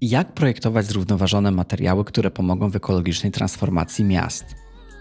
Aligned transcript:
Jak 0.00 0.32
projektować 0.32 0.86
zrównoważone 0.86 1.50
materiały, 1.50 2.04
które 2.04 2.30
pomogą 2.30 2.70
w 2.70 2.76
ekologicznej 2.76 3.32
transformacji 3.32 4.04
miast? 4.04 4.44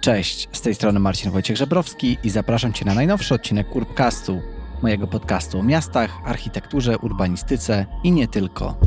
Cześć, 0.02 0.50
z 0.52 0.62
tej 0.62 0.75
strony 0.75 1.00
Marcin 1.00 1.32
Wojciech 1.32 1.58
Żebrowski 1.58 2.18
i 2.24 2.29
zapraszam 2.29 2.74
Cię 2.74 2.86
na 2.86 2.94
najnowszy 2.94 3.36
odcinek 3.36 3.76
Urbcastu, 3.76 4.42
mojego 4.84 5.08
podcastu 5.08 5.60
o 5.60 5.63
miastach, 5.63 6.12
architekturze, 6.26 6.97
urbanistyce 6.97 7.86
i 8.04 8.12
nie 8.12 8.28
tylko. 8.28 8.78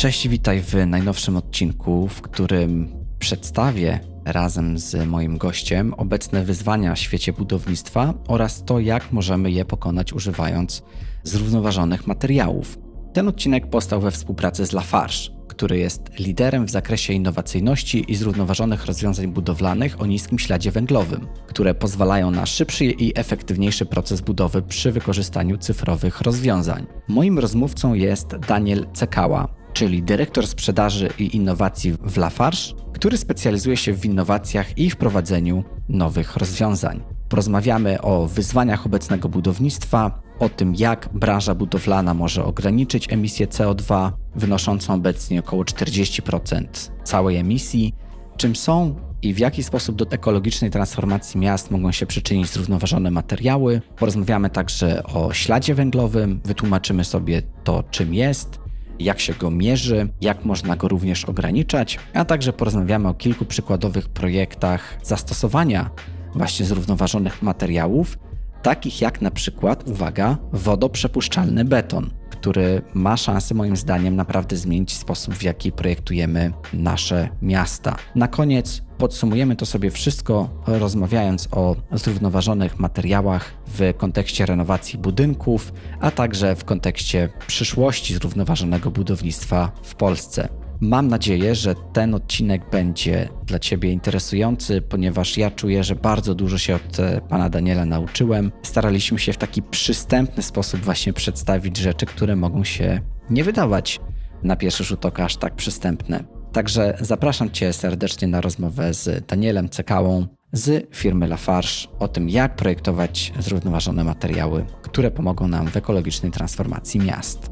Cześć, 0.00 0.28
witaj 0.28 0.60
w 0.60 0.74
najnowszym 0.86 1.36
odcinku, 1.36 2.08
w 2.08 2.22
którym 2.22 2.88
przedstawię 3.18 4.00
razem 4.24 4.78
z 4.78 5.08
moim 5.08 5.38
gościem 5.38 5.94
obecne 5.94 6.44
wyzwania 6.44 6.94
w 6.94 6.98
świecie 6.98 7.32
budownictwa 7.32 8.14
oraz 8.28 8.64
to, 8.64 8.80
jak 8.80 9.12
możemy 9.12 9.50
je 9.50 9.64
pokonać 9.64 10.12
używając 10.12 10.82
zrównoważonych 11.22 12.06
materiałów. 12.06 12.78
Ten 13.12 13.28
odcinek 13.28 13.70
powstał 13.70 14.00
we 14.00 14.10
współpracy 14.10 14.66
z 14.66 14.72
Lafarge, 14.72 15.30
który 15.48 15.78
jest 15.78 16.18
liderem 16.18 16.66
w 16.66 16.70
zakresie 16.70 17.12
innowacyjności 17.12 18.12
i 18.12 18.14
zrównoważonych 18.14 18.86
rozwiązań 18.86 19.26
budowlanych 19.26 20.00
o 20.00 20.06
niskim 20.06 20.38
śladzie 20.38 20.70
węglowym, 20.70 21.26
które 21.46 21.74
pozwalają 21.74 22.30
na 22.30 22.46
szybszy 22.46 22.84
i 22.84 23.18
efektywniejszy 23.18 23.86
proces 23.86 24.20
budowy 24.20 24.62
przy 24.62 24.92
wykorzystaniu 24.92 25.58
cyfrowych 25.58 26.20
rozwiązań. 26.20 26.86
Moim 27.08 27.38
rozmówcą 27.38 27.94
jest 27.94 28.28
Daniel 28.48 28.86
Cekała, 28.92 29.59
czyli 29.72 30.02
dyrektor 30.02 30.46
sprzedaży 30.46 31.08
i 31.18 31.36
innowacji 31.36 31.92
w 31.92 32.16
Lafarge, 32.16 32.58
który 32.92 33.16
specjalizuje 33.16 33.76
się 33.76 33.92
w 33.92 34.04
innowacjach 34.04 34.78
i 34.78 34.90
wprowadzeniu 34.90 35.64
nowych 35.88 36.36
rozwiązań. 36.36 37.02
Porozmawiamy 37.28 38.02
o 38.02 38.26
wyzwaniach 38.26 38.86
obecnego 38.86 39.28
budownictwa, 39.28 40.22
o 40.38 40.48
tym, 40.48 40.74
jak 40.74 41.08
branża 41.14 41.54
budowlana 41.54 42.14
może 42.14 42.44
ograniczyć 42.44 43.12
emisję 43.12 43.46
CO2, 43.46 44.12
wynoszącą 44.34 44.94
obecnie 44.94 45.40
około 45.40 45.62
40% 45.62 46.64
całej 47.04 47.36
emisji, 47.36 47.94
czym 48.36 48.56
są 48.56 48.94
i 49.22 49.34
w 49.34 49.38
jaki 49.38 49.62
sposób 49.62 49.96
do 49.96 50.06
ekologicznej 50.10 50.70
transformacji 50.70 51.40
miast 51.40 51.70
mogą 51.70 51.92
się 51.92 52.06
przyczynić 52.06 52.48
zrównoważone 52.48 53.10
materiały. 53.10 53.80
Porozmawiamy 53.96 54.50
także 54.50 55.02
o 55.02 55.32
śladzie 55.32 55.74
węglowym, 55.74 56.40
wytłumaczymy 56.44 57.04
sobie 57.04 57.42
to, 57.64 57.84
czym 57.90 58.14
jest, 58.14 58.59
jak 59.00 59.20
się 59.20 59.34
go 59.34 59.50
mierzy, 59.50 60.08
jak 60.20 60.44
można 60.44 60.76
go 60.76 60.88
również 60.88 61.24
ograniczać, 61.24 61.98
a 62.14 62.24
także 62.24 62.52
porozmawiamy 62.52 63.08
o 63.08 63.14
kilku 63.14 63.44
przykładowych 63.44 64.08
projektach 64.08 64.98
zastosowania 65.02 65.90
właśnie 66.34 66.66
zrównoważonych 66.66 67.42
materiałów, 67.42 68.18
takich 68.62 69.00
jak 69.00 69.22
na 69.22 69.30
przykład, 69.30 69.88
uwaga, 69.88 70.36
wodoprzepuszczalny 70.52 71.64
beton, 71.64 72.10
który 72.40 72.82
ma 72.94 73.16
szansę 73.16 73.54
moim 73.54 73.76
zdaniem 73.76 74.16
naprawdę 74.16 74.56
zmienić 74.56 74.92
sposób, 74.92 75.34
w 75.34 75.42
jaki 75.42 75.72
projektujemy 75.72 76.52
nasze 76.72 77.28
miasta. 77.42 77.96
Na 78.14 78.28
koniec 78.28 78.82
podsumujemy 78.98 79.56
to 79.56 79.66
sobie 79.66 79.90
wszystko, 79.90 80.48
rozmawiając 80.66 81.48
o 81.52 81.76
zrównoważonych 81.92 82.78
materiałach 82.78 83.52
w 83.66 83.94
kontekście 83.96 84.46
renowacji 84.46 84.98
budynków, 84.98 85.72
a 86.00 86.10
także 86.10 86.56
w 86.56 86.64
kontekście 86.64 87.28
przyszłości 87.46 88.14
zrównoważonego 88.14 88.90
budownictwa 88.90 89.72
w 89.82 89.94
Polsce. 89.94 90.59
Mam 90.80 91.08
nadzieję, 91.08 91.54
że 91.54 91.74
ten 91.92 92.14
odcinek 92.14 92.70
będzie 92.70 93.28
dla 93.46 93.58
Ciebie 93.58 93.92
interesujący, 93.92 94.82
ponieważ 94.82 95.36
ja 95.36 95.50
czuję, 95.50 95.84
że 95.84 95.94
bardzo 95.94 96.34
dużo 96.34 96.58
się 96.58 96.74
od 96.74 97.00
e, 97.00 97.20
pana 97.28 97.50
Daniela 97.50 97.84
nauczyłem. 97.84 98.52
Staraliśmy 98.62 99.18
się 99.18 99.32
w 99.32 99.36
taki 99.36 99.62
przystępny 99.62 100.42
sposób 100.42 100.80
właśnie 100.80 101.12
przedstawić 101.12 101.76
rzeczy, 101.76 102.06
które 102.06 102.36
mogą 102.36 102.64
się 102.64 103.00
nie 103.30 103.44
wydawać 103.44 104.00
na 104.42 104.56
pierwszy 104.56 104.84
rzut 104.84 105.06
oka 105.06 105.24
aż 105.24 105.36
tak 105.36 105.54
przystępne. 105.54 106.24
Także 106.52 106.96
zapraszam 107.00 107.50
Cię 107.50 107.72
serdecznie 107.72 108.28
na 108.28 108.40
rozmowę 108.40 108.94
z 108.94 109.26
Danielem 109.26 109.68
Cekałą 109.68 110.26
z 110.52 110.94
firmy 110.96 111.28
Lafarge 111.28 111.88
o 111.98 112.08
tym, 112.08 112.28
jak 112.28 112.56
projektować 112.56 113.32
zrównoważone 113.38 114.04
materiały, 114.04 114.64
które 114.82 115.10
pomogą 115.10 115.48
nam 115.48 115.66
w 115.66 115.76
ekologicznej 115.76 116.32
transformacji 116.32 117.00
miast. 117.00 117.50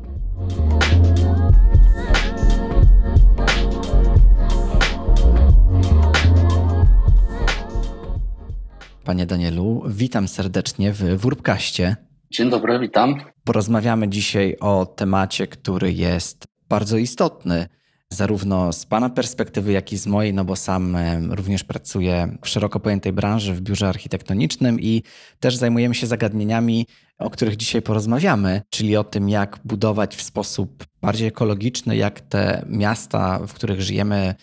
Panie 9.08 9.26
Danielu, 9.26 9.82
witam 9.86 10.28
serdecznie 10.28 10.92
w 10.92 11.20
Wórbkaście. 11.20 11.96
Dzień 12.30 12.50
dobry, 12.50 12.78
witam. 12.78 13.14
Porozmawiamy 13.44 14.08
dzisiaj 14.08 14.56
o 14.60 14.86
temacie, 14.86 15.46
który 15.46 15.92
jest 15.92 16.44
bardzo 16.68 16.96
istotny, 16.96 17.66
zarówno 18.10 18.72
z 18.72 18.86
Pana 18.86 19.10
perspektywy, 19.10 19.72
jak 19.72 19.92
i 19.92 19.96
z 19.96 20.06
mojej, 20.06 20.34
no 20.34 20.44
bo 20.44 20.56
sam 20.56 20.96
również 21.30 21.64
pracuję 21.64 22.36
w 22.42 22.48
szeroko 22.48 22.80
pojętej 22.80 23.12
branży 23.12 23.54
w 23.54 23.60
biurze 23.60 23.88
architektonicznym 23.88 24.80
i 24.80 25.02
też 25.40 25.56
zajmujemy 25.56 25.94
się 25.94 26.06
zagadnieniami, 26.06 26.86
o 27.18 27.30
których 27.30 27.56
dzisiaj 27.56 27.82
porozmawiamy, 27.82 28.62
czyli 28.70 28.96
o 28.96 29.04
tym, 29.04 29.28
jak 29.28 29.58
budować 29.64 30.16
w 30.16 30.22
sposób 30.22 30.84
bardziej 31.02 31.28
ekologiczny, 31.28 31.96
jak 31.96 32.20
te 32.20 32.64
miasta, 32.68 33.38
w 33.46 33.52
których 33.52 33.82
żyjemy, 33.82 34.34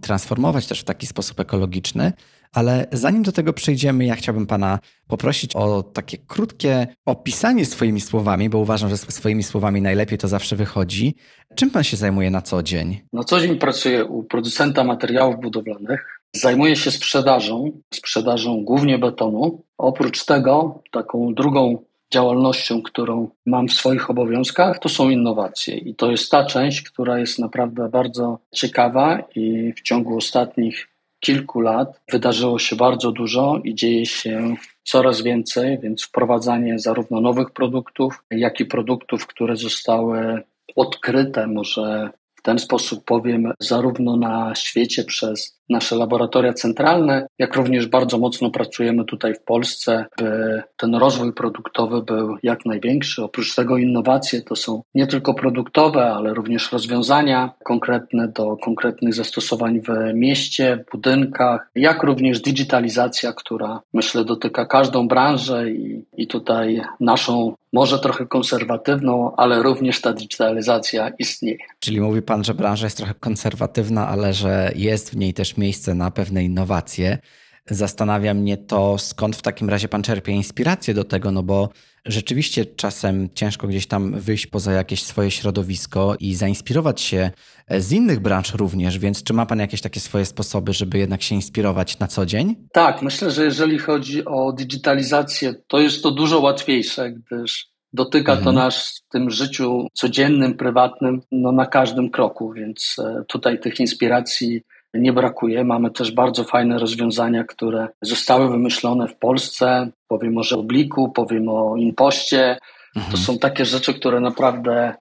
transformować 0.00 0.66
też 0.66 0.80
w 0.80 0.84
taki 0.84 1.06
sposób 1.06 1.40
ekologiczny. 1.40 2.12
Ale 2.52 2.86
zanim 2.92 3.22
do 3.22 3.32
tego 3.32 3.52
przejdziemy, 3.52 4.04
ja 4.04 4.14
chciałbym 4.14 4.46
Pana 4.46 4.78
poprosić 5.08 5.56
o 5.56 5.82
takie 5.82 6.18
krótkie 6.18 6.86
opisanie 7.06 7.66
swoimi 7.66 8.00
słowami, 8.00 8.48
bo 8.48 8.58
uważam, 8.58 8.90
że 8.90 8.96
swoimi 8.96 9.42
słowami 9.42 9.82
najlepiej 9.82 10.18
to 10.18 10.28
zawsze 10.28 10.56
wychodzi. 10.56 11.14
Czym 11.54 11.70
Pan 11.70 11.84
się 11.84 11.96
zajmuje 11.96 12.30
na 12.30 12.42
co 12.42 12.62
dzień? 12.62 13.00
Na 13.12 13.24
co 13.24 13.40
dzień 13.40 13.58
pracuję 13.58 14.04
u 14.04 14.22
producenta 14.22 14.84
materiałów 14.84 15.40
budowlanych. 15.40 16.20
Zajmuję 16.36 16.76
się 16.76 16.90
sprzedażą, 16.90 17.70
sprzedażą 17.94 18.64
głównie 18.64 18.98
betonu. 18.98 19.62
Oprócz 19.78 20.24
tego, 20.24 20.82
taką 20.90 21.34
drugą 21.34 21.78
działalnością, 22.12 22.82
którą 22.82 23.28
mam 23.46 23.68
w 23.68 23.72
swoich 23.72 24.10
obowiązkach, 24.10 24.78
to 24.78 24.88
są 24.88 25.10
innowacje. 25.10 25.76
I 25.76 25.94
to 25.94 26.10
jest 26.10 26.30
ta 26.30 26.44
część, 26.44 26.82
która 26.82 27.18
jest 27.18 27.38
naprawdę 27.38 27.88
bardzo 27.88 28.38
ciekawa 28.54 29.22
i 29.34 29.72
w 29.76 29.82
ciągu 29.82 30.16
ostatnich 30.16 30.88
kilku 31.24 31.60
lat 31.60 32.00
wydarzyło 32.12 32.58
się 32.58 32.76
bardzo 32.76 33.12
dużo 33.12 33.60
i 33.64 33.74
dzieje 33.74 34.06
się 34.06 34.54
coraz 34.84 35.22
więcej, 35.22 35.78
więc 35.78 36.04
wprowadzanie 36.04 36.78
zarówno 36.78 37.20
nowych 37.20 37.50
produktów, 37.50 38.24
jak 38.30 38.60
i 38.60 38.64
produktów, 38.66 39.26
które 39.26 39.56
zostały 39.56 40.42
odkryte, 40.76 41.46
może 41.46 42.10
w 42.34 42.42
ten 42.42 42.58
sposób 42.58 43.04
powiem, 43.04 43.52
zarówno 43.60 44.16
na 44.16 44.54
świecie 44.54 45.04
przez 45.04 45.61
nasze 45.68 45.96
laboratoria 45.96 46.52
centralne, 46.52 47.26
jak 47.38 47.56
również 47.56 47.86
bardzo 47.86 48.18
mocno 48.18 48.50
pracujemy 48.50 49.04
tutaj 49.04 49.34
w 49.34 49.42
Polsce, 49.42 50.06
by 50.18 50.62
ten 50.76 50.94
rozwój 50.94 51.32
produktowy 51.32 52.02
był 52.02 52.36
jak 52.42 52.66
największy. 52.66 53.24
Oprócz 53.24 53.54
tego 53.54 53.78
innowacje 53.78 54.42
to 54.42 54.56
są 54.56 54.82
nie 54.94 55.06
tylko 55.06 55.34
produktowe, 55.34 56.06
ale 56.06 56.34
również 56.34 56.72
rozwiązania 56.72 57.52
konkretne 57.64 58.28
do 58.28 58.56
konkretnych 58.56 59.14
zastosowań 59.14 59.80
w 59.80 60.14
mieście, 60.14 60.84
w 60.88 60.92
budynkach, 60.92 61.70
jak 61.74 62.02
również 62.02 62.40
digitalizacja, 62.40 63.32
która 63.32 63.80
myślę 63.92 64.24
dotyka 64.24 64.66
każdą 64.66 65.08
branżę 65.08 65.70
i, 65.70 66.04
i 66.16 66.26
tutaj 66.26 66.82
naszą 67.00 67.54
może 67.72 67.98
trochę 67.98 68.26
konserwatywną, 68.26 69.36
ale 69.36 69.62
również 69.62 70.00
ta 70.00 70.12
digitalizacja 70.12 71.12
istnieje. 71.18 71.58
Czyli 71.80 72.00
mówi 72.00 72.22
Pan, 72.22 72.44
że 72.44 72.54
branża 72.54 72.86
jest 72.86 72.96
trochę 72.96 73.14
konserwatywna, 73.14 74.08
ale 74.08 74.32
że 74.32 74.72
jest 74.76 75.10
w 75.10 75.16
niej 75.16 75.34
też 75.34 75.51
miejsce 75.56 75.94
na 75.94 76.10
pewne 76.10 76.44
innowacje. 76.44 77.18
Zastanawia 77.66 78.34
mnie 78.34 78.56
to, 78.56 78.98
skąd 78.98 79.36
w 79.36 79.42
takim 79.42 79.70
razie 79.70 79.88
Pan 79.88 80.02
czerpie 80.02 80.32
inspirację 80.32 80.94
do 80.94 81.04
tego, 81.04 81.30
no 81.30 81.42
bo 81.42 81.68
rzeczywiście 82.04 82.66
czasem 82.66 83.28
ciężko 83.34 83.66
gdzieś 83.66 83.86
tam 83.86 84.20
wyjść 84.20 84.46
poza 84.46 84.72
jakieś 84.72 85.02
swoje 85.02 85.30
środowisko 85.30 86.16
i 86.20 86.34
zainspirować 86.34 87.00
się 87.00 87.30
z 87.70 87.92
innych 87.92 88.20
branż 88.20 88.54
również, 88.54 88.98
więc 88.98 89.22
czy 89.22 89.32
ma 89.32 89.46
Pan 89.46 89.58
jakieś 89.58 89.80
takie 89.80 90.00
swoje 90.00 90.24
sposoby, 90.24 90.72
żeby 90.72 90.98
jednak 90.98 91.22
się 91.22 91.34
inspirować 91.34 91.98
na 91.98 92.06
co 92.06 92.26
dzień? 92.26 92.54
Tak, 92.72 93.02
myślę, 93.02 93.30
że 93.30 93.44
jeżeli 93.44 93.78
chodzi 93.78 94.24
o 94.24 94.52
digitalizację, 94.52 95.54
to 95.68 95.80
jest 95.80 96.02
to 96.02 96.10
dużo 96.10 96.40
łatwiejsze, 96.40 97.12
gdyż 97.12 97.72
dotyka 97.92 98.32
mhm. 98.32 98.44
to 98.44 98.52
nas 98.52 99.02
w 99.08 99.12
tym 99.12 99.30
życiu 99.30 99.86
codziennym, 99.92 100.54
prywatnym, 100.54 101.20
no 101.32 101.52
na 101.52 101.66
każdym 101.66 102.10
kroku, 102.10 102.52
więc 102.52 102.96
e, 102.98 103.24
tutaj 103.28 103.60
tych 103.60 103.80
inspiracji 103.80 104.62
nie 104.94 105.12
brakuje. 105.12 105.64
Mamy 105.64 105.90
też 105.90 106.12
bardzo 106.12 106.44
fajne 106.44 106.78
rozwiązania, 106.78 107.44
które 107.44 107.88
zostały 108.02 108.48
wymyślone 108.50 109.08
w 109.08 109.16
Polsce. 109.16 109.88
Powiem 110.08 110.38
o 110.38 110.42
Obliku, 110.56 111.08
powiem 111.08 111.48
o 111.48 111.76
Impoście. 111.76 112.58
Mhm. 112.96 113.12
To 113.12 113.18
są 113.18 113.38
takie 113.38 113.64
rzeczy, 113.64 113.94
które 113.94 114.20
naprawdę 114.20 114.94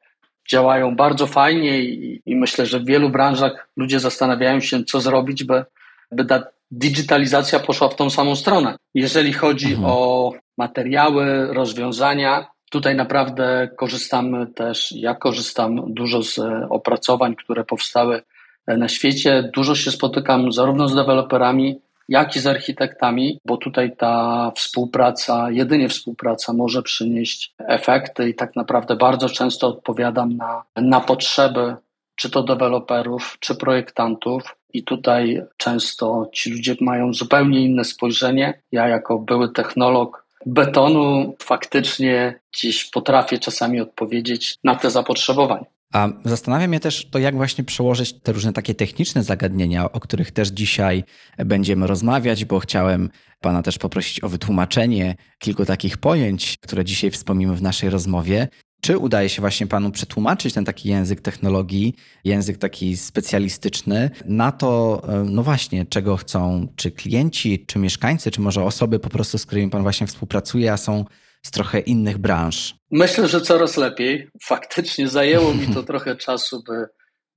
działają 0.51 0.95
bardzo 0.95 1.27
fajnie 1.27 1.79
i, 1.79 2.21
i 2.25 2.35
myślę, 2.35 2.65
że 2.65 2.79
w 2.79 2.85
wielu 2.85 3.09
branżach 3.09 3.67
ludzie 3.77 3.99
zastanawiają 3.99 4.59
się, 4.59 4.83
co 4.83 5.01
zrobić, 5.01 5.43
by, 5.43 5.65
by 6.11 6.25
ta 6.25 6.43
digitalizacja 6.71 7.59
poszła 7.59 7.89
w 7.89 7.95
tą 7.95 8.09
samą 8.09 8.35
stronę. 8.35 8.75
Jeżeli 8.93 9.33
chodzi 9.33 9.73
mhm. 9.73 9.85
o 9.91 10.31
materiały, 10.57 11.53
rozwiązania, 11.53 12.47
tutaj 12.69 12.95
naprawdę 12.95 13.69
korzystamy 13.77 14.47
też, 14.47 14.91
ja 14.91 15.15
korzystam 15.15 15.93
dużo 15.93 16.23
z 16.23 16.39
opracowań, 16.69 17.35
które 17.35 17.63
powstały 17.63 18.21
na 18.67 18.87
świecie. 18.87 19.51
Dużo 19.55 19.75
się 19.75 19.91
spotykam 19.91 20.51
zarówno 20.51 20.87
z 20.87 20.95
deweloperami, 20.95 21.79
jak 22.09 22.35
i 22.35 22.39
z 22.39 22.47
architektami, 22.47 23.39
bo 23.45 23.57
tutaj 23.57 23.95
ta 23.97 24.51
współpraca, 24.55 25.51
jedynie 25.51 25.89
współpraca 25.89 26.53
może 26.53 26.83
przynieść 26.83 27.53
efekty 27.59 28.29
i 28.29 28.35
tak 28.35 28.55
naprawdę 28.55 28.95
bardzo 28.95 29.29
często 29.29 29.67
odpowiadam 29.67 30.37
na, 30.37 30.63
na 30.75 30.99
potrzeby 30.99 31.75
czy 32.15 32.29
to 32.29 32.43
deweloperów, 32.43 33.37
czy 33.39 33.55
projektantów. 33.55 34.55
I 34.73 34.83
tutaj 34.83 35.43
często 35.57 36.29
ci 36.33 36.51
ludzie 36.51 36.75
mają 36.81 37.13
zupełnie 37.13 37.61
inne 37.61 37.83
spojrzenie. 37.85 38.61
Ja, 38.71 38.87
jako 38.87 39.19
były 39.19 39.49
technolog 39.49 40.25
betonu, 40.45 41.35
faktycznie 41.39 42.39
gdzieś 42.53 42.89
potrafię 42.89 43.39
czasami 43.39 43.81
odpowiedzieć 43.81 44.57
na 44.63 44.75
te 44.75 44.89
zapotrzebowania. 44.89 45.65
A 45.91 46.09
zastanawia 46.25 46.67
mnie 46.67 46.79
też 46.79 47.09
to, 47.11 47.19
jak 47.19 47.35
właśnie 47.35 47.63
przełożyć 47.63 48.13
te 48.13 48.31
różne 48.31 48.53
takie 48.53 48.75
techniczne 48.75 49.23
zagadnienia, 49.23 49.91
o 49.91 49.99
których 49.99 50.31
też 50.31 50.47
dzisiaj 50.47 51.03
będziemy 51.37 51.87
rozmawiać, 51.87 52.45
bo 52.45 52.59
chciałem 52.59 53.09
Pana 53.41 53.61
też 53.61 53.77
poprosić 53.77 54.23
o 54.23 54.29
wytłumaczenie 54.29 55.15
kilku 55.39 55.65
takich 55.65 55.97
pojęć, 55.97 56.57
które 56.61 56.85
dzisiaj 56.85 57.11
wspomnimy 57.11 57.55
w 57.55 57.61
naszej 57.61 57.89
rozmowie. 57.89 58.47
Czy 58.81 58.97
udaje 58.97 59.29
się 59.29 59.41
właśnie 59.41 59.67
Panu 59.67 59.91
przetłumaczyć 59.91 60.53
ten 60.53 60.65
taki 60.65 60.89
język 60.89 61.21
technologii, 61.21 61.95
język 62.23 62.57
taki 62.57 62.97
specjalistyczny 62.97 64.09
na 64.25 64.51
to, 64.51 65.01
e, 65.07 65.23
no 65.23 65.43
właśnie, 65.43 65.85
czego 65.85 66.17
chcą 66.17 66.67
czy 66.75 66.91
klienci, 66.91 67.65
czy 67.65 67.79
mieszkańcy, 67.79 68.31
czy 68.31 68.41
może 68.41 68.63
osoby 68.63 68.99
po 68.99 69.09
prostu, 69.09 69.37
z 69.37 69.45
którymi 69.45 69.69
Pan 69.69 69.81
właśnie 69.81 70.07
współpracuje, 70.07 70.73
a 70.73 70.77
są 70.77 71.05
z 71.41 71.51
trochę 71.51 71.79
innych 71.79 72.17
branż? 72.17 72.75
Myślę, 72.91 73.27
że 73.27 73.41
coraz 73.41 73.77
lepiej. 73.77 74.29
Faktycznie 74.43 75.07
zajęło 75.07 75.53
mi 75.53 75.67
to 75.73 75.83
trochę 75.83 76.15
czasu, 76.15 76.63
by, 76.67 76.85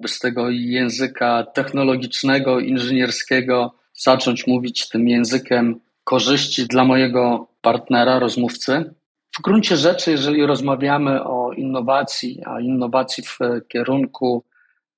by 0.01 0.09
z 0.09 0.19
tego 0.19 0.51
języka 0.51 1.45
technologicznego, 1.55 2.61
inżynierskiego 2.61 3.75
zacząć 3.95 4.47
mówić 4.47 4.89
tym 4.89 5.09
językiem 5.09 5.81
korzyści 6.05 6.67
dla 6.67 6.85
mojego 6.85 7.49
partnera, 7.61 8.19
rozmówcy. 8.19 8.95
W 9.39 9.43
gruncie 9.43 9.77
rzeczy, 9.77 10.11
jeżeli 10.11 10.47
rozmawiamy 10.47 11.25
o 11.25 11.53
innowacji, 11.53 12.43
a 12.47 12.61
innowacji 12.61 13.25
w 13.25 13.39
kierunku 13.69 14.45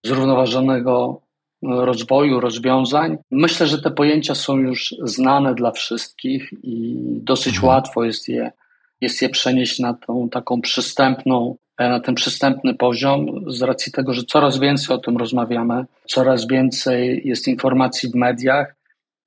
zrównoważonego 0.05 1.21
rozwoju, 1.63 2.41
rozwiązań, 2.41 3.17
myślę, 3.31 3.67
że 3.67 3.83
te 3.83 3.91
pojęcia 3.91 4.35
są 4.35 4.57
już 4.57 4.95
znane 5.03 5.55
dla 5.55 5.71
wszystkich 5.71 6.51
i 6.63 6.97
dosyć 7.23 7.55
mhm. 7.55 7.69
łatwo 7.69 8.05
jest 8.05 8.29
je 8.29 8.53
jest 9.01 9.23
je 9.23 9.29
przenieść 9.29 9.79
na 9.79 9.95
tą 9.95 10.29
taką 10.29 10.61
przystępną, 10.61 11.57
e, 11.79 11.89
na 11.89 12.01
ten 12.01 12.15
przystępny 12.15 12.75
poziom, 12.75 13.45
z 13.47 13.63
racji 13.63 13.93
tego, 13.93 14.15
że 14.15 14.23
coraz 14.23 14.59
więcej 14.59 14.97
o 14.97 14.99
tym 14.99 15.17
rozmawiamy, 15.17 15.85
coraz 16.07 16.47
więcej 16.47 17.23
jest 17.25 17.49
informacji 17.49 18.11
w 18.11 18.15
mediach 18.15 18.75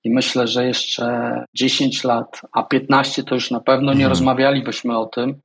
i 0.03 0.09
myślę, 0.09 0.47
że 0.47 0.65
jeszcze 0.65 1.45
10 1.53 2.03
lat, 2.03 2.41
a 2.51 2.63
15 2.63 3.23
to 3.23 3.35
już 3.35 3.51
na 3.51 3.59
pewno 3.59 3.91
nie 3.91 4.05
mhm. 4.05 4.09
rozmawialibyśmy 4.09 4.97
o 4.97 5.05
tym. 5.05 5.41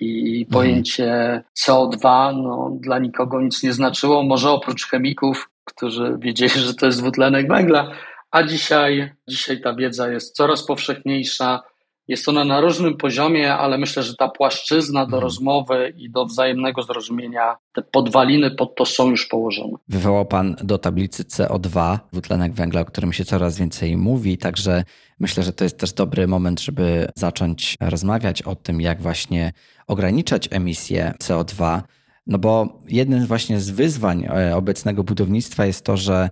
I 0.00 0.46
pojęcie 0.52 1.42
CO2 1.58 2.36
no, 2.42 2.76
dla 2.80 2.98
nikogo 2.98 3.40
nic 3.40 3.62
nie 3.62 3.72
znaczyło, 3.72 4.22
może 4.22 4.50
oprócz 4.50 4.86
chemików, 4.86 5.50
którzy 5.64 6.16
wiedzieli, 6.18 6.60
że 6.60 6.74
to 6.74 6.86
jest 6.86 7.00
dwutlenek 7.00 7.48
węgla, 7.48 7.90
a 8.30 8.42
dzisiaj, 8.42 9.12
dzisiaj 9.28 9.60
ta 9.60 9.74
wiedza 9.74 10.08
jest 10.08 10.36
coraz 10.36 10.66
powszechniejsza, 10.66 11.62
jest 12.08 12.28
ona 12.28 12.44
na 12.44 12.60
różnym 12.60 12.96
poziomie, 12.96 13.54
ale 13.54 13.78
myślę, 13.78 14.02
że 14.02 14.14
ta 14.14 14.28
płaszczyzna 14.28 15.00
do 15.00 15.06
mhm. 15.06 15.22
rozmowy 15.22 15.94
i 15.96 16.10
do 16.10 16.24
wzajemnego 16.24 16.82
zrozumienia, 16.82 17.56
te 17.74 17.82
podwaliny 17.82 18.50
pod 18.50 18.74
to 18.74 18.84
są 18.84 19.10
już 19.10 19.26
położone. 19.26 19.72
Wywołał 19.88 20.26
Pan 20.26 20.56
do 20.62 20.78
tablicy 20.78 21.24
CO2, 21.24 21.98
dwutlenek 22.12 22.52
węgla, 22.52 22.80
o 22.80 22.84
którym 22.84 23.12
się 23.12 23.24
coraz 23.24 23.58
więcej 23.58 23.96
mówi, 23.96 24.38
także 24.38 24.84
myślę, 25.20 25.42
że 25.42 25.52
to 25.52 25.64
jest 25.64 25.78
też 25.78 25.92
dobry 25.92 26.26
moment, 26.26 26.60
żeby 26.60 27.08
zacząć 27.14 27.76
rozmawiać 27.80 28.42
o 28.42 28.54
tym, 28.54 28.80
jak 28.80 29.02
właśnie 29.02 29.52
ograniczać 29.86 30.48
emisję 30.50 31.14
CO2. 31.22 31.80
No 32.26 32.38
bo 32.38 32.82
jednym 32.88 33.26
właśnie 33.26 33.60
z 33.60 33.70
wyzwań 33.70 34.24
e, 34.24 34.56
obecnego 34.56 35.04
budownictwa 35.04 35.66
jest 35.66 35.84
to, 35.84 35.96
że 35.96 36.30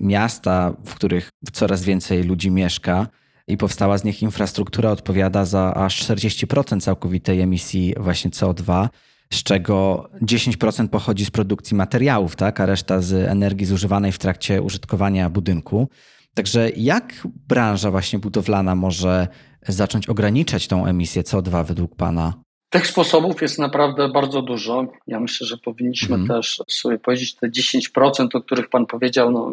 miasta, 0.00 0.72
w 0.84 0.94
których 0.94 1.30
coraz 1.52 1.84
więcej 1.84 2.24
ludzi 2.24 2.50
mieszka, 2.50 3.06
i 3.48 3.56
powstała 3.56 3.98
z 3.98 4.04
nich 4.04 4.22
infrastruktura 4.22 4.90
odpowiada 4.90 5.44
za 5.44 5.74
aż 5.74 6.02
40% 6.02 6.80
całkowitej 6.80 7.40
emisji 7.40 7.94
właśnie 7.96 8.30
CO2, 8.30 8.88
z 9.32 9.42
czego 9.42 10.08
10% 10.22 10.88
pochodzi 10.88 11.24
z 11.24 11.30
produkcji 11.30 11.76
materiałów, 11.76 12.36
tak, 12.36 12.60
a 12.60 12.66
reszta 12.66 13.00
z 13.00 13.12
energii 13.12 13.66
zużywanej 13.66 14.12
w 14.12 14.18
trakcie 14.18 14.62
użytkowania 14.62 15.30
budynku. 15.30 15.88
Także 16.34 16.70
jak 16.76 17.14
branża 17.48 17.90
właśnie 17.90 18.18
budowlana 18.18 18.74
może 18.74 19.28
zacząć 19.68 20.08
ograniczać 20.08 20.68
tą 20.68 20.86
emisję 20.86 21.22
CO2 21.22 21.66
według 21.66 21.96
Pana? 21.96 22.34
Tych 22.70 22.86
sposobów 22.86 23.42
jest 23.42 23.58
naprawdę 23.58 24.08
bardzo 24.08 24.42
dużo. 24.42 24.86
Ja 25.06 25.20
myślę, 25.20 25.46
że 25.46 25.56
powinniśmy 25.56 26.14
mm. 26.14 26.28
też 26.28 26.62
sobie 26.68 26.98
powiedzieć 26.98 27.34
te 27.34 27.48
10%, 27.48 28.28
o 28.34 28.40
których 28.40 28.68
Pan 28.68 28.86
powiedział, 28.86 29.30
no, 29.32 29.52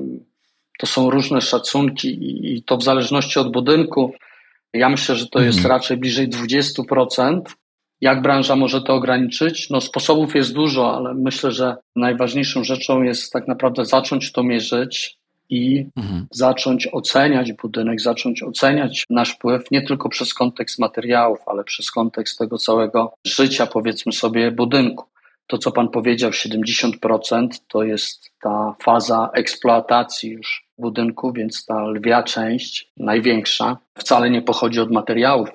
to 0.78 0.88
są 0.88 1.10
różne 1.10 1.42
szacunki 1.42 2.18
i 2.56 2.64
to 2.64 2.78
w 2.78 2.84
zależności 2.84 3.40
od 3.40 3.52
budynku. 3.52 4.14
Ja 4.74 4.90
myślę, 4.90 5.16
że 5.16 5.28
to 5.28 5.42
jest 5.42 5.58
mhm. 5.58 5.72
raczej 5.72 5.98
bliżej 5.98 6.30
20%. 6.30 7.42
Jak 8.02 8.22
branża 8.22 8.56
może 8.56 8.82
to 8.82 8.94
ograniczyć? 8.94 9.70
No, 9.70 9.82
sposobów 9.82 10.36
jest 10.36 10.54
dużo, 10.54 10.96
ale 10.98 11.14
myślę, 11.14 11.52
że 11.52 11.76
najważniejszą 11.96 12.64
rzeczą 12.64 13.04
jest 13.04 13.34
tak 13.34 13.48
naprawdę 13.48 13.86
zacząć 13.86 14.32
to 14.32 14.44
mierzyć 14.44 15.18
i 15.50 15.86
mhm. 15.98 16.28
zacząć 16.32 16.88
oceniać 16.92 17.54
budynek, 17.54 18.02
zacząć 18.02 18.44
oceniać 18.44 19.06
nasz 19.10 19.32
wpływ 19.32 19.72
nie 19.72 19.82
tylko 19.82 20.10
przez 20.10 20.34
kontekst 20.34 20.80
materiałów, 20.80 21.40
ale 21.46 21.64
przez 21.64 21.92
kontekst 21.92 22.38
tego 22.38 22.58
całego 22.58 23.14
życia, 23.28 23.68
powiedzmy 23.68 24.12
sobie, 24.12 24.52
budynku. 24.52 25.06
To, 25.48 25.58
co 25.58 25.72
Pan 25.72 25.90
powiedział, 25.90 26.32
70% 26.32 27.48
to 27.68 27.84
jest 27.84 28.30
ta 28.42 28.76
faza 28.84 29.30
eksploatacji 29.34 30.32
już 30.32 30.68
budynku, 30.78 31.34
więc 31.34 31.66
ta 31.66 31.88
lwia 31.88 32.24
część, 32.24 32.92
największa, 32.98 33.78
wcale 33.98 34.30
nie 34.30 34.42
pochodzi 34.42 34.80
od 34.80 34.92
materiałów, 34.92 35.50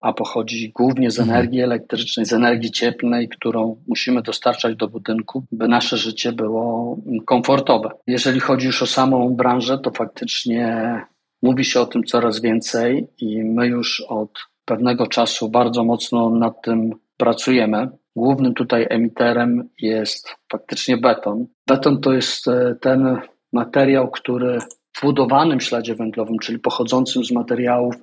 a 0.00 0.12
pochodzi 0.12 0.72
głównie 0.74 1.10
z 1.10 1.18
mhm. 1.18 1.38
energii 1.38 1.60
elektrycznej, 1.60 2.26
z 2.26 2.32
energii 2.32 2.70
cieplnej, 2.70 3.28
którą 3.28 3.82
musimy 3.86 4.22
dostarczać 4.22 4.76
do 4.76 4.88
budynku, 4.88 5.44
by 5.52 5.68
nasze 5.68 5.96
życie 5.96 6.32
było 6.32 6.96
komfortowe. 7.26 7.90
Jeżeli 8.06 8.40
chodzi 8.40 8.66
już 8.66 8.82
o 8.82 8.86
samą 8.86 9.34
branżę, 9.36 9.78
to 9.78 9.90
faktycznie 9.90 11.00
mówi 11.42 11.64
się 11.64 11.80
o 11.80 11.86
tym 11.86 12.04
coraz 12.04 12.40
więcej 12.40 13.06
i 13.18 13.44
my 13.44 13.66
już 13.66 14.00
od 14.08 14.30
pewnego 14.64 15.06
czasu 15.06 15.48
bardzo 15.48 15.84
mocno 15.84 16.30
nad 16.30 16.62
tym 16.62 16.90
pracujemy. 17.16 17.88
Głównym 18.16 18.54
tutaj 18.54 18.86
emiterem 18.90 19.68
jest 19.80 20.34
faktycznie 20.52 20.96
beton. 20.96 21.46
Beton 21.66 22.00
to 22.00 22.12
jest 22.12 22.48
e, 22.48 22.74
ten 22.80 23.18
materiał, 23.52 24.10
który 24.10 24.58
w 24.96 25.02
budowanym 25.02 25.60
śladzie 25.60 25.94
węglowym, 25.94 26.38
czyli 26.38 26.58
pochodzącym 26.58 27.24
z 27.24 27.32
materiałów, 27.32 27.94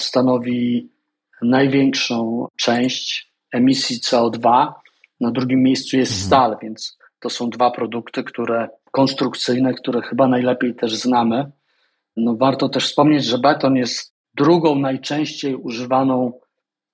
stanowi 0.00 0.90
największą 1.42 2.46
część 2.56 3.32
emisji 3.52 4.00
CO2. 4.00 4.72
Na 5.20 5.30
drugim 5.30 5.62
miejscu 5.62 5.96
jest 5.96 6.12
mhm. 6.12 6.26
stal, 6.26 6.56
więc 6.62 6.98
to 7.20 7.30
są 7.30 7.50
dwa 7.50 7.70
produkty, 7.70 8.24
które 8.24 8.68
konstrukcyjne, 8.90 9.74
które 9.74 10.02
chyba 10.02 10.28
najlepiej 10.28 10.74
też 10.74 10.94
znamy. 10.94 11.50
No 12.16 12.36
warto 12.36 12.68
też 12.68 12.86
wspomnieć, 12.86 13.24
że 13.24 13.38
beton 13.38 13.76
jest 13.76 14.14
drugą 14.34 14.74
najczęściej 14.74 15.54
używaną 15.54 16.32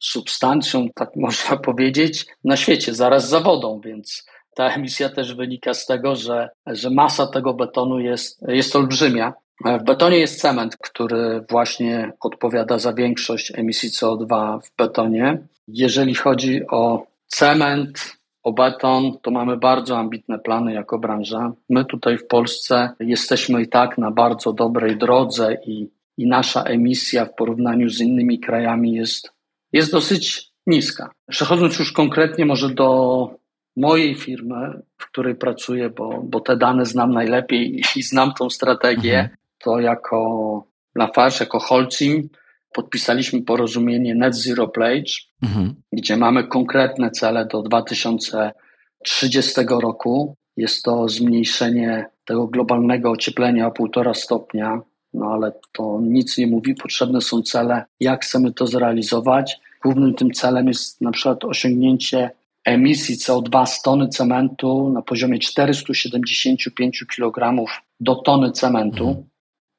substancją, 0.03 0.89
tak 0.95 1.17
można 1.27 1.57
powiedzieć, 1.57 2.27
na 2.45 2.57
świecie, 2.57 2.95
zaraz 2.95 3.29
za 3.29 3.41
wodą, 3.41 3.81
więc 3.85 4.27
ta 4.55 4.69
emisja 4.69 5.09
też 5.09 5.35
wynika 5.35 5.75
z 5.75 5.87
tego, 5.87 6.17
że, 6.17 6.49
że 6.67 6.91
masa 6.91 7.27
tego 7.27 7.55
betonu 7.55 8.01
jest, 8.01 8.43
jest 8.49 8.77
olbrzymia. 8.77 9.33
W 9.65 9.85
betonie 9.85 10.19
jest 10.19 10.41
cement, 10.41 10.77
który 10.77 11.45
właśnie 11.51 12.13
odpowiada 12.21 12.79
za 12.79 12.93
większość 12.93 13.53
emisji 13.55 13.91
CO2 13.91 14.61
w 14.61 14.77
betonie. 14.77 15.39
Jeżeli 15.69 16.15
chodzi 16.15 16.61
o 16.71 17.07
cement, 17.27 18.17
o 18.43 18.53
beton, 18.53 19.19
to 19.23 19.31
mamy 19.31 19.57
bardzo 19.57 19.99
ambitne 19.99 20.39
plany 20.39 20.73
jako 20.73 20.99
branża. 20.99 21.53
My 21.69 21.85
tutaj 21.85 22.19
w 22.19 22.27
Polsce 22.27 22.91
jesteśmy 23.01 23.63
i 23.63 23.69
tak 23.69 23.99
na 23.99 24.11
bardzo 24.11 24.53
dobrej 24.53 24.97
drodze 24.97 25.57
i, 25.67 25.89
i 26.19 26.27
nasza 26.27 26.63
emisja 26.63 27.25
w 27.25 27.35
porównaniu 27.35 27.89
z 27.89 28.01
innymi 28.01 28.39
krajami 28.39 28.93
jest 28.93 29.33
jest 29.73 29.93
dosyć 29.93 30.53
niska. 30.67 31.11
Przechodząc 31.31 31.79
już 31.79 31.93
konkretnie 31.93 32.47
może 32.47 32.71
do 32.71 33.29
mojej 33.77 34.15
firmy, 34.15 34.83
w 34.99 35.07
której 35.07 35.35
pracuję, 35.35 35.91
bo, 35.91 36.23
bo 36.25 36.41
te 36.41 36.57
dane 36.57 36.87
znam 36.87 37.13
najlepiej 37.13 37.83
i 37.97 38.03
znam 38.03 38.35
tą 38.35 38.51
strategię, 38.51 39.19
mhm. 39.19 39.37
to 39.59 39.81
jako 39.81 40.65
Lafarge, 40.95 41.37
jako 41.41 41.59
Holcim 41.59 42.29
podpisaliśmy 42.73 43.43
porozumienie 43.43 44.15
Net 44.15 44.37
Zero 44.37 44.69
Pledge, 44.69 45.13
mhm. 45.43 45.75
gdzie 45.93 46.17
mamy 46.17 46.45
konkretne 46.45 47.11
cele 47.11 47.47
do 47.47 47.63
2030 47.63 49.61
roku. 49.69 50.37
Jest 50.57 50.85
to 50.85 51.09
zmniejszenie 51.09 52.07
tego 52.25 52.47
globalnego 52.47 53.11
ocieplenia 53.11 53.67
o 53.67 53.71
1,5 53.71 54.15
stopnia, 54.15 54.81
no 55.15 55.27
ale 55.27 55.53
to 55.73 56.01
nic 56.03 56.39
nie 56.39 56.47
mówi. 56.47 56.75
Potrzebne 56.75 57.21
są 57.21 57.43
cele, 57.43 57.85
jak 58.01 58.25
chcemy 58.25 58.53
to 58.53 58.67
zrealizować. 58.67 59.61
Głównym 59.83 60.15
tym 60.15 60.31
celem 60.31 60.69
jest 60.69 61.01
na 61.01 61.11
przykład 61.11 61.45
osiągnięcie 61.45 62.31
emisji 62.65 63.17
CO2 63.17 63.67
z 63.67 63.83
tony 63.83 64.09
cementu 64.09 64.91
na 64.91 65.03
poziomie 65.03 65.39
475 65.39 67.05
kg 67.17 67.65
do 68.01 68.15
tony 68.15 68.53
cementu. 68.53 69.09
Mhm. 69.09 69.27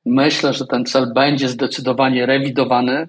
Myślę, 0.06 0.54
że 0.54 0.68
ten 0.68 0.86
cel 0.86 1.14
będzie 1.14 1.50
zdecydowanie 1.50 2.26
rewidowany 2.26 3.08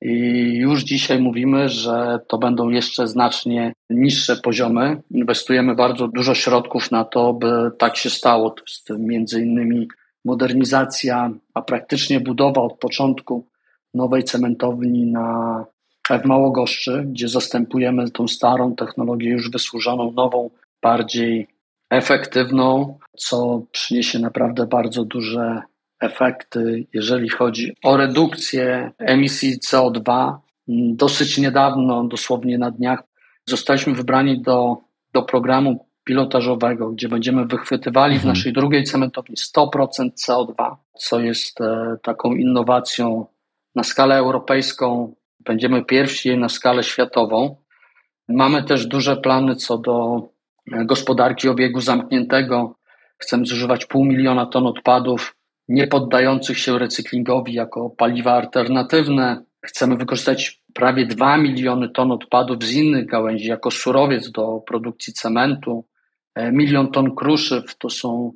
i 0.00 0.10
już 0.56 0.82
dzisiaj 0.82 1.20
mówimy, 1.20 1.68
że 1.68 2.20
to 2.28 2.38
będą 2.38 2.68
jeszcze 2.68 3.08
znacznie 3.08 3.72
niższe 3.90 4.36
poziomy. 4.36 5.02
Inwestujemy 5.10 5.74
bardzo 5.74 6.08
dużo 6.08 6.34
środków 6.34 6.90
na 6.90 7.04
to, 7.04 7.32
by 7.32 7.70
tak 7.78 7.96
się 7.96 8.10
stało. 8.10 8.50
To 8.50 8.62
jest 8.68 8.90
między 8.98 9.42
innymi 9.42 9.88
modernizacja, 10.24 11.30
a 11.54 11.62
praktycznie 11.62 12.20
budowa 12.20 12.62
od 12.62 12.78
początku 12.78 13.46
nowej 13.94 14.24
cementowni 14.24 15.06
na 15.06 15.64
w 16.22 16.24
Małogoszczy, 16.24 17.04
gdzie 17.06 17.28
zastępujemy 17.28 18.10
tą 18.10 18.28
starą 18.28 18.74
technologię 18.74 19.30
już 19.30 19.50
wysłużoną, 19.50 20.12
nową, 20.12 20.50
bardziej 20.82 21.48
efektywną, 21.90 22.98
co 23.16 23.62
przyniesie 23.72 24.18
naprawdę 24.18 24.66
bardzo 24.66 25.04
duże 25.04 25.62
efekty, 26.00 26.86
jeżeli 26.92 27.28
chodzi 27.28 27.76
o 27.84 27.96
redukcję 27.96 28.90
emisji 28.98 29.58
CO2. 29.58 30.34
Dosyć 30.94 31.38
niedawno, 31.38 32.04
dosłownie 32.04 32.58
na 32.58 32.70
dniach, 32.70 33.02
zostaliśmy 33.46 33.94
wybrani 33.94 34.42
do, 34.42 34.76
do 35.12 35.22
programu 35.22 35.86
pilotażowego, 36.04 36.90
gdzie 36.90 37.08
będziemy 37.08 37.46
wychwytywali 37.46 38.14
mhm. 38.14 38.22
w 38.22 38.36
naszej 38.36 38.52
drugiej 38.52 38.84
cementowni 38.84 39.36
100% 39.56 40.10
CO2, 40.26 40.76
co 40.98 41.20
jest 41.20 41.60
e, 41.60 41.96
taką 42.02 42.34
innowacją 42.34 43.26
na 43.74 43.82
skalę 43.82 44.16
europejską. 44.16 45.14
Będziemy 45.40 45.84
pierwsi 45.84 46.38
na 46.38 46.48
skalę 46.48 46.82
światową. 46.82 47.56
Mamy 48.28 48.62
też 48.62 48.86
duże 48.86 49.16
plany 49.16 49.56
co 49.56 49.78
do 49.78 50.28
e, 50.72 50.84
gospodarki 50.84 51.48
obiegu 51.48 51.80
zamkniętego. 51.80 52.74
Chcemy 53.18 53.46
zużywać 53.46 53.86
pół 53.86 54.04
miliona 54.04 54.46
ton 54.46 54.66
odpadów 54.66 55.34
nie 55.68 55.86
poddających 55.86 56.58
się 56.58 56.78
recyklingowi 56.78 57.52
jako 57.52 57.90
paliwa 57.90 58.32
alternatywne. 58.32 59.44
Chcemy 59.64 59.96
wykorzystać 59.96 60.62
prawie 60.74 61.06
2 61.06 61.36
miliony 61.36 61.88
ton 61.88 62.12
odpadów 62.12 62.64
z 62.64 62.72
innych 62.72 63.06
gałęzi 63.06 63.48
jako 63.48 63.70
surowiec 63.70 64.30
do 64.30 64.62
produkcji 64.66 65.12
cementu. 65.12 65.84
E, 66.34 66.52
milion 66.52 66.90
ton 66.90 67.14
kruszyw 67.14 67.78
to 67.78 67.90
są 67.90 68.32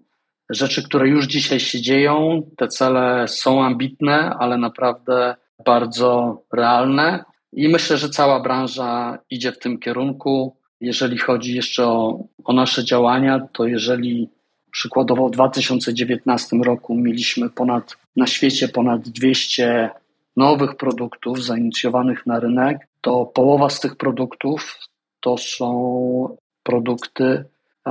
rzeczy, 0.50 0.82
które 0.82 1.08
już 1.08 1.26
dzisiaj 1.26 1.60
się 1.60 1.80
dzieją. 1.80 2.42
Te 2.56 2.68
cele 2.68 3.28
są 3.28 3.64
ambitne, 3.64 4.36
ale 4.38 4.58
naprawdę 4.58 5.34
bardzo 5.64 6.42
realne. 6.52 7.24
I 7.52 7.68
myślę, 7.68 7.96
że 7.96 8.08
cała 8.08 8.40
branża 8.40 9.18
idzie 9.30 9.52
w 9.52 9.58
tym 9.58 9.78
kierunku. 9.78 10.56
Jeżeli 10.80 11.18
chodzi 11.18 11.54
jeszcze 11.54 11.86
o, 11.86 12.24
o 12.44 12.52
nasze 12.52 12.84
działania, 12.84 13.48
to 13.52 13.66
jeżeli 13.66 14.28
Przykładowo 14.76 15.28
w 15.28 15.30
2019 15.30 16.56
roku 16.56 16.94
mieliśmy 16.94 17.50
ponad, 17.50 17.96
na 18.16 18.26
świecie 18.26 18.68
ponad 18.68 19.08
200 19.08 19.90
nowych 20.36 20.76
produktów 20.76 21.44
zainicjowanych 21.44 22.26
na 22.26 22.40
rynek. 22.40 22.88
To 23.00 23.26
połowa 23.26 23.70
z 23.70 23.80
tych 23.80 23.96
produktów 23.96 24.78
to 25.20 25.38
są 25.38 26.36
produkty 26.62 27.44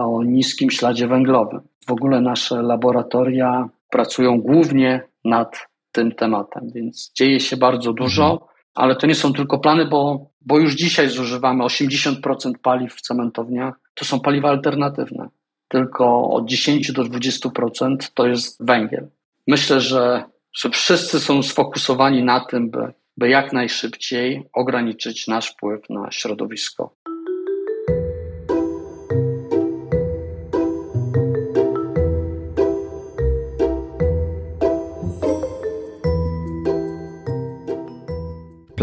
o 0.04 0.24
niskim 0.24 0.72
śladzie 0.72 1.08
węglowym. 1.08 1.62
W 1.88 1.92
ogóle 1.92 2.22
nasze 2.22 2.62
laboratoria 2.62 3.70
pracują 3.90 4.42
głównie 4.42 5.02
nad 5.25 5.68
tym 5.92 6.12
tematem, 6.12 6.72
więc 6.75 7.12
dzieje 7.16 7.40
się 7.40 7.58
bardzo 7.58 7.94
dużo, 7.94 8.32
mhm. 8.32 8.52
ale 8.75 8.96
to 8.96 9.08
nie 9.08 9.16
są 9.16 9.34
tylko 9.34 9.60
plany, 9.60 9.86
bo, 9.86 10.30
bo 10.42 10.60
już 10.60 10.75
dzisiaj 10.75 11.10
zużywamy 11.10 11.64
80% 11.64 12.54
paliw 12.62 12.94
w 12.94 13.02
cementowniach, 13.02 13.80
to 13.94 14.06
są 14.06 14.20
paliwa 14.20 14.50
alternatywne 14.50 15.30
tylko 15.68 16.30
od 16.30 16.46
10 16.46 16.92
do 16.92 17.04
20% 17.04 17.96
to 18.14 18.28
jest 18.28 18.66
węgiel. 18.66 19.08
Myślę, 19.48 19.82
że, 19.82 20.24
że 20.54 20.70
wszyscy 20.70 21.20
są 21.20 21.44
sfokusowani 21.44 22.24
na 22.24 22.40
tym, 22.40 22.70
by, 22.70 22.94
by 23.18 23.30
jak 23.30 23.54
najszybciej 23.54 24.44
ograniczyć 24.54 25.28
nasz 25.28 25.52
wpływ 25.52 25.90
na 25.90 26.12
środowisko. 26.12 26.96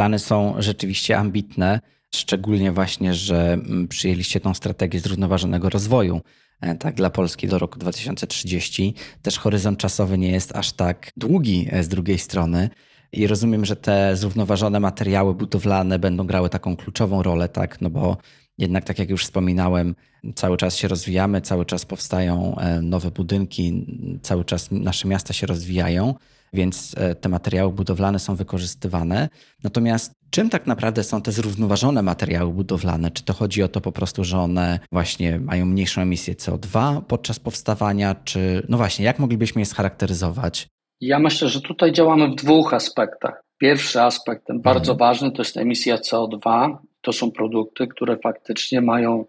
Plany 0.02 0.18
są 0.18 0.54
rzeczywiście 0.58 1.18
ambitne, 1.18 1.80
szczególnie 2.14 2.72
właśnie, 2.72 3.14
że 3.14 3.52
mm, 3.52 3.88
przyjęliście 3.88 4.40
tą 4.40 4.54
strategię 4.54 5.00
zrównoważonego 5.00 5.70
rozwoju. 5.70 6.20
E, 6.60 6.74
tak, 6.74 6.94
dla 6.94 7.10
Polski 7.10 7.48
do 7.48 7.58
roku 7.58 7.78
2030. 7.78 8.94
Też 9.22 9.38
horyzont 9.38 9.78
czasowy 9.78 10.18
nie 10.18 10.30
jest 10.30 10.56
aż 10.56 10.72
tak 10.72 11.10
długi 11.16 11.68
e, 11.70 11.82
z 11.82 11.88
drugiej 11.88 12.18
strony. 12.18 12.70
I 13.12 13.26
rozumiem, 13.26 13.64
że 13.64 13.76
te 13.76 14.16
zrównoważone 14.16 14.80
materiały 14.80 15.34
budowlane 15.34 15.98
będą 15.98 16.26
grały 16.26 16.48
taką 16.48 16.76
kluczową 16.76 17.22
rolę, 17.22 17.48
tak, 17.48 17.80
no 17.80 17.90
bo 17.90 18.16
jednak, 18.58 18.84
tak 18.84 18.98
jak 18.98 19.10
już 19.10 19.24
wspominałem, 19.24 19.94
cały 20.34 20.56
czas 20.56 20.76
się 20.76 20.88
rozwijamy, 20.88 21.40
cały 21.40 21.66
czas 21.66 21.84
powstają 21.84 22.56
e, 22.58 22.80
nowe 22.80 23.10
budynki, 23.10 23.86
cały 24.22 24.44
czas 24.44 24.70
nasze 24.70 25.08
miasta 25.08 25.32
się 25.32 25.46
rozwijają 25.46 26.14
więc 26.52 26.94
e, 26.96 27.14
te 27.14 27.28
materiały 27.28 27.72
budowlane 27.72 28.18
są 28.18 28.36
wykorzystywane. 28.36 29.28
Natomiast 29.64 30.12
czym 30.30 30.50
tak 30.50 30.66
naprawdę 30.66 31.04
są 31.04 31.22
te 31.22 31.32
zrównoważone 31.32 32.02
materiały 32.02 32.52
budowlane? 32.52 33.10
Czy 33.10 33.24
to 33.24 33.32
chodzi 33.32 33.62
o 33.62 33.68
to 33.68 33.80
po 33.80 33.92
prostu, 33.92 34.24
że 34.24 34.38
one 34.38 34.78
właśnie 34.92 35.38
mają 35.38 35.66
mniejszą 35.66 36.02
emisję 36.02 36.34
CO2 36.34 37.02
podczas 37.02 37.38
powstawania, 37.38 38.14
czy 38.24 38.66
no 38.68 38.76
właśnie, 38.76 39.04
jak 39.04 39.18
moglibyśmy 39.18 39.60
je 39.60 39.66
scharakteryzować? 39.66 40.66
Ja 41.00 41.18
myślę, 41.18 41.48
że 41.48 41.60
tutaj 41.60 41.92
działamy 41.92 42.28
w 42.28 42.34
dwóch 42.34 42.74
aspektach. 42.74 43.42
Pierwszy 43.58 44.02
aspekt, 44.02 44.46
ten 44.46 44.60
bardzo 44.60 44.92
mhm. 44.92 44.98
ważny, 44.98 45.32
to 45.32 45.42
jest 45.42 45.56
emisja 45.56 45.96
CO2. 45.96 46.76
To 47.00 47.12
są 47.12 47.30
produkty, 47.30 47.86
które 47.86 48.16
faktycznie 48.16 48.80
mają 48.80 49.24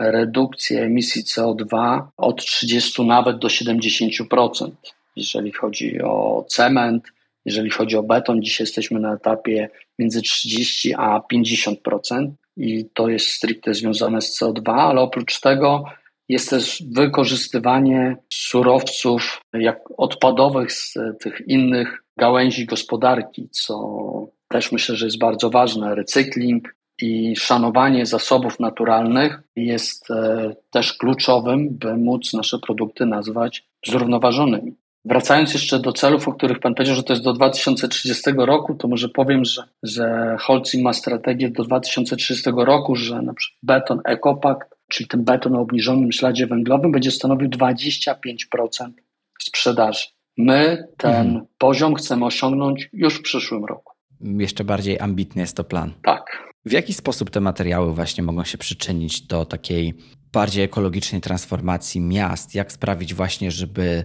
redukcję 0.00 0.82
emisji 0.82 1.22
CO2 1.22 2.00
od 2.16 2.44
30 2.44 3.06
nawet 3.06 3.38
do 3.38 3.48
70% 3.48 4.70
jeżeli 5.16 5.52
chodzi 5.52 6.02
o 6.02 6.44
cement, 6.48 7.12
jeżeli 7.44 7.70
chodzi 7.70 7.96
o 7.96 8.02
beton, 8.02 8.42
dzisiaj 8.42 8.64
jesteśmy 8.64 9.00
na 9.00 9.14
etapie 9.14 9.68
między 9.98 10.22
30 10.22 10.94
a 10.94 11.20
50% 11.32 12.30
i 12.56 12.84
to 12.94 13.08
jest 13.08 13.26
stricte 13.26 13.74
związane 13.74 14.20
z 14.20 14.40
CO2, 14.40 14.72
ale 14.72 15.00
oprócz 15.00 15.40
tego 15.40 15.84
jest 16.28 16.50
też 16.50 16.82
wykorzystywanie 16.92 18.16
surowców 18.32 19.40
jak 19.52 19.80
odpadowych 19.96 20.72
z 20.72 20.94
tych 21.20 21.42
innych 21.46 22.02
gałęzi 22.16 22.66
gospodarki, 22.66 23.48
co 23.50 23.74
też 24.48 24.72
myślę, 24.72 24.96
że 24.96 25.06
jest 25.06 25.18
bardzo 25.18 25.50
ważne. 25.50 25.94
Recykling 25.94 26.74
i 27.00 27.36
szanowanie 27.36 28.06
zasobów 28.06 28.60
naturalnych 28.60 29.42
jest 29.56 30.10
e, 30.10 30.54
też 30.70 30.92
kluczowym, 30.92 31.68
by 31.70 31.96
móc 31.96 32.32
nasze 32.32 32.58
produkty 32.58 33.06
nazwać 33.06 33.64
zrównoważonymi. 33.86 34.74
Wracając 35.04 35.54
jeszcze 35.54 35.80
do 35.80 35.92
celów, 35.92 36.28
o 36.28 36.32
których 36.32 36.58
Pan 36.58 36.74
powiedział, 36.74 36.96
że 36.96 37.02
to 37.02 37.12
jest 37.12 37.24
do 37.24 37.32
2030 37.32 38.30
roku, 38.36 38.74
to 38.74 38.88
może 38.88 39.08
powiem, 39.08 39.44
że, 39.44 39.62
że 39.82 40.36
Holcim 40.40 40.82
ma 40.82 40.92
strategię 40.92 41.50
do 41.50 41.64
2030 41.64 42.50
roku, 42.56 42.96
że 42.96 43.22
na 43.22 43.34
przykład 43.34 43.58
beton 43.62 44.00
EcoPact, 44.04 44.74
czyli 44.88 45.08
ten 45.08 45.24
beton 45.24 45.56
o 45.56 45.60
obniżonym 45.60 46.12
śladzie 46.12 46.46
węglowym, 46.46 46.92
będzie 46.92 47.10
stanowił 47.10 47.48
25% 47.48 48.14
sprzedaży. 49.42 50.06
My 50.36 50.88
ten 50.96 51.26
mhm. 51.26 51.46
poziom 51.58 51.94
chcemy 51.94 52.24
osiągnąć 52.24 52.88
już 52.92 53.14
w 53.14 53.22
przyszłym 53.22 53.64
roku. 53.64 53.92
Jeszcze 54.20 54.64
bardziej 54.64 55.00
ambitny 55.00 55.42
jest 55.42 55.56
to 55.56 55.64
plan. 55.64 55.92
Tak. 56.02 56.54
W 56.66 56.72
jaki 56.72 56.94
sposób 56.94 57.30
te 57.30 57.40
materiały 57.40 57.94
właśnie 57.94 58.24
mogą 58.24 58.44
się 58.44 58.58
przyczynić 58.58 59.20
do 59.20 59.44
takiej 59.44 59.94
bardziej 60.32 60.64
ekologicznej 60.64 61.20
transformacji 61.20 62.00
miast? 62.00 62.54
Jak 62.54 62.72
sprawić 62.72 63.14
właśnie, 63.14 63.50
żeby 63.50 64.04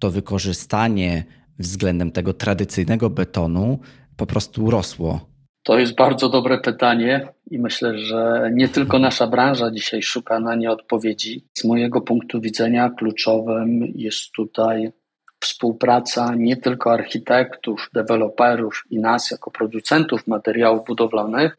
to 0.00 0.10
wykorzystanie 0.10 1.24
względem 1.58 2.12
tego 2.12 2.32
tradycyjnego 2.32 3.10
betonu 3.10 3.78
po 4.16 4.26
prostu 4.26 4.70
rosło. 4.70 5.30
To 5.62 5.78
jest 5.78 5.94
bardzo 5.94 6.28
dobre 6.28 6.58
pytanie 6.58 7.28
i 7.50 7.58
myślę, 7.58 7.98
że 7.98 8.50
nie 8.54 8.68
tylko 8.68 8.98
nasza 8.98 9.26
branża 9.26 9.70
dzisiaj 9.70 10.02
szuka 10.02 10.40
na 10.40 10.54
nie 10.54 10.70
odpowiedzi. 10.70 11.44
Z 11.58 11.64
mojego 11.64 12.00
punktu 12.00 12.40
widzenia 12.40 12.90
kluczowym 12.90 13.92
jest 13.94 14.32
tutaj 14.32 14.92
współpraca 15.40 16.34
nie 16.34 16.56
tylko 16.56 16.92
architektów, 16.92 17.90
deweloperów 17.94 18.84
i 18.90 18.98
nas 18.98 19.30
jako 19.30 19.50
producentów 19.50 20.26
materiałów 20.26 20.86
budowlanych, 20.86 21.56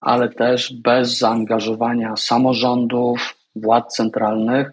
ale 0.00 0.28
też 0.28 0.72
bez 0.72 1.18
zaangażowania 1.18 2.16
samorządów, 2.16 3.34
władz 3.56 3.96
centralnych, 3.96 4.72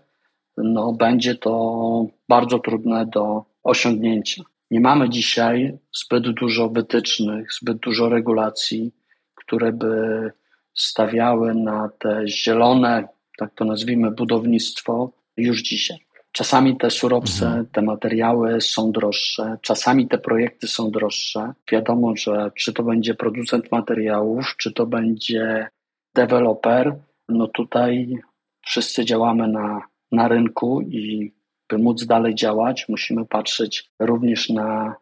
no, 0.64 0.94
będzie 0.94 1.36
to 1.36 2.06
bardzo 2.30 2.60
trudne 2.60 3.06
do 3.06 3.46
osiągnięcia. 3.64 4.44
Nie 4.72 4.80
mamy 4.80 5.10
dzisiaj 5.10 5.78
zbyt 5.94 6.30
dużo 6.30 6.70
wytycznych, 6.70 7.54
zbyt 7.62 7.78
dużo 7.78 8.10
regulacji, 8.10 8.92
które 9.36 9.74
by 9.74 10.32
stawiały 10.74 11.56
na 11.56 11.90
te 12.00 12.28
zielone, 12.28 13.08
tak 13.38 13.54
to 13.56 13.66
nazwijmy, 13.66 14.12
budownictwo 14.12 15.12
już 15.38 15.62
dzisiaj. 15.62 15.98
Czasami 16.32 16.78
te 16.78 16.90
surowce, 16.90 17.46
mhm. 17.46 17.66
te 17.66 17.82
materiały 17.82 18.62
są 18.62 18.92
droższe, 18.92 19.58
czasami 19.62 20.08
te 20.08 20.18
projekty 20.18 20.68
są 20.68 20.92
droższe. 20.92 21.54
Wiadomo, 21.72 22.16
że 22.16 22.52
czy 22.56 22.74
to 22.74 22.84
będzie 22.84 23.16
producent 23.16 23.72
materiałów, 23.72 24.56
czy 24.58 24.74
to 24.74 24.86
będzie 24.86 25.68
deweloper, 26.16 26.96
no 27.30 27.48
tutaj 27.48 28.18
wszyscy 28.66 29.06
działamy 29.06 29.48
na, 29.48 29.82
na 30.12 30.28
rynku 30.28 30.82
i 30.82 31.34
by 31.70 31.78
móc 31.78 32.06
dalej 32.06 32.36
działać, 32.36 32.90
musimy 32.90 33.26
patrzeć 33.26 33.92
również 34.00 34.50
na, 34.50 34.96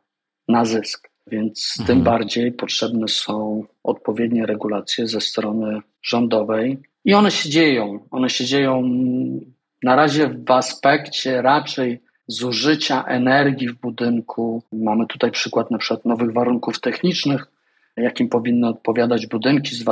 na 0.48 0.66
zysk. 0.66 1.10
Więc 1.28 1.76
mhm. 1.80 1.88
tym 1.88 2.04
bardziej 2.04 2.52
potrzebne 2.52 3.08
są 3.08 3.64
odpowiednie 3.84 4.46
regulacje 4.46 5.08
ze 5.08 5.22
strony 5.22 5.80
rządowej 6.02 6.78
i 7.06 7.14
one 7.14 7.32
się 7.32 7.50
dzieją. 7.50 8.00
One 8.12 8.30
się 8.30 8.46
dzieją 8.46 8.84
na 9.84 9.96
razie 9.96 10.30
w 10.30 10.52
aspekcie 10.52 11.42
raczej 11.42 12.04
zużycia 12.28 13.04
energii 13.04 13.70
w 13.70 13.80
budynku. 13.80 14.64
Mamy 14.72 15.08
tutaj 15.08 15.32
przykład 15.32 15.72
na 15.72 15.78
przykład 15.78 16.06
nowych 16.06 16.34
warunków 16.34 16.80
technicznych, 16.80 17.46
jakim 17.98 18.30
powinny 18.30 18.68
odpowiadać 18.68 19.28
budynki 19.28 19.76
z 19.76 19.84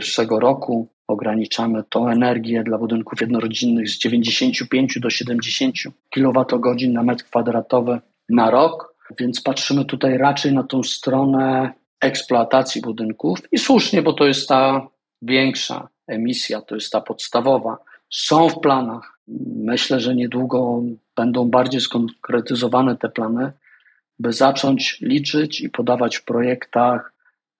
2021 0.00 0.38
roku. 0.38 0.88
Ograniczamy 1.08 1.82
tą 1.88 2.08
energię 2.08 2.62
dla 2.64 2.78
budynków 2.78 3.20
jednorodzinnych 3.20 3.88
z 3.88 3.98
95 3.98 4.98
do 5.00 5.10
70 5.10 5.74
kWh 6.10 6.88
na 6.88 7.02
metr 7.02 7.24
kwadratowy 7.24 8.00
na 8.28 8.50
rok, 8.50 8.94
więc 9.18 9.40
patrzymy 9.40 9.84
tutaj 9.84 10.18
raczej 10.18 10.52
na 10.52 10.62
tą 10.62 10.82
stronę 10.82 11.72
eksploatacji 12.00 12.80
budynków 12.80 13.38
i 13.52 13.58
słusznie, 13.58 14.02
bo 14.02 14.12
to 14.12 14.26
jest 14.26 14.48
ta 14.48 14.86
większa 15.22 15.88
emisja, 16.06 16.60
to 16.60 16.74
jest 16.74 16.92
ta 16.92 17.00
podstawowa 17.00 17.78
są 18.12 18.48
w 18.48 18.60
planach. 18.60 19.18
Myślę, 19.56 20.00
że 20.00 20.14
niedługo 20.14 20.82
będą 21.16 21.50
bardziej 21.50 21.80
skonkretyzowane 21.80 22.96
te 22.96 23.08
plany, 23.08 23.52
by 24.18 24.32
zacząć 24.32 25.00
liczyć 25.00 25.60
i 25.60 25.70
podawać 25.70 26.16
w 26.16 26.24
projektach 26.24 27.12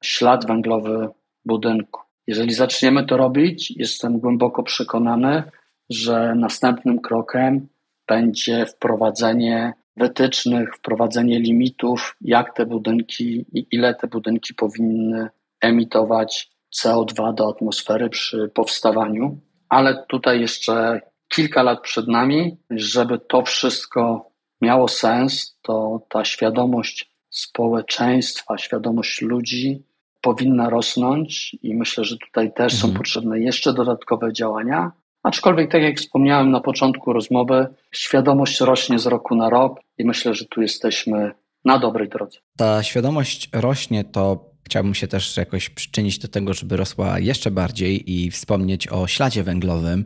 ślad 0.03 0.47
węglowy 0.47 1.09
budynku. 1.45 2.02
Jeżeli 2.27 2.53
zaczniemy 2.53 3.07
to 3.07 3.17
robić, 3.17 3.71
jestem 3.77 4.19
głęboko 4.19 4.63
przekonany, 4.63 5.43
że 5.91 6.35
następnym 6.35 7.01
krokiem 7.01 7.69
będzie 8.09 8.67
wprowadzenie 8.67 9.73
wytycznych, 9.97 10.77
wprowadzenie 10.77 11.39
limitów, 11.39 12.17
jak 12.21 12.57
te 12.57 12.67
budynki 12.67 13.47
i 13.53 13.67
ile 13.71 13.95
te 13.95 14.07
budynki 14.07 14.55
powinny 14.55 15.29
emitować 15.61 16.51
CO2 16.77 17.35
do 17.35 17.49
atmosfery 17.49 18.09
przy 18.09 18.51
powstawaniu. 18.55 19.41
Ale 19.69 20.05
tutaj 20.09 20.41
jeszcze 20.41 21.01
kilka 21.29 21.63
lat 21.63 21.81
przed 21.81 22.09
nami, 22.09 22.57
żeby 22.71 23.19
to 23.19 23.43
wszystko 23.43 24.31
miało 24.61 24.89
sens, 24.89 25.59
to 25.63 26.07
ta 26.09 26.25
świadomość 26.25 27.13
społeczeństwa, 27.31 28.59
świadomość 28.59 29.23
ludzi 29.23 29.85
powinna 30.23 30.71
rosnąć 30.71 31.57
i 31.63 31.75
myślę, 31.75 32.05
że 32.05 32.17
tutaj 32.17 32.53
też 32.55 32.75
mhm. 32.75 32.93
są 32.93 32.99
potrzebne 32.99 33.41
jeszcze 33.41 33.73
dodatkowe 33.73 34.33
działania. 34.33 34.93
Aczkolwiek, 35.23 35.73
tak 35.73 35.83
jak 35.83 35.97
wspomniałem 35.97 36.51
na 36.51 36.61
początku 36.61 37.13
rozmowy, 37.13 37.67
świadomość 37.93 38.61
rośnie 38.61 38.99
z 38.99 39.07
roku 39.07 39.35
na 39.35 39.51
rok 39.51 39.81
i 39.99 40.05
myślę, 40.05 40.35
że 40.35 40.45
tu 40.45 40.63
jesteśmy 40.63 41.33
na 41.65 41.79
dobrej 41.79 42.09
drodze. 42.09 42.39
Ta 42.57 42.83
świadomość 42.83 43.49
rośnie, 43.53 44.05
to 44.05 44.53
Chciałbym 44.65 44.95
się 44.95 45.09
też 45.09 45.37
jakoś 45.37 45.71
przyczynić 45.71 46.19
do 46.19 46.29
tego, 46.29 46.55
żeby 46.55 46.77
rosła 46.77 47.19
jeszcze 47.19 47.51
bardziej 47.51 48.13
i 48.13 48.31
wspomnieć 48.31 48.89
o 48.89 49.07
śladzie 49.07 49.43
węglowym, 49.43 50.05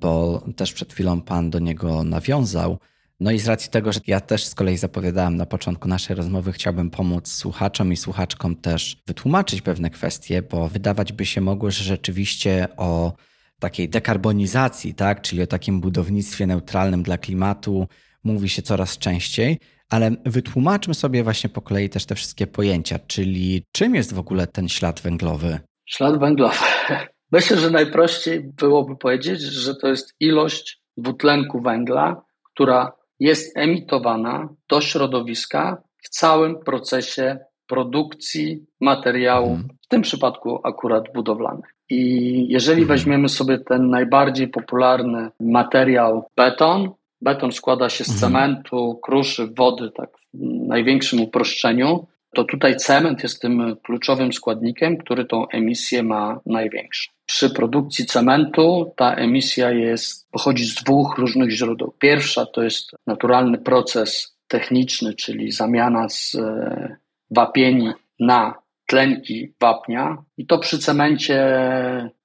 bo 0.00 0.42
też 0.56 0.72
przed 0.72 0.92
chwilą 0.92 1.20
Pan 1.20 1.50
do 1.50 1.58
niego 1.58 2.04
nawiązał. 2.04 2.78
No 3.20 3.30
i 3.30 3.38
z 3.38 3.48
racji 3.48 3.70
tego, 3.70 3.92
że 3.92 4.00
ja 4.06 4.20
też 4.20 4.44
z 4.44 4.54
kolei 4.54 4.76
zapowiadałem 4.76 5.36
na 5.36 5.46
początku 5.46 5.88
naszej 5.88 6.16
rozmowy, 6.16 6.52
chciałbym 6.52 6.90
pomóc 6.90 7.28
słuchaczom 7.28 7.92
i 7.92 7.96
słuchaczkom 7.96 8.56
też 8.56 8.96
wytłumaczyć 9.06 9.62
pewne 9.62 9.90
kwestie, 9.90 10.42
bo 10.42 10.68
wydawać 10.68 11.12
by 11.12 11.26
się 11.26 11.40
mogło, 11.40 11.70
że 11.70 11.84
rzeczywiście 11.84 12.68
o 12.76 13.12
takiej 13.60 13.88
dekarbonizacji, 13.88 14.94
tak, 14.94 15.22
czyli 15.22 15.42
o 15.42 15.46
takim 15.46 15.80
budownictwie 15.80 16.46
neutralnym 16.46 17.02
dla 17.02 17.18
klimatu 17.18 17.88
mówi 18.24 18.48
się 18.48 18.62
coraz 18.62 18.98
częściej, 18.98 19.58
ale 19.90 20.10
wytłumaczmy 20.26 20.94
sobie 20.94 21.22
właśnie 21.22 21.50
po 21.50 21.62
kolei 21.62 21.88
też 21.88 22.06
te 22.06 22.14
wszystkie 22.14 22.46
pojęcia, 22.46 22.98
czyli 23.06 23.64
czym 23.72 23.94
jest 23.94 24.14
w 24.14 24.18
ogóle 24.18 24.46
ten 24.46 24.68
ślad 24.68 25.00
węglowy? 25.00 25.60
Ślad 25.86 26.18
węglowy. 26.18 26.56
Myślę, 27.32 27.56
że 27.56 27.70
najprościej 27.70 28.40
byłoby 28.40 28.96
powiedzieć, 28.96 29.40
że 29.40 29.74
to 29.74 29.88
jest 29.88 30.14
ilość 30.20 30.80
dwutlenku 30.96 31.60
węgla, 31.60 32.22
która 32.54 32.92
jest 33.20 33.56
emitowana 33.56 34.48
do 34.68 34.80
środowiska 34.80 35.82
w 36.02 36.08
całym 36.08 36.58
procesie 36.58 37.38
produkcji 37.66 38.66
materiału, 38.80 39.46
hmm. 39.46 39.68
w 39.82 39.88
tym 39.88 40.02
przypadku 40.02 40.60
akurat 40.64 41.04
budowlanych. 41.14 41.74
I 41.90 42.00
jeżeli 42.48 42.80
hmm. 42.80 42.88
weźmiemy 42.88 43.28
sobie 43.28 43.58
ten 43.58 43.90
najbardziej 43.90 44.48
popularny 44.48 45.30
materiał 45.40 46.28
beton, 46.36 46.90
Beton 47.24 47.52
składa 47.52 47.88
się 47.88 48.04
z 48.04 48.08
mhm. 48.08 48.20
cementu, 48.20 49.00
kruszy, 49.02 49.48
wody, 49.58 49.90
tak 49.90 50.10
w 50.34 50.66
największym 50.68 51.20
uproszczeniu. 51.20 52.06
To 52.34 52.44
tutaj 52.44 52.76
cement 52.76 53.22
jest 53.22 53.42
tym 53.42 53.76
kluczowym 53.82 54.32
składnikiem, 54.32 54.96
który 54.96 55.24
tą 55.24 55.48
emisję 55.48 56.02
ma 56.02 56.40
największą. 56.46 57.12
Przy 57.26 57.50
produkcji 57.50 58.06
cementu 58.06 58.92
ta 58.96 59.14
emisja 59.14 59.70
jest, 59.70 60.30
pochodzi 60.30 60.64
z 60.64 60.74
dwóch 60.74 61.18
różnych 61.18 61.50
źródeł. 61.50 61.94
Pierwsza 61.98 62.46
to 62.46 62.62
jest 62.62 62.90
naturalny 63.06 63.58
proces 63.58 64.36
techniczny, 64.48 65.14
czyli 65.14 65.52
zamiana 65.52 66.08
z 66.08 66.34
e, 66.34 66.96
wapieni 67.30 67.92
na 68.20 68.54
tlenki 68.86 69.52
wapnia 69.60 70.16
i 70.36 70.46
to 70.46 70.58
przy 70.58 70.78
cemencie 70.78 71.40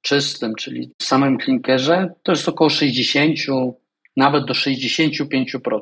czystym, 0.01 0.55
czyli 0.55 0.91
w 0.97 1.03
samym 1.03 1.37
klinkerze, 1.37 2.13
to 2.23 2.31
jest 2.31 2.49
około 2.49 2.69
60 2.69 3.37
nawet 4.17 4.45
do 4.45 4.53
65%. 4.53 5.79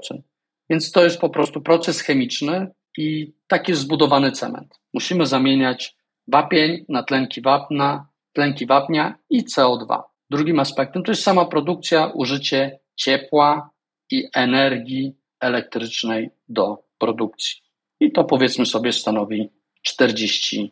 Więc 0.70 0.92
to 0.92 1.04
jest 1.04 1.20
po 1.20 1.30
prostu 1.30 1.62
proces 1.62 2.02
chemiczny 2.02 2.68
i 2.98 3.34
tak 3.48 3.70
jest 3.70 3.82
zbudowany 3.82 4.32
cement. 4.32 4.80
Musimy 4.94 5.26
zamieniać 5.26 5.96
wapień 6.28 6.86
na 6.90 7.04
tlenki 7.04 7.42
wapna, 7.42 8.08
tlenki 8.34 8.66
wapnia 8.66 9.16
i 9.30 9.44
CO2. 9.44 10.02
Drugim 10.30 10.60
aspektem 10.60 11.04
to 11.04 11.12
jest 11.12 11.24
sama 11.24 11.46
produkcja, 11.46 12.06
użycie 12.06 12.80
ciepła 12.96 13.70
i 14.12 14.30
energii 14.36 15.16
elektrycznej 15.40 16.30
do 16.50 16.84
produkcji. 16.98 17.62
I 18.00 18.12
to 18.12 18.24
powiedzmy 18.24 18.66
sobie 18.66 18.94
stanowi 18.94 19.50
40%. 19.88 20.70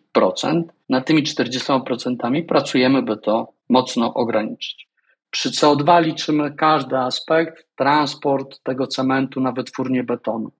Nad 0.89 1.05
tymi 1.05 1.23
40% 1.23 2.45
pracujemy, 2.45 3.01
by 3.01 3.17
to 3.17 3.53
mocno 3.69 4.13
ograniczyć. 4.13 4.87
Przy 5.29 5.49
CO2 5.49 6.03
liczymy 6.03 6.51
każdy 6.51 6.97
aspekt, 6.97 7.67
transport 7.75 8.63
tego 8.63 8.87
cementu 8.87 9.41
na 9.41 9.51
wytwórnię 9.51 10.03
betonu. 10.03 10.51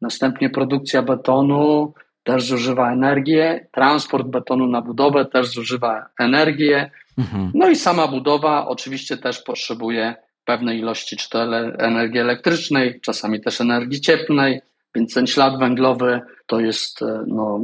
Następnie 0.00 0.50
produkcja 0.50 1.02
betonu 1.02 1.94
też 2.22 2.44
zużywa 2.44 2.92
energię, 2.92 3.68
transport 3.72 4.26
betonu 4.26 4.66
na 4.66 4.82
budowę 4.82 5.24
też 5.24 5.48
zużywa 5.48 6.06
energię. 6.20 6.90
Mhm. 7.18 7.52
No 7.54 7.68
i 7.68 7.76
sama 7.76 8.08
budowa 8.08 8.66
oczywiście 8.68 9.16
też 9.16 9.42
potrzebuje 9.42 10.14
pewnej 10.44 10.78
ilości 10.78 11.16
czy 11.16 11.30
to 11.30 11.42
energii 11.78 12.20
elektrycznej, 12.20 13.00
czasami 13.00 13.40
też 13.40 13.60
energii 13.60 14.00
cieplnej, 14.00 14.60
więc 14.94 15.14
ten 15.14 15.26
ślad 15.26 15.58
węglowy 15.58 16.20
to 16.46 16.60
jest 16.60 17.02
e, 17.02 17.24
no, 17.26 17.60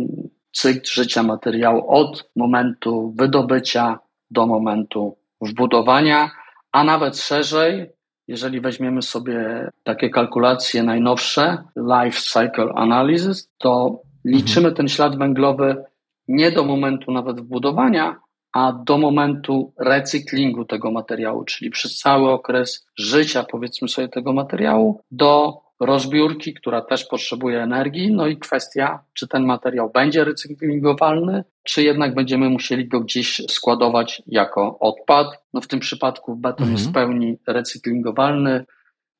cykl 0.52 0.90
życia 0.92 1.22
materiału 1.22 1.90
od 1.90 2.30
momentu 2.36 3.14
wydobycia 3.16 3.98
do 4.30 4.46
momentu 4.46 5.16
wbudowania 5.40 6.30
a 6.72 6.84
nawet 6.84 7.18
szerzej, 7.18 7.90
jeżeli 8.32 8.60
weźmiemy 8.60 9.02
sobie 9.02 9.68
takie 9.82 10.10
kalkulacje 10.10 10.82
najnowsze, 10.82 11.58
Life 11.76 12.20
Cycle 12.20 12.72
Analysis, 12.74 13.50
to 13.58 14.00
liczymy 14.24 14.72
ten 14.72 14.88
ślad 14.88 15.18
węglowy 15.18 15.84
nie 16.28 16.50
do 16.50 16.64
momentu 16.64 17.12
nawet 17.12 17.40
wbudowania, 17.40 18.16
a 18.52 18.72
do 18.72 18.98
momentu 18.98 19.72
recyklingu 19.78 20.64
tego 20.64 20.90
materiału, 20.90 21.44
czyli 21.44 21.70
przez 21.70 21.98
cały 21.98 22.30
okres 22.30 22.86
życia, 22.98 23.44
powiedzmy 23.50 23.88
sobie, 23.88 24.08
tego 24.08 24.32
materiału, 24.32 25.00
do 25.10 25.60
rozbiórki, 25.86 26.54
która 26.54 26.80
też 26.80 27.04
potrzebuje 27.04 27.62
energii. 27.62 28.12
No 28.12 28.26
i 28.26 28.36
kwestia, 28.36 29.04
czy 29.14 29.28
ten 29.28 29.44
materiał 29.44 29.90
będzie 29.90 30.24
recyklingowalny, 30.24 31.44
czy 31.62 31.82
jednak 31.82 32.14
będziemy 32.14 32.50
musieli 32.50 32.88
go 32.88 33.00
gdzieś 33.00 33.42
składować 33.48 34.22
jako 34.26 34.78
odpad. 34.78 35.26
No 35.54 35.60
w 35.60 35.66
tym 35.66 35.80
przypadku 35.80 36.36
beton 36.36 36.68
mhm. 36.68 36.72
jest 36.72 36.90
w 36.90 36.92
pełni 36.92 37.38
recyklingowalny, 37.46 38.64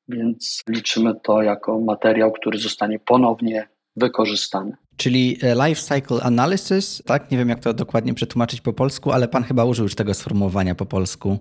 więc 0.09 0.63
liczymy 0.69 1.15
to 1.23 1.43
jako 1.43 1.81
materiał, 1.81 2.33
który 2.33 2.59
zostanie 2.59 2.99
ponownie 2.99 3.69
wykorzystany. 3.97 4.77
Czyli 4.97 5.39
e, 5.43 5.69
life 5.69 5.83
cycle 5.83 6.23
analysis, 6.23 7.03
tak? 7.07 7.31
Nie 7.31 7.39
wiem, 7.39 7.49
jak 7.49 7.61
to 7.61 7.75
dokładnie 7.75 8.15
przetłumaczyć 8.15 8.61
po 8.61 8.73
polsku, 8.73 9.13
ale 9.13 9.29
pan 9.29 9.43
chyba 9.43 9.65
użył 9.65 9.85
już 9.85 9.95
tego 9.95 10.15
sformułowania 10.15 10.75
po 10.75 10.87
polsku. 10.87 11.39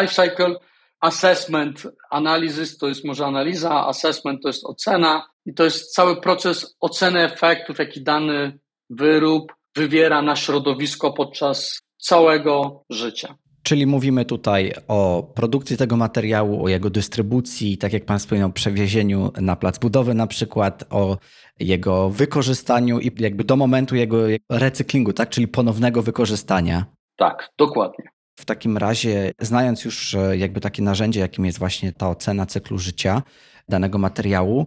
Life 0.00 0.28
cycle 0.28 0.56
assessment, 1.02 1.82
analizys 2.10 2.78
to 2.78 2.88
jest 2.88 3.04
może 3.04 3.26
analiza, 3.26 3.86
assessment 3.86 4.42
to 4.42 4.48
jest 4.48 4.64
ocena 4.64 5.26
i 5.46 5.54
to 5.54 5.64
jest 5.64 5.94
cały 5.94 6.20
proces 6.20 6.76
oceny 6.80 7.24
efektów, 7.24 7.78
jaki 7.78 8.02
dany 8.02 8.58
wyrób 8.90 9.52
wywiera 9.76 10.22
na 10.22 10.36
środowisko 10.36 11.12
podczas 11.12 11.82
całego 11.98 12.84
życia. 12.90 13.34
Czyli 13.62 13.86
mówimy 13.86 14.24
tutaj 14.24 14.72
o 14.88 15.32
produkcji 15.34 15.76
tego 15.76 15.96
materiału, 15.96 16.64
o 16.64 16.68
jego 16.68 16.90
dystrybucji, 16.90 17.78
tak 17.78 17.92
jak 17.92 18.04
Pan 18.04 18.18
wspomniał, 18.18 18.52
przewiezieniu 18.52 19.32
na 19.40 19.56
plac 19.56 19.78
budowy 19.78 20.14
na 20.14 20.26
przykład, 20.26 20.84
o 20.90 21.18
jego 21.60 22.10
wykorzystaniu 22.10 22.98
i 22.98 23.10
jakby 23.18 23.44
do 23.44 23.56
momentu 23.56 23.96
jego 23.96 24.16
recyklingu, 24.50 25.12
tak? 25.12 25.30
Czyli 25.30 25.48
ponownego 25.48 26.02
wykorzystania. 26.02 26.84
Tak, 27.16 27.50
dokładnie. 27.58 28.04
W 28.42 28.44
takim 28.44 28.78
razie, 28.78 29.32
znając 29.40 29.84
już 29.84 30.16
jakby 30.38 30.60
takie 30.60 30.82
narzędzie, 30.82 31.20
jakim 31.20 31.44
jest 31.44 31.58
właśnie 31.58 31.92
ta 31.92 32.10
ocena 32.10 32.46
cyklu 32.46 32.78
życia 32.78 33.22
danego 33.68 33.98
materiału, 33.98 34.66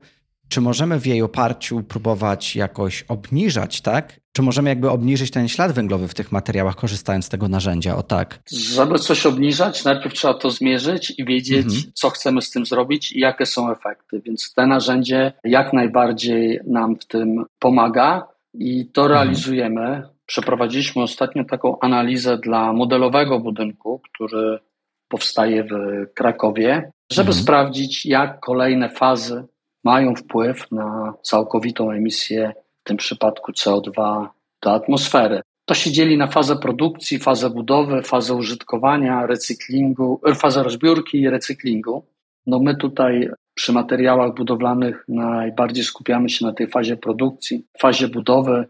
czy 0.49 0.61
możemy 0.61 0.99
w 0.99 1.05
jej 1.05 1.21
oparciu 1.21 1.83
próbować 1.83 2.55
jakoś 2.55 3.03
obniżać, 3.07 3.81
tak? 3.81 4.19
Czy 4.31 4.41
możemy 4.41 4.69
jakby 4.69 4.89
obniżyć 4.89 5.31
ten 5.31 5.47
ślad 5.47 5.71
węglowy 5.71 6.07
w 6.07 6.13
tych 6.13 6.31
materiałach, 6.31 6.75
korzystając 6.75 7.25
z 7.25 7.29
tego 7.29 7.47
narzędzia? 7.47 7.95
O 7.95 8.03
tak. 8.03 8.39
Żeby 8.51 8.99
coś 8.99 9.25
obniżać, 9.25 9.83
najpierw 9.83 10.13
trzeba 10.13 10.33
to 10.33 10.51
zmierzyć 10.51 11.13
i 11.17 11.25
wiedzieć, 11.25 11.65
mhm. 11.65 11.83
co 11.93 12.09
chcemy 12.09 12.41
z 12.41 12.51
tym 12.51 12.65
zrobić 12.65 13.11
i 13.11 13.19
jakie 13.19 13.45
są 13.45 13.71
efekty. 13.71 14.21
Więc 14.25 14.53
te 14.53 14.67
narzędzie 14.67 15.33
jak 15.43 15.73
najbardziej 15.73 16.59
nam 16.67 16.95
w 16.95 17.05
tym 17.05 17.45
pomaga 17.59 18.27
i 18.53 18.85
to 18.85 19.01
mhm. 19.01 19.19
realizujemy. 19.19 20.14
Przeprowadziliśmy 20.25 21.01
ostatnio 21.01 21.43
taką 21.43 21.79
analizę 21.79 22.37
dla 22.37 22.73
modelowego 22.73 23.39
budynku, 23.39 24.01
który 24.13 24.59
powstaje 25.07 25.63
w 25.63 25.75
Krakowie, 26.13 26.91
żeby 27.11 27.29
mhm. 27.29 27.43
sprawdzić, 27.43 28.05
jak 28.05 28.39
kolejne 28.39 28.89
fazy 28.89 29.43
mają 29.83 30.15
wpływ 30.15 30.71
na 30.71 31.13
całkowitą 31.21 31.91
emisję, 31.91 32.53
w 32.81 32.87
tym 32.87 32.97
przypadku 32.97 33.51
CO2 33.51 34.27
do 34.61 34.73
atmosfery. 34.73 35.41
To 35.65 35.73
się 35.73 35.91
dzieli 35.91 36.17
na 36.17 36.27
fazę 36.27 36.55
produkcji, 36.55 37.19
fazę 37.19 37.49
budowy, 37.49 38.01
fazę 38.01 38.33
użytkowania, 38.33 39.25
recyklingu, 39.25 40.21
e, 40.25 40.35
fazę 40.35 40.63
rozbiórki 40.63 41.21
i 41.21 41.29
recyklingu. 41.29 42.05
No 42.47 42.59
my 42.59 42.75
tutaj 42.75 43.29
przy 43.53 43.73
materiałach 43.73 44.33
budowlanych 44.33 45.05
najbardziej 45.07 45.83
skupiamy 45.83 46.29
się 46.29 46.45
na 46.45 46.53
tej 46.53 46.67
fazie 46.67 46.97
produkcji, 46.97 47.65
fazie 47.79 48.07
budowy, 48.07 48.67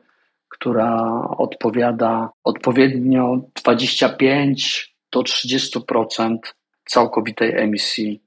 która 0.59 1.21
odpowiada 1.37 2.29
odpowiednio 2.43 3.41
25 3.63 4.95
do 5.11 5.19
30% 5.19 6.37
całkowitej 6.85 7.57
emisji 7.57 8.21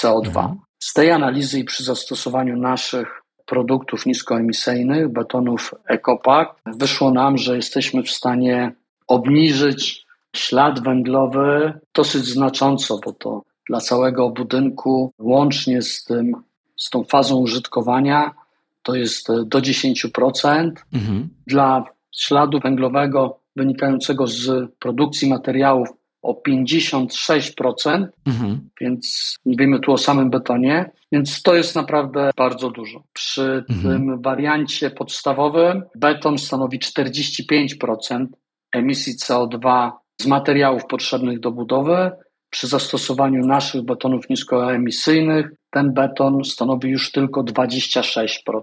CO2. 0.00 0.26
Mhm. 0.26 0.58
Z 0.78 0.92
tej 0.92 1.10
analizy 1.10 1.58
i 1.58 1.64
przy 1.64 1.84
zastosowaniu 1.84 2.56
naszych 2.56 3.22
produktów 3.46 4.06
niskoemisyjnych, 4.06 5.08
betonów 5.08 5.74
EcoPack, 5.86 6.50
wyszło 6.66 7.10
nam, 7.10 7.38
że 7.38 7.56
jesteśmy 7.56 8.02
w 8.02 8.10
stanie 8.10 8.72
obniżyć 9.06 10.06
ślad 10.36 10.84
węglowy 10.84 11.72
dosyć 11.94 12.24
znacząco, 12.24 12.98
bo 13.04 13.12
to 13.12 13.42
dla 13.68 13.80
całego 13.80 14.30
budynku, 14.30 15.12
łącznie 15.18 15.82
z, 15.82 16.04
tym, 16.04 16.32
z 16.76 16.90
tą 16.90 17.04
fazą 17.04 17.36
użytkowania, 17.36 18.34
to 18.82 18.94
jest 18.94 19.28
do 19.46 19.58
10%. 19.58 20.70
Mhm. 20.92 21.28
Dla 21.46 21.84
śladu 22.16 22.60
węglowego 22.60 23.40
wynikającego 23.56 24.26
z 24.26 24.70
produkcji 24.78 25.28
materiałów 25.28 25.88
o 26.22 26.42
56%, 26.48 28.06
mhm. 28.26 28.68
więc 28.80 29.34
mówimy 29.44 29.80
tu 29.80 29.92
o 29.92 29.98
samym 29.98 30.30
betonie, 30.30 30.90
więc 31.12 31.42
to 31.42 31.54
jest 31.54 31.76
naprawdę 31.76 32.30
bardzo 32.36 32.70
dużo. 32.70 33.02
Przy 33.12 33.64
mhm. 33.70 33.82
tym 33.82 34.22
wariancie 34.22 34.90
podstawowym 34.90 35.82
beton 35.94 36.38
stanowi 36.38 36.78
45% 36.78 38.26
emisji 38.72 39.14
CO2 39.16 39.90
z 40.20 40.26
materiałów 40.26 40.86
potrzebnych 40.86 41.40
do 41.40 41.50
budowy. 41.50 42.10
Przy 42.50 42.66
zastosowaniu 42.66 43.46
naszych 43.46 43.82
betonów 43.82 44.28
niskoemisyjnych 44.30 45.50
ten 45.70 45.92
beton 45.92 46.44
stanowi 46.44 46.90
już 46.90 47.12
tylko 47.12 47.42
26%. 47.42 48.60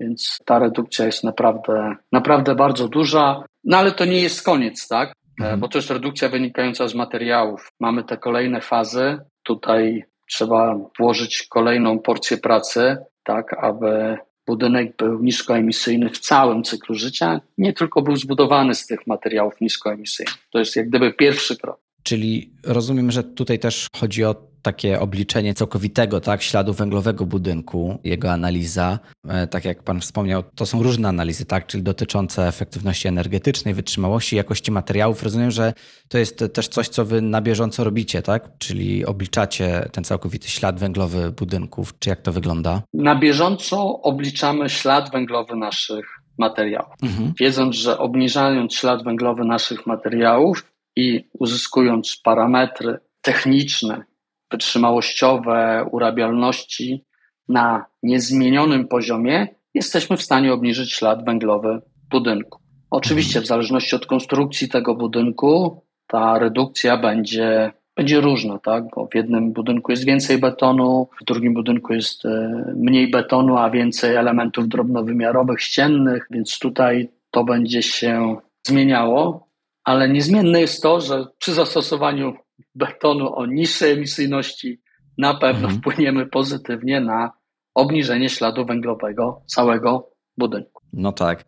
Więc 0.00 0.38
ta 0.44 0.58
redukcja 0.58 1.06
jest 1.06 1.24
naprawdę, 1.24 1.96
naprawdę 2.12 2.54
bardzo 2.54 2.88
duża. 2.88 3.44
No 3.64 3.76
ale 3.76 3.92
to 3.92 4.04
nie 4.04 4.20
jest 4.20 4.42
koniec, 4.42 4.88
tak? 4.88 5.08
E, 5.08 5.42
mhm. 5.42 5.60
bo 5.60 5.68
to 5.68 5.78
jest 5.78 5.90
redukcja 5.90 6.28
wynikająca 6.28 6.88
z 6.88 6.94
materiałów. 6.94 7.72
Mamy 7.80 8.04
te 8.04 8.16
kolejne 8.16 8.60
fazy. 8.60 9.18
Tutaj 9.42 10.04
trzeba 10.28 10.76
włożyć 10.98 11.46
kolejną 11.48 11.98
porcję 11.98 12.36
pracy, 12.38 12.96
tak 13.24 13.64
aby 13.64 14.18
budynek 14.46 14.96
był 14.96 15.22
niskoemisyjny 15.22 16.10
w 16.10 16.18
całym 16.18 16.62
cyklu 16.62 16.94
życia, 16.94 17.40
nie 17.58 17.72
tylko 17.72 18.02
był 18.02 18.16
zbudowany 18.16 18.74
z 18.74 18.86
tych 18.86 19.06
materiałów 19.06 19.60
niskoemisyjnych. 19.60 20.34
To 20.50 20.58
jest 20.58 20.76
jak 20.76 20.88
gdyby 20.88 21.12
pierwszy 21.12 21.56
krok. 21.56 21.80
Czyli 22.02 22.52
rozumiem, 22.64 23.10
że 23.10 23.24
tutaj 23.24 23.58
też 23.58 23.86
chodzi 23.96 24.24
o 24.24 24.49
takie 24.62 25.00
obliczenie 25.00 25.54
całkowitego 25.54 26.20
tak, 26.20 26.42
śladu 26.42 26.72
węglowego 26.72 27.26
budynku, 27.26 27.98
jego 28.04 28.32
analiza. 28.32 28.98
E, 29.28 29.46
tak 29.46 29.64
jak 29.64 29.82
Pan 29.82 30.00
wspomniał, 30.00 30.42
to 30.54 30.66
są 30.66 30.82
różne 30.82 31.08
analizy, 31.08 31.44
tak, 31.44 31.66
czyli 31.66 31.82
dotyczące 31.82 32.48
efektywności 32.48 33.08
energetycznej, 33.08 33.74
wytrzymałości, 33.74 34.36
jakości 34.36 34.72
materiałów. 34.72 35.22
Rozumiem, 35.22 35.50
że 35.50 35.72
to 36.08 36.18
jest 36.18 36.44
też 36.52 36.68
coś, 36.68 36.88
co 36.88 37.04
Wy 37.04 37.22
na 37.22 37.40
bieżąco 37.40 37.84
robicie, 37.84 38.22
tak? 38.22 38.48
Czyli 38.58 39.06
obliczacie 39.06 39.88
ten 39.92 40.04
całkowity 40.04 40.48
ślad 40.48 40.80
węglowy 40.80 41.32
budynków. 41.32 41.98
Czy 41.98 42.10
jak 42.10 42.22
to 42.22 42.32
wygląda? 42.32 42.82
Na 42.94 43.18
bieżąco 43.18 44.02
obliczamy 44.02 44.68
ślad 44.68 45.12
węglowy 45.12 45.56
naszych 45.56 46.06
materiałów. 46.38 46.94
Mhm. 47.02 47.32
Wiedząc, 47.40 47.76
że 47.76 47.98
obniżając 47.98 48.74
ślad 48.74 49.04
węglowy 49.04 49.44
naszych 49.44 49.86
materiałów 49.86 50.72
i 50.96 51.28
uzyskując 51.38 52.20
parametry 52.24 52.98
techniczne, 53.22 54.04
wytrzymałościowe, 54.50 55.86
urabialności 55.92 57.04
na 57.48 57.84
niezmienionym 58.02 58.88
poziomie, 58.88 59.48
jesteśmy 59.74 60.16
w 60.16 60.22
stanie 60.22 60.52
obniżyć 60.52 60.92
ślad 60.92 61.24
węglowy 61.24 61.80
budynku. 62.10 62.60
Oczywiście 62.90 63.40
w 63.40 63.46
zależności 63.46 63.96
od 63.96 64.06
konstrukcji 64.06 64.68
tego 64.68 64.94
budynku 64.94 65.82
ta 66.06 66.38
redukcja 66.38 66.96
będzie, 66.96 67.72
będzie 67.96 68.20
różna, 68.20 68.58
tak? 68.58 68.84
Bo 68.96 69.06
w 69.06 69.14
jednym 69.14 69.52
budynku 69.52 69.92
jest 69.92 70.04
więcej 70.04 70.38
betonu, 70.38 71.08
w 71.20 71.24
drugim 71.24 71.54
budynku 71.54 71.92
jest 71.92 72.24
e, 72.24 72.64
mniej 72.76 73.10
betonu, 73.10 73.56
a 73.56 73.70
więcej 73.70 74.16
elementów 74.16 74.68
drobnowymiarowych, 74.68 75.60
ściennych, 75.62 76.26
więc 76.30 76.58
tutaj 76.58 77.08
to 77.30 77.44
będzie 77.44 77.82
się 77.82 78.36
zmieniało, 78.66 79.48
ale 79.84 80.08
niezmienne 80.08 80.60
jest 80.60 80.82
to, 80.82 81.00
że 81.00 81.26
przy 81.38 81.52
zastosowaniu 81.52 82.34
betonu 82.74 83.34
o 83.34 83.46
niższej 83.46 83.92
emisyjności 83.92 84.80
na 85.18 85.34
pewno 85.34 85.68
mhm. 85.68 85.78
wpłyniemy 85.78 86.26
pozytywnie 86.26 87.00
na 87.00 87.32
obniżenie 87.74 88.28
śladu 88.28 88.66
węglowego 88.66 89.42
całego 89.46 90.10
budynku. 90.38 90.82
No 90.92 91.12
tak. 91.12 91.44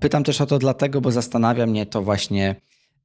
Pytam 0.00 0.24
też 0.24 0.40
o 0.40 0.46
to 0.46 0.58
dlatego, 0.58 1.00
bo 1.00 1.10
zastanawia 1.10 1.66
mnie 1.66 1.86
to 1.86 2.02
właśnie, 2.02 2.56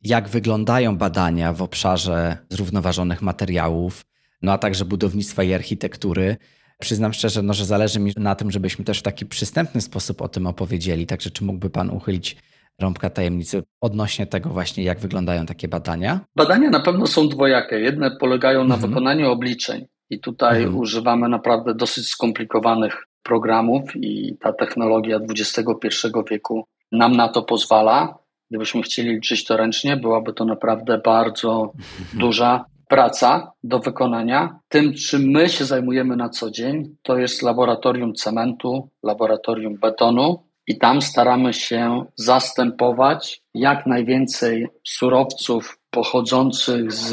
jak 0.03 0.29
wyglądają 0.29 0.97
badania 0.97 1.53
w 1.53 1.61
obszarze 1.61 2.37
zrównoważonych 2.49 3.21
materiałów, 3.21 4.05
no 4.41 4.51
a 4.51 4.57
także 4.57 4.85
budownictwa 4.85 5.43
i 5.43 5.53
architektury. 5.53 6.37
Przyznam 6.79 7.13
szczerze, 7.13 7.41
no, 7.41 7.53
że 7.53 7.65
zależy 7.65 7.99
mi 7.99 8.13
na 8.17 8.35
tym, 8.35 8.51
żebyśmy 8.51 8.85
też 8.85 8.99
w 8.99 9.03
taki 9.03 9.25
przystępny 9.25 9.81
sposób 9.81 10.21
o 10.21 10.27
tym 10.27 10.47
opowiedzieli. 10.47 11.05
Także 11.05 11.31
czy 11.31 11.43
mógłby 11.43 11.69
Pan 11.69 11.89
uchylić 11.89 12.37
rąbka 12.81 13.09
tajemnicy 13.09 13.63
odnośnie 13.81 14.25
tego 14.25 14.49
właśnie, 14.49 14.83
jak 14.83 14.99
wyglądają 14.99 15.45
takie 15.45 15.67
badania? 15.67 16.19
Badania 16.35 16.69
na 16.69 16.79
pewno 16.79 17.07
są 17.07 17.29
dwojakie. 17.29 17.79
Jedne 17.79 18.11
polegają 18.11 18.63
na 18.63 18.75
mhm. 18.75 18.89
wykonaniu 18.89 19.31
obliczeń 19.31 19.85
i 20.09 20.19
tutaj 20.19 20.57
mhm. 20.57 20.77
używamy 20.77 21.29
naprawdę 21.29 21.75
dosyć 21.75 22.07
skomplikowanych 22.07 23.07
programów 23.23 23.95
i 23.95 24.37
ta 24.41 24.53
technologia 24.53 25.19
XXI 25.29 26.07
wieku 26.31 26.65
nam 26.91 27.15
na 27.15 27.29
to 27.29 27.41
pozwala. 27.41 28.17
Gdybyśmy 28.49 28.81
chcieli 28.81 29.09
liczyć 29.09 29.45
to 29.45 29.57
ręcznie, 29.57 29.97
byłaby 29.97 30.33
to 30.33 30.45
naprawdę 30.45 31.01
bardzo 31.05 31.71
duża 32.13 32.65
praca 32.91 33.51
do 33.63 33.79
wykonania. 33.79 34.59
Tym, 34.69 34.93
czym 34.93 35.21
my 35.21 35.49
się 35.49 35.65
zajmujemy 35.65 36.15
na 36.15 36.29
co 36.29 36.51
dzień, 36.51 36.95
to 37.01 37.17
jest 37.17 37.41
laboratorium 37.41 38.13
cementu, 38.13 38.89
laboratorium 39.03 39.77
betonu, 39.77 40.43
i 40.71 40.77
tam 40.77 41.01
staramy 41.01 41.53
się 41.53 42.05
zastępować 42.15 43.41
jak 43.53 43.85
najwięcej 43.85 44.67
surowców 44.83 45.79
pochodzących 45.89 46.91
z 46.91 47.11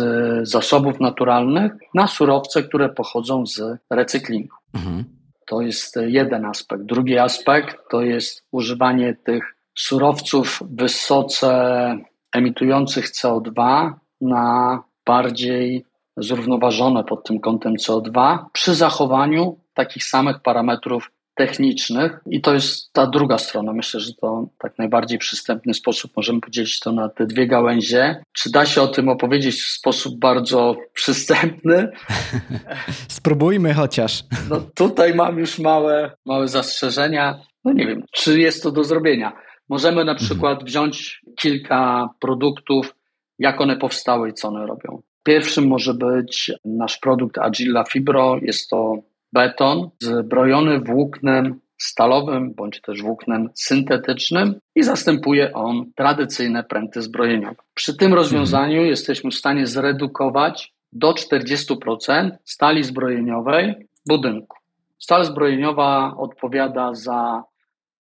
zasobów 0.49 1.01
naturalnych 1.01 1.73
na 1.95 2.07
surowce, 2.07 2.63
które 2.63 2.89
pochodzą 2.89 3.47
z 3.47 3.61
recyklingu. 3.91 4.57
Mhm. 4.75 5.05
To 5.47 5.61
jest 5.61 5.97
jeden 6.07 6.45
aspekt. 6.45 6.83
Drugi 6.83 7.19
aspekt 7.19 7.77
to 7.91 8.03
jest 8.03 8.45
używanie 8.53 9.17
tych 9.25 9.55
surowców 9.75 10.63
wysoce 10.71 11.51
emitujących 12.35 13.07
CO2 13.07 13.93
na 14.21 14.83
bardziej 15.07 15.85
zrównoważone 16.17 17.05
pod 17.05 17.27
tym 17.27 17.41
kątem 17.41 17.75
CO2 17.75 18.39
przy 18.53 18.75
zachowaniu 18.75 19.57
takich 19.75 20.05
samych 20.05 20.41
parametrów 20.43 21.11
technicznych 21.39 22.21
i 22.31 22.41
to 22.41 22.55
jest 22.55 22.93
ta 22.93 23.07
druga 23.07 23.39
strona. 23.39 23.73
Myślę, 23.73 24.01
że 24.01 24.15
to 24.15 24.49
tak 24.59 24.79
najbardziej 24.79 25.19
przystępny 25.19 25.75
sposób 25.75 26.11
możemy 26.17 26.41
podzielić 26.41 26.81
to 26.81 26.93
na 26.93 27.09
te 27.09 27.27
dwie 27.27 27.47
gałęzie. 27.47 28.23
Czy 28.33 28.51
da 28.51 28.67
się 28.67 28.83
o 28.83 28.89
tym 28.89 29.09
opowiedzieć 29.09 29.63
w 29.63 29.69
sposób 29.69 30.19
bardzo 30.19 30.77
przystępny? 30.93 31.89
Spróbujmy 33.09 33.75
chociaż. 33.75 34.25
No 34.51 34.61
tutaj 34.75 35.15
mam 35.15 35.39
już 35.39 35.59
małe, 35.59 36.11
małe 36.27 36.49
zastrzeżenia. 36.49 37.41
No 37.65 37.73
nie 37.73 37.87
wiem, 37.87 38.05
czy 38.13 38.41
jest 38.41 38.63
to 38.63 38.71
do 38.71 38.85
zrobienia. 38.85 39.33
Możemy 39.69 40.05
na 40.05 40.15
przykład 40.15 40.65
wziąć 40.65 41.21
kilka 41.37 42.09
produktów, 42.21 42.95
jak 43.39 43.61
one 43.61 43.77
powstały 43.77 44.31
i 44.31 44.33
co 44.33 44.49
one 44.49 44.67
robią. 44.67 45.03
Pierwszym 45.23 45.67
może 45.67 45.95
być 45.95 46.53
nasz 46.65 46.99
produkt 46.99 47.39
Agila 47.39 47.85
Fibro. 47.85 48.39
Jest 48.43 48.71
to 48.71 48.97
beton 49.33 49.91
zbrojony 50.01 50.81
włóknem 50.81 51.61
stalowym 51.79 52.55
bądź 52.55 52.81
też 52.81 53.03
włóknem 53.03 53.49
syntetycznym 53.55 54.55
i 54.75 54.83
zastępuje 54.83 55.53
on 55.53 55.93
tradycyjne 55.97 56.65
pręty 56.65 57.03
zbrojeniowe. 57.03 57.63
Przy 57.75 57.97
tym 57.97 58.15
rozwiązaniu 58.15 58.73
mhm. 58.73 58.89
jesteśmy 58.89 59.31
w 59.31 59.35
stanie 59.35 59.67
zredukować 59.67 60.73
do 60.93 61.13
40% 61.13 62.31
stali 62.45 62.85
zbrojeniowej 62.85 63.75
budynku. 64.09 64.57
Stal 64.99 65.25
zbrojeniowa 65.25 66.15
odpowiada 66.17 66.95
za 66.95 67.43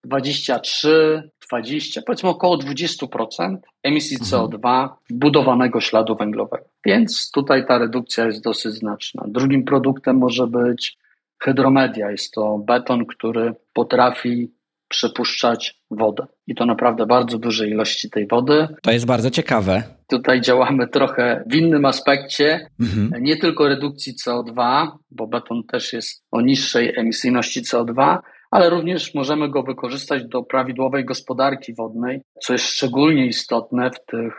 23, 0.03 1.23
20, 1.49 2.01
powiedzmy 2.01 2.29
około 2.29 2.57
20% 2.57 3.57
emisji 3.83 4.17
mhm. 4.21 4.43
CO2 4.43 4.89
budowanego 5.09 5.81
śladu 5.81 6.15
węglowego. 6.15 6.65
Więc 6.85 7.31
tutaj 7.31 7.65
ta 7.67 7.77
redukcja 7.77 8.25
jest 8.25 8.43
dosyć 8.43 8.73
znaczna. 8.73 9.23
Drugim 9.27 9.65
produktem 9.65 10.17
może 10.17 10.47
być 10.47 10.97
hydromedia. 11.43 12.11
Jest 12.11 12.33
to 12.33 12.57
beton, 12.67 13.05
który 13.05 13.53
potrafi 13.73 14.57
przepuszczać 14.89 15.81
wodę. 15.91 16.27
I 16.47 16.55
to 16.55 16.65
naprawdę 16.65 17.05
bardzo 17.05 17.37
duże 17.37 17.67
ilości 17.67 18.09
tej 18.09 18.27
wody. 18.27 18.67
To 18.81 18.91
jest 18.91 19.05
bardzo 19.05 19.31
ciekawe. 19.31 19.83
Tutaj 20.07 20.41
działamy 20.41 20.87
trochę 20.87 21.43
w 21.47 21.55
innym 21.55 21.85
aspekcie, 21.85 22.69
mhm. 22.79 23.23
nie 23.23 23.37
tylko 23.37 23.67
redukcji 23.67 24.13
CO2, 24.25 24.87
bo 25.11 25.27
beton 25.27 25.63
też 25.63 25.93
jest 25.93 26.23
o 26.31 26.41
niższej 26.41 26.93
emisyjności 26.99 27.61
CO2, 27.61 28.17
ale 28.51 28.69
również 28.69 29.13
możemy 29.13 29.49
go 29.49 29.63
wykorzystać 29.63 30.25
do 30.25 30.43
prawidłowej 30.43 31.05
gospodarki 31.05 31.73
wodnej, 31.73 32.21
co 32.43 32.53
jest 32.53 32.65
szczególnie 32.65 33.25
istotne 33.25 33.91
w 33.91 34.05
tych 34.05 34.33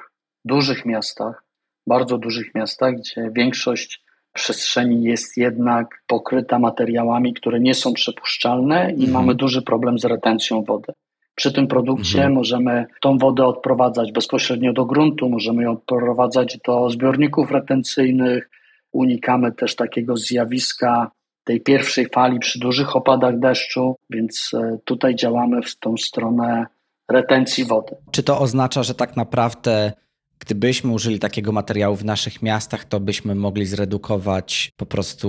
dużych 0.44 0.86
miastach, 0.86 1.44
bardzo 1.86 2.18
dużych 2.18 2.54
miastach, 2.54 2.94
gdzie 2.94 3.30
większość 3.36 4.04
przestrzeni 4.32 5.02
jest 5.02 5.36
jednak 5.36 6.02
pokryta 6.06 6.58
materiałami, 6.58 7.34
które 7.34 7.60
nie 7.60 7.74
są 7.74 7.92
przepuszczalne 7.92 8.90
i 8.90 9.04
mhm. 9.04 9.12
mamy 9.12 9.34
duży 9.34 9.62
problem 9.62 9.98
z 9.98 10.04
retencją 10.04 10.62
wody. 10.62 10.92
Przy 11.34 11.52
tym 11.52 11.66
produkcie 11.66 12.18
mhm. 12.18 12.34
możemy 12.34 12.86
tą 13.00 13.18
wodę 13.18 13.46
odprowadzać 13.46 14.12
bezpośrednio 14.12 14.72
do 14.72 14.84
gruntu, 14.84 15.28
możemy 15.28 15.62
ją 15.62 15.72
odprowadzać 15.72 16.58
do 16.66 16.90
zbiorników 16.90 17.50
retencyjnych. 17.50 18.50
Unikamy 18.92 19.52
też 19.52 19.76
takiego 19.76 20.16
zjawiska 20.16 21.10
tej 21.44 21.60
pierwszej 21.60 22.08
fali 22.08 22.38
przy 22.38 22.58
dużych 22.58 22.96
opadach 22.96 23.38
deszczu, 23.38 23.96
więc 24.10 24.50
e, 24.54 24.78
tutaj 24.84 25.14
działamy 25.14 25.62
w 25.62 25.78
tą 25.78 25.96
stronę 25.96 26.66
retencji 27.10 27.64
wody. 27.64 27.96
Czy 28.10 28.22
to 28.22 28.38
oznacza, 28.38 28.82
że 28.82 28.94
tak 28.94 29.16
naprawdę 29.16 29.92
Gdybyśmy 30.40 30.92
użyli 30.92 31.18
takiego 31.18 31.52
materiału 31.52 31.96
w 31.96 32.04
naszych 32.04 32.42
miastach, 32.42 32.84
to 32.84 33.00
byśmy 33.00 33.34
mogli 33.34 33.66
zredukować 33.66 34.72
po 34.76 34.86
prostu 34.86 35.28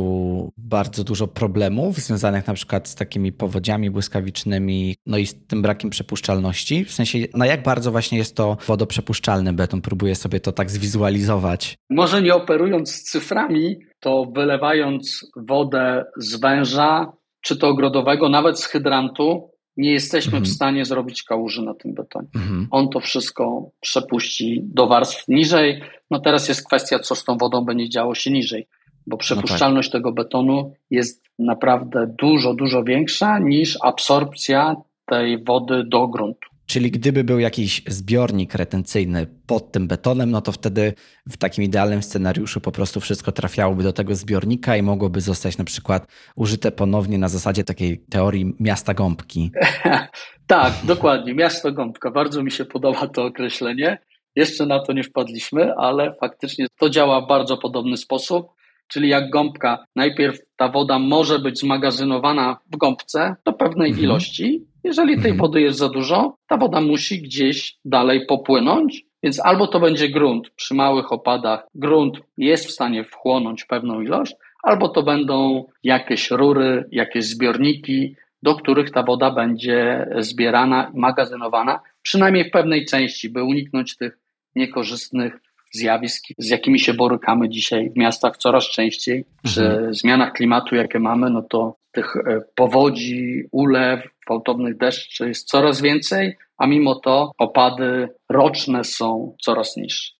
bardzo 0.57 1.03
dużo 1.03 1.27
problemów 1.27 1.97
związanych 1.97 2.47
na 2.47 2.53
przykład 2.53 2.87
z 2.87 2.95
takimi 2.95 3.31
powodziami 3.31 3.89
błyskawicznymi, 3.91 4.95
no 5.05 5.17
i 5.17 5.25
z 5.25 5.47
tym 5.47 5.61
brakiem 5.61 5.89
przepuszczalności. 5.89 6.85
W 6.85 6.91
sensie, 6.91 7.19
na 7.33 7.45
jak 7.45 7.63
bardzo 7.63 7.91
właśnie 7.91 8.17
jest 8.17 8.35
to 8.35 8.57
wodoprzepuszczalny 8.67 9.53
beton? 9.53 9.81
Próbuję 9.81 10.15
sobie 10.15 10.39
to 10.39 10.51
tak 10.51 10.71
zwizualizować. 10.71 11.75
Może 11.89 12.21
nie 12.21 12.35
operując 12.35 13.03
cyframi, 13.03 13.75
to 13.99 14.25
wylewając 14.35 15.31
wodę 15.47 16.05
z 16.17 16.35
węża, 16.35 17.11
czy 17.41 17.57
to 17.57 17.67
ogrodowego, 17.67 18.29
nawet 18.29 18.59
z 18.59 18.65
hydrantu, 18.65 19.49
nie 19.79 19.91
jesteśmy 19.91 20.37
mhm. 20.37 20.45
w 20.45 20.47
stanie 20.47 20.85
zrobić 20.85 21.23
kałuży 21.23 21.61
na 21.61 21.73
tym 21.73 21.93
betonie. 21.93 22.27
Mhm. 22.35 22.67
On 22.71 22.89
to 22.89 22.99
wszystko 22.99 23.71
przepuści 23.79 24.61
do 24.63 24.87
warstw 24.87 25.27
niżej. 25.27 25.81
No 26.11 26.19
teraz 26.19 26.49
jest 26.49 26.67
kwestia, 26.67 26.99
co 26.99 27.15
z 27.15 27.23
tą 27.23 27.37
wodą 27.37 27.65
będzie 27.65 27.89
działo 27.89 28.15
się 28.15 28.31
niżej, 28.31 28.67
bo 29.07 29.17
przepuszczalność 29.17 29.89
no 29.89 29.91
tak. 29.91 29.99
tego 29.99 30.11
betonu 30.11 30.73
jest 30.91 31.23
naprawdę 31.39 32.15
dużo, 32.19 32.53
dużo 32.53 32.83
większa 32.83 33.39
niż 33.39 33.77
absorpcja 33.81 34.75
tej 35.05 35.43
wody 35.43 35.83
do 35.83 36.07
gruntu. 36.07 36.48
Czyli 36.69 36.91
gdyby 36.91 37.23
był 37.23 37.39
jakiś 37.39 37.83
zbiornik 37.87 38.55
retencyjny 38.55 39.27
pod 39.47 39.71
tym 39.71 39.87
betonem, 39.87 40.31
no 40.31 40.41
to 40.41 40.51
wtedy 40.51 40.93
w 41.29 41.37
takim 41.37 41.63
idealnym 41.63 42.03
scenariuszu 42.03 42.61
po 42.61 42.71
prostu 42.71 42.99
wszystko 42.99 43.31
trafiałoby 43.31 43.83
do 43.83 43.93
tego 43.93 44.15
zbiornika 44.15 44.77
i 44.77 44.81
mogłoby 44.81 45.21
zostać 45.21 45.57
na 45.57 45.63
przykład 45.63 46.07
użyte 46.35 46.71
ponownie 46.71 47.17
na 47.17 47.27
zasadzie 47.27 47.63
takiej 47.63 48.05
teorii 48.09 48.53
miasta 48.59 48.93
gąbki. 48.93 49.51
tak, 50.47 50.73
dokładnie, 50.83 51.33
miasto 51.33 51.71
gąbka. 51.71 52.11
Bardzo 52.11 52.43
mi 52.43 52.51
się 52.51 52.65
podoba 52.65 53.07
to 53.07 53.25
określenie. 53.25 53.97
Jeszcze 54.35 54.65
na 54.65 54.79
to 54.79 54.93
nie 54.93 55.03
wpadliśmy, 55.03 55.73
ale 55.75 56.13
faktycznie 56.13 56.67
to 56.79 56.89
działa 56.89 57.21
w 57.21 57.27
bardzo 57.27 57.57
podobny 57.57 57.97
sposób. 57.97 58.47
Czyli 58.87 59.09
jak 59.09 59.29
gąbka, 59.29 59.85
najpierw 59.95 60.39
ta 60.55 60.69
woda 60.69 60.99
może 60.99 61.39
być 61.39 61.59
zmagazynowana 61.59 62.57
w 62.73 62.77
gąbce 62.77 63.35
do 63.45 63.53
pewnej 63.53 63.89
mhm. 63.89 64.05
ilości, 64.05 64.68
jeżeli 64.83 65.13
tej 65.13 65.31
mhm. 65.31 65.37
wody 65.37 65.61
jest 65.61 65.79
za 65.79 65.89
dużo, 65.89 66.37
ta 66.47 66.57
woda 66.57 66.81
musi 66.81 67.21
gdzieś 67.21 67.77
dalej 67.85 68.25
popłynąć, 68.25 69.05
więc 69.23 69.39
albo 69.45 69.67
to 69.67 69.79
będzie 69.79 70.09
grunt 70.09 70.49
przy 70.49 70.73
małych 70.73 71.11
opadach, 71.11 71.67
grunt 71.75 72.17
jest 72.37 72.67
w 72.67 72.71
stanie 72.71 73.03
wchłonąć 73.03 73.65
pewną 73.65 74.01
ilość, 74.01 74.35
albo 74.63 74.89
to 74.89 75.03
będą 75.03 75.65
jakieś 75.83 76.31
rury, 76.31 76.85
jakieś 76.91 77.25
zbiorniki, 77.25 78.15
do 78.43 78.55
których 78.55 78.91
ta 78.91 79.03
woda 79.03 79.31
będzie 79.31 80.07
zbierana 80.19 80.91
i 80.93 80.99
magazynowana, 80.99 81.79
przynajmniej 82.01 82.49
w 82.49 82.51
pewnej 82.51 82.85
części, 82.85 83.29
by 83.29 83.43
uniknąć 83.43 83.97
tych 83.97 84.19
niekorzystnych 84.55 85.33
zjawisk, 85.71 86.23
z 86.37 86.49
jakimi 86.49 86.79
się 86.79 86.93
borykamy 86.93 87.49
dzisiaj 87.49 87.89
w 87.89 87.97
miastach 87.97 88.37
coraz 88.37 88.63
częściej. 88.63 89.25
Przy 89.43 89.65
mhm. 89.65 89.93
zmianach 89.93 90.33
klimatu, 90.33 90.75
jakie 90.75 90.99
mamy, 90.99 91.29
no 91.29 91.41
to 91.41 91.75
tych 91.91 92.15
e, 92.15 92.41
powodzi, 92.55 93.43
ulew, 93.51 94.03
gwałtownych 94.27 94.77
deszczy 94.77 95.27
jest 95.27 95.47
coraz 95.47 95.81
więcej, 95.81 96.37
a 96.57 96.67
mimo 96.67 96.95
to 96.95 97.31
opady 97.37 98.09
roczne 98.29 98.83
są 98.83 99.35
coraz 99.41 99.77
niższe. 99.77 100.18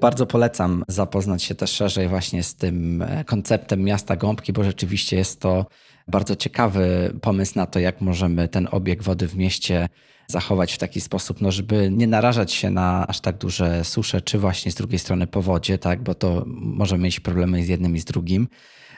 Bardzo 0.00 0.26
polecam 0.26 0.84
zapoznać 0.88 1.42
się 1.42 1.54
też 1.54 1.70
szerzej 1.70 2.08
właśnie 2.08 2.42
z 2.42 2.54
tym 2.54 3.02
e, 3.02 3.24
konceptem 3.24 3.82
miasta 3.82 4.16
gąbki, 4.16 4.52
bo 4.52 4.64
rzeczywiście 4.64 5.16
jest 5.16 5.40
to 5.40 5.66
bardzo 6.08 6.36
ciekawy 6.36 7.12
pomysł 7.20 7.52
na 7.56 7.66
to, 7.66 7.78
jak 7.78 8.00
możemy 8.00 8.48
ten 8.48 8.68
obieg 8.70 9.02
wody 9.02 9.28
w 9.28 9.36
mieście 9.36 9.88
zachować 10.26 10.72
w 10.72 10.78
taki 10.78 11.00
sposób, 11.00 11.40
no 11.40 11.52
żeby 11.52 11.90
nie 11.90 12.06
narażać 12.06 12.52
się 12.52 12.70
na 12.70 13.06
aż 13.06 13.20
tak 13.20 13.38
duże 13.38 13.84
susze, 13.84 14.20
czy 14.20 14.38
właśnie 14.38 14.72
z 14.72 14.74
drugiej 14.74 14.98
strony 14.98 15.26
powodzie, 15.26 15.78
tak, 15.78 16.02
bo 16.02 16.14
to 16.14 16.44
możemy 16.46 17.04
mieć 17.04 17.20
problemy 17.20 17.64
z 17.64 17.68
jednym 17.68 17.96
i 17.96 18.00
z 18.00 18.04
drugim. 18.04 18.48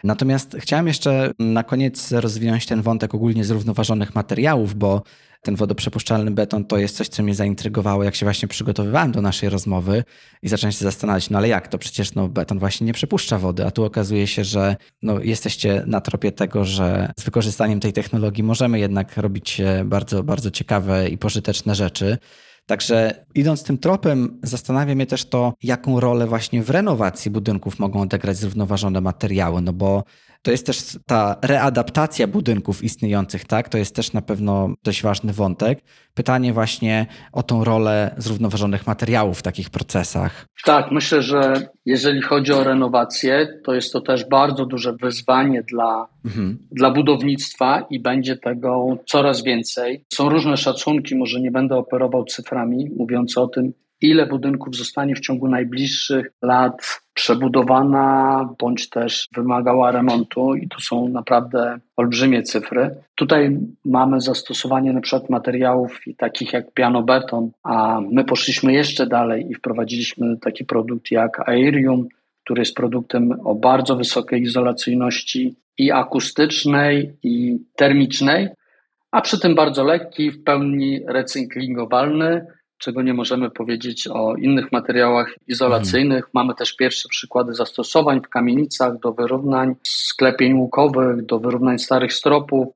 Natomiast 0.04 0.56
chciałem 0.58 0.86
jeszcze 0.86 1.32
na 1.38 1.62
koniec 1.62 2.12
rozwinąć 2.12 2.66
ten 2.66 2.82
wątek 2.82 3.14
ogólnie 3.14 3.44
zrównoważonych 3.44 4.14
materiałów, 4.14 4.74
bo 4.74 5.02
ten 5.42 5.56
wodoprzepuszczalny 5.56 6.30
beton 6.30 6.64
to 6.64 6.78
jest 6.78 6.96
coś, 6.96 7.08
co 7.08 7.22
mnie 7.22 7.34
zaintrygowało, 7.34 8.04
jak 8.04 8.14
się 8.14 8.26
właśnie 8.26 8.48
przygotowywałem 8.48 9.12
do 9.12 9.22
naszej 9.22 9.48
rozmowy 9.48 10.04
i 10.42 10.48
zacząłem 10.48 10.72
się 10.72 10.84
zastanawiać, 10.84 11.30
no 11.30 11.38
ale 11.38 11.48
jak 11.48 11.68
to 11.68 11.78
przecież 11.78 12.14
no, 12.14 12.28
beton 12.28 12.58
właśnie 12.58 12.86
nie 12.86 12.92
przepuszcza 12.92 13.38
wody, 13.38 13.66
a 13.66 13.70
tu 13.70 13.84
okazuje 13.84 14.26
się, 14.26 14.44
że 14.44 14.76
no, 15.02 15.20
jesteście 15.20 15.82
na 15.86 16.00
tropie 16.00 16.32
tego, 16.32 16.64
że 16.64 17.12
z 17.20 17.24
wykorzystaniem 17.24 17.80
tej 17.80 17.92
technologii 17.92 18.44
możemy 18.44 18.78
jednak 18.78 19.16
robić 19.16 19.60
bardzo, 19.84 20.22
bardzo 20.22 20.50
ciekawe 20.50 21.08
i 21.08 21.18
pożyteczne 21.18 21.74
rzeczy. 21.74 22.18
Także 22.66 23.24
idąc 23.34 23.62
tym 23.64 23.78
tropem, 23.78 24.40
zastanawia 24.42 24.94
mnie 24.94 25.06
też 25.06 25.24
to, 25.24 25.54
jaką 25.62 26.00
rolę 26.00 26.26
właśnie 26.26 26.62
w 26.62 26.70
renowacji 26.70 27.30
budynków 27.30 27.78
mogą 27.78 28.00
odegrać 28.00 28.36
zrównoważone 28.36 29.00
materiały, 29.00 29.62
no 29.62 29.72
bo 29.72 30.04
to 30.42 30.50
jest 30.50 30.66
też 30.66 30.98
ta 31.06 31.36
readaptacja 31.42 32.26
budynków 32.26 32.84
istniejących, 32.84 33.44
tak? 33.44 33.68
To 33.68 33.78
jest 33.78 33.94
też 33.94 34.12
na 34.12 34.22
pewno 34.22 34.74
dość 34.84 35.02
ważny 35.02 35.32
wątek. 35.32 35.78
Pytanie 36.14 36.52
właśnie 36.52 37.06
o 37.32 37.42
tą 37.42 37.64
rolę 37.64 38.14
zrównoważonych 38.16 38.86
materiałów 38.86 39.38
w 39.38 39.42
takich 39.42 39.70
procesach. 39.70 40.46
Tak, 40.64 40.90
myślę, 40.90 41.22
że 41.22 41.68
jeżeli 41.86 42.22
chodzi 42.22 42.52
o 42.52 42.64
renowację, 42.64 43.60
to 43.64 43.74
jest 43.74 43.92
to 43.92 44.00
też 44.00 44.24
bardzo 44.24 44.66
duże 44.66 44.92
wyzwanie 44.92 45.62
dla, 45.62 46.08
mhm. 46.24 46.58
dla 46.72 46.90
budownictwa 46.90 47.86
i 47.90 48.00
będzie 48.00 48.36
tego 48.36 48.98
coraz 49.06 49.42
więcej. 49.42 50.04
Są 50.12 50.28
różne 50.28 50.56
szacunki, 50.56 51.16
może 51.16 51.40
nie 51.40 51.50
będę 51.50 51.76
operował 51.76 52.24
cyframi, 52.24 52.90
mówiące 52.96 53.40
o 53.40 53.48
tym, 53.48 53.72
ile 54.00 54.26
budynków 54.26 54.76
zostanie 54.76 55.14
w 55.14 55.20
ciągu 55.20 55.48
najbliższych 55.48 56.26
lat 56.42 57.00
przebudowana 57.18 58.48
bądź 58.58 58.88
też 58.88 59.28
wymagała 59.36 59.90
remontu 59.90 60.54
i 60.54 60.68
to 60.68 60.80
są 60.80 61.08
naprawdę 61.08 61.78
olbrzymie 61.96 62.42
cyfry. 62.42 62.90
Tutaj 63.14 63.58
mamy 63.84 64.20
zastosowanie 64.20 64.92
na 64.92 65.00
przykład 65.00 65.30
materiałów 65.30 66.00
takich 66.16 66.52
jak 66.52 66.72
pianobeton, 66.72 67.50
a 67.62 68.00
my 68.10 68.24
poszliśmy 68.24 68.72
jeszcze 68.72 69.06
dalej 69.06 69.50
i 69.50 69.54
wprowadziliśmy 69.54 70.36
taki 70.36 70.64
produkt 70.64 71.10
jak 71.10 71.48
Aerium, 71.48 72.08
który 72.44 72.60
jest 72.60 72.76
produktem 72.76 73.40
o 73.44 73.54
bardzo 73.54 73.96
wysokiej 73.96 74.42
izolacyjności 74.42 75.54
i 75.78 75.92
akustycznej, 75.92 77.12
i 77.22 77.58
termicznej, 77.76 78.48
a 79.10 79.20
przy 79.20 79.40
tym 79.40 79.54
bardzo 79.54 79.84
lekki, 79.84 80.30
w 80.30 80.44
pełni 80.44 81.00
recyklingowalny 81.06 82.46
czego 82.78 83.02
nie 83.02 83.14
możemy 83.14 83.50
powiedzieć 83.50 84.08
o 84.08 84.36
innych 84.36 84.72
materiałach 84.72 85.34
izolacyjnych. 85.46 86.18
Mhm. 86.18 86.30
Mamy 86.34 86.54
też 86.54 86.76
pierwsze 86.76 87.08
przykłady 87.08 87.54
zastosowań 87.54 88.20
w 88.20 88.28
kamienicach 88.28 88.98
do 88.98 89.12
wyrównań 89.12 89.74
sklepień 89.82 90.54
łukowych, 90.54 91.26
do 91.26 91.38
wyrównań 91.38 91.78
starych 91.78 92.12
stropów. 92.12 92.68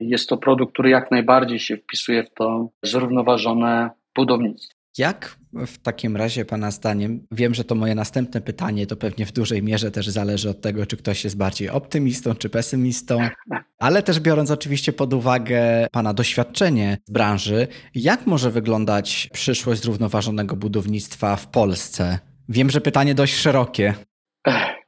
Jest 0.00 0.28
to 0.28 0.36
produkt, 0.36 0.72
który 0.72 0.90
jak 0.90 1.10
najbardziej 1.10 1.58
się 1.58 1.76
wpisuje 1.76 2.24
w 2.24 2.34
to 2.34 2.68
zrównoważone 2.82 3.90
budownictwo. 4.14 4.74
Jak 4.98 5.36
w 5.66 5.78
takim 5.78 6.16
razie 6.16 6.44
Pana 6.44 6.70
zdaniem, 6.70 7.26
wiem, 7.32 7.54
że 7.54 7.64
to 7.64 7.74
moje 7.74 7.94
następne 7.94 8.40
pytanie, 8.40 8.86
to 8.86 8.96
pewnie 8.96 9.26
w 9.26 9.32
dużej 9.32 9.62
mierze 9.62 9.90
też 9.90 10.08
zależy 10.08 10.50
od 10.50 10.60
tego, 10.60 10.86
czy 10.86 10.96
ktoś 10.96 11.24
jest 11.24 11.36
bardziej 11.36 11.70
optymistą 11.70 12.34
czy 12.34 12.50
pesymistą, 12.50 13.18
ale 13.78 14.02
też 14.02 14.20
biorąc 14.20 14.50
oczywiście 14.50 14.92
pod 14.92 15.14
uwagę 15.14 15.86
Pana 15.92 16.14
doświadczenie 16.14 16.98
z 17.04 17.10
branży, 17.10 17.68
jak 17.94 18.26
może 18.26 18.50
wyglądać 18.50 19.30
przyszłość 19.32 19.82
zrównoważonego 19.82 20.56
budownictwa 20.56 21.36
w 21.36 21.48
Polsce? 21.48 22.18
Wiem, 22.48 22.70
że 22.70 22.80
pytanie 22.80 23.14
dość 23.14 23.34
szerokie. 23.34 23.94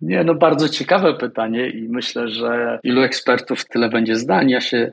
Nie, 0.00 0.24
no 0.24 0.34
bardzo 0.34 0.68
ciekawe 0.68 1.14
pytanie 1.14 1.70
i 1.70 1.88
myślę, 1.88 2.28
że 2.28 2.78
ilu 2.82 3.02
ekspertów 3.02 3.64
tyle 3.64 3.88
będzie 3.88 4.16
zdań. 4.16 4.50
Ja 4.50 4.60
się 4.60 4.92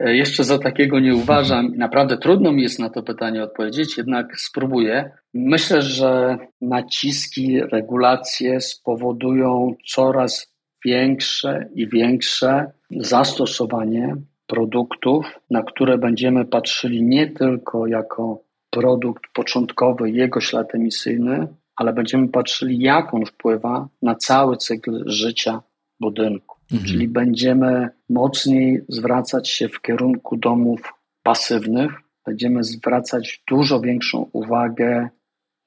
jeszcze 0.00 0.44
za 0.44 0.58
takiego 0.58 1.00
nie 1.00 1.14
uważam. 1.14 1.72
Naprawdę 1.76 2.18
trudno 2.18 2.52
mi 2.52 2.62
jest 2.62 2.78
na 2.78 2.90
to 2.90 3.02
pytanie 3.02 3.42
odpowiedzieć, 3.42 3.98
jednak 3.98 4.40
spróbuję. 4.40 5.10
Myślę, 5.34 5.82
że 5.82 6.38
naciski, 6.60 7.60
regulacje 7.60 8.60
spowodują 8.60 9.74
coraz 9.86 10.54
większe 10.84 11.68
i 11.74 11.88
większe 11.88 12.72
zastosowanie 12.90 14.16
produktów, 14.46 15.26
na 15.50 15.62
które 15.62 15.98
będziemy 15.98 16.44
patrzyli 16.44 17.02
nie 17.02 17.30
tylko 17.30 17.86
jako 17.86 18.42
produkt 18.70 19.22
początkowy, 19.34 20.10
jego 20.10 20.40
ślad 20.40 20.74
emisyjny, 20.74 21.48
ale 21.76 21.92
będziemy 21.92 22.28
patrzyli, 22.28 22.78
jak 22.78 23.14
on 23.14 23.26
wpływa 23.26 23.88
na 24.02 24.14
cały 24.14 24.56
cykl 24.56 25.02
życia 25.06 25.62
budynku. 26.00 26.61
Mhm. 26.72 26.84
Czyli 26.84 27.08
będziemy 27.08 27.88
mocniej 28.08 28.80
zwracać 28.88 29.48
się 29.50 29.68
w 29.68 29.80
kierunku 29.80 30.36
domów 30.36 30.80
pasywnych, 31.22 31.92
będziemy 32.26 32.64
zwracać 32.64 33.42
dużo 33.48 33.80
większą 33.80 34.30
uwagę 34.32 35.08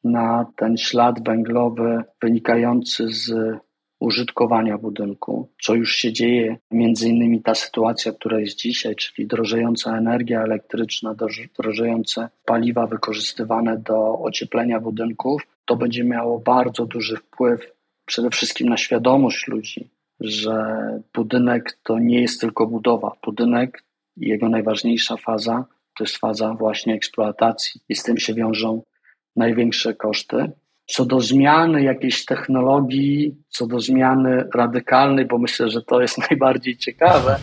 na 0.04 0.46
ten 0.56 0.78
ślad 0.78 1.24
węglowy 1.24 2.04
wynikający 2.22 3.08
z 3.08 3.34
użytkowania 4.00 4.78
budynku, 4.78 5.50
co 5.62 5.76
już 5.76 5.96
się 5.96 6.14
dzieje, 6.14 6.58
między 6.72 7.10
innymi 7.10 7.42
ta 7.42 7.56
sytuacja, 7.56 8.12
która 8.12 8.40
jest 8.40 8.58
dzisiaj, 8.58 8.96
czyli 8.96 9.28
drożejąca 9.28 9.98
energia 9.98 10.44
elektryczna, 10.44 11.16
drożejące 11.58 12.30
paliwa 12.46 12.88
wykorzystywane 12.88 13.78
do 13.78 14.20
ocieplenia 14.20 14.80
budynków, 14.80 15.42
to 15.66 15.76
będzie 15.76 16.04
miało 16.04 16.40
bardzo 16.40 16.86
duży 16.86 17.18
wpływ 17.18 17.72
przede 18.06 18.30
wszystkim 18.30 18.70
na 18.70 18.78
świadomość 18.78 19.48
ludzi, 19.48 19.90
że 20.20 20.66
budynek 21.14 21.80
to 21.84 22.00
nie 22.00 22.22
jest 22.22 22.42
tylko 22.42 22.68
budowa. 22.68 23.12
Budynek 23.24 23.84
jego 24.18 24.50
najważniejsza 24.50 25.18
faza 25.18 25.66
to 25.98 26.04
jest 26.04 26.18
faza 26.18 26.54
właśnie 26.54 26.94
eksploatacji 26.94 27.82
i 27.90 27.96
z 27.96 28.04
tym 28.04 28.18
się 28.18 28.34
wiążą 28.34 28.84
największe 29.36 29.94
koszty. 29.94 30.52
Co 30.86 31.06
do 31.06 31.22
zmiany 31.22 31.84
jakiejś 31.84 32.26
technologii, 32.26 33.36
co 33.50 33.68
do 33.68 33.80
zmiany 33.80 34.48
radykalnej, 34.56 35.26
bo 35.26 35.38
myślę, 35.38 35.70
że 35.70 35.82
to 35.82 36.02
jest 36.02 36.18
najbardziej 36.30 36.78
ciekawe, 36.78 37.40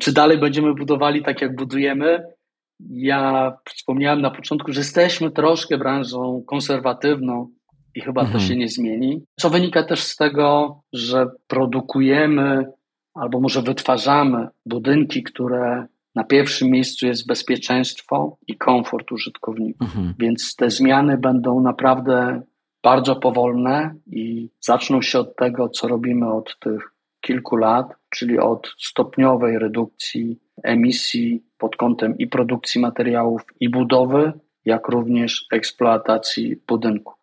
czy 0.00 0.12
dalej 0.12 0.38
będziemy 0.38 0.74
budowali 0.74 1.22
tak, 1.22 1.42
jak 1.42 1.56
budujemy? 1.56 2.22
Ja 2.90 3.52
wspomniałem 3.64 4.20
na 4.20 4.30
początku, 4.30 4.72
że 4.72 4.80
jesteśmy 4.80 5.30
troszkę 5.30 5.78
branżą 5.78 6.42
konserwatywną, 6.46 7.50
i 7.94 8.00
chyba 8.00 8.20
mhm. 8.20 8.40
to 8.40 8.46
się 8.46 8.56
nie 8.56 8.68
zmieni. 8.68 9.22
Co 9.40 9.50
wynika 9.50 9.82
też 9.82 10.02
z 10.02 10.16
tego, 10.16 10.80
że 10.92 11.26
produkujemy 11.46 12.66
albo 13.14 13.40
może 13.40 13.62
wytwarzamy 13.62 14.48
budynki, 14.66 15.22
które 15.22 15.86
na 16.14 16.24
pierwszym 16.24 16.70
miejscu 16.70 17.06
jest 17.06 17.26
bezpieczeństwo 17.26 18.36
i 18.46 18.56
komfort 18.56 19.12
użytkowników. 19.12 19.88
Mhm. 19.88 20.14
Więc 20.18 20.56
te 20.56 20.70
zmiany 20.70 21.18
będą 21.18 21.60
naprawdę 21.60 22.42
bardzo 22.82 23.16
powolne 23.16 23.94
i 24.06 24.50
zaczną 24.60 25.02
się 25.02 25.18
od 25.18 25.36
tego, 25.36 25.68
co 25.68 25.88
robimy 25.88 26.32
od 26.32 26.58
tych 26.58 26.94
kilku 27.20 27.56
lat, 27.56 27.94
czyli 28.10 28.38
od 28.38 28.74
stopniowej 28.78 29.58
redukcji 29.58 30.38
emisji 30.62 31.42
pod 31.58 31.76
kątem 31.76 32.18
i 32.18 32.26
produkcji 32.26 32.80
materiałów, 32.80 33.42
i 33.60 33.68
budowy, 33.68 34.32
jak 34.64 34.88
również 34.88 35.46
eksploatacji 35.52 36.56
budynku. 36.68 37.17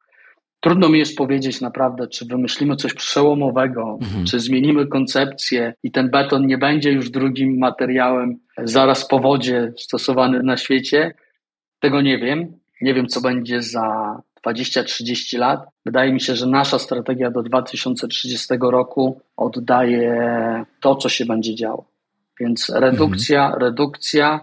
Trudno 0.65 0.89
mi 0.89 0.99
jest 0.99 1.17
powiedzieć 1.17 1.61
naprawdę, 1.61 2.07
czy 2.07 2.25
wymyślimy 2.25 2.75
coś 2.75 2.93
przełomowego, 2.93 3.97
mhm. 4.01 4.25
czy 4.25 4.39
zmienimy 4.39 4.87
koncepcję 4.87 5.73
i 5.83 5.91
ten 5.91 6.09
beton 6.09 6.47
nie 6.47 6.57
będzie 6.57 6.91
już 6.91 7.09
drugim 7.09 7.57
materiałem 7.57 8.35
zaraz 8.63 9.07
po 9.07 9.19
wodzie 9.19 9.73
stosowany 9.77 10.43
na 10.43 10.57
świecie. 10.57 11.13
Tego 11.79 12.01
nie 12.01 12.17
wiem. 12.17 12.59
Nie 12.81 12.93
wiem, 12.93 13.07
co 13.07 13.21
będzie 13.21 13.61
za 13.61 14.17
20-30 14.47 15.37
lat. 15.39 15.65
Wydaje 15.85 16.13
mi 16.13 16.21
się, 16.21 16.35
że 16.35 16.47
nasza 16.47 16.79
strategia 16.79 17.31
do 17.31 17.43
2030 17.43 18.47
roku 18.61 19.21
oddaje 19.37 20.15
to, 20.81 20.95
co 20.95 21.09
się 21.09 21.25
będzie 21.25 21.55
działo. 21.55 21.85
Więc 22.39 22.69
redukcja, 22.69 23.43
mhm. 23.45 23.61
redukcja, 23.61 24.39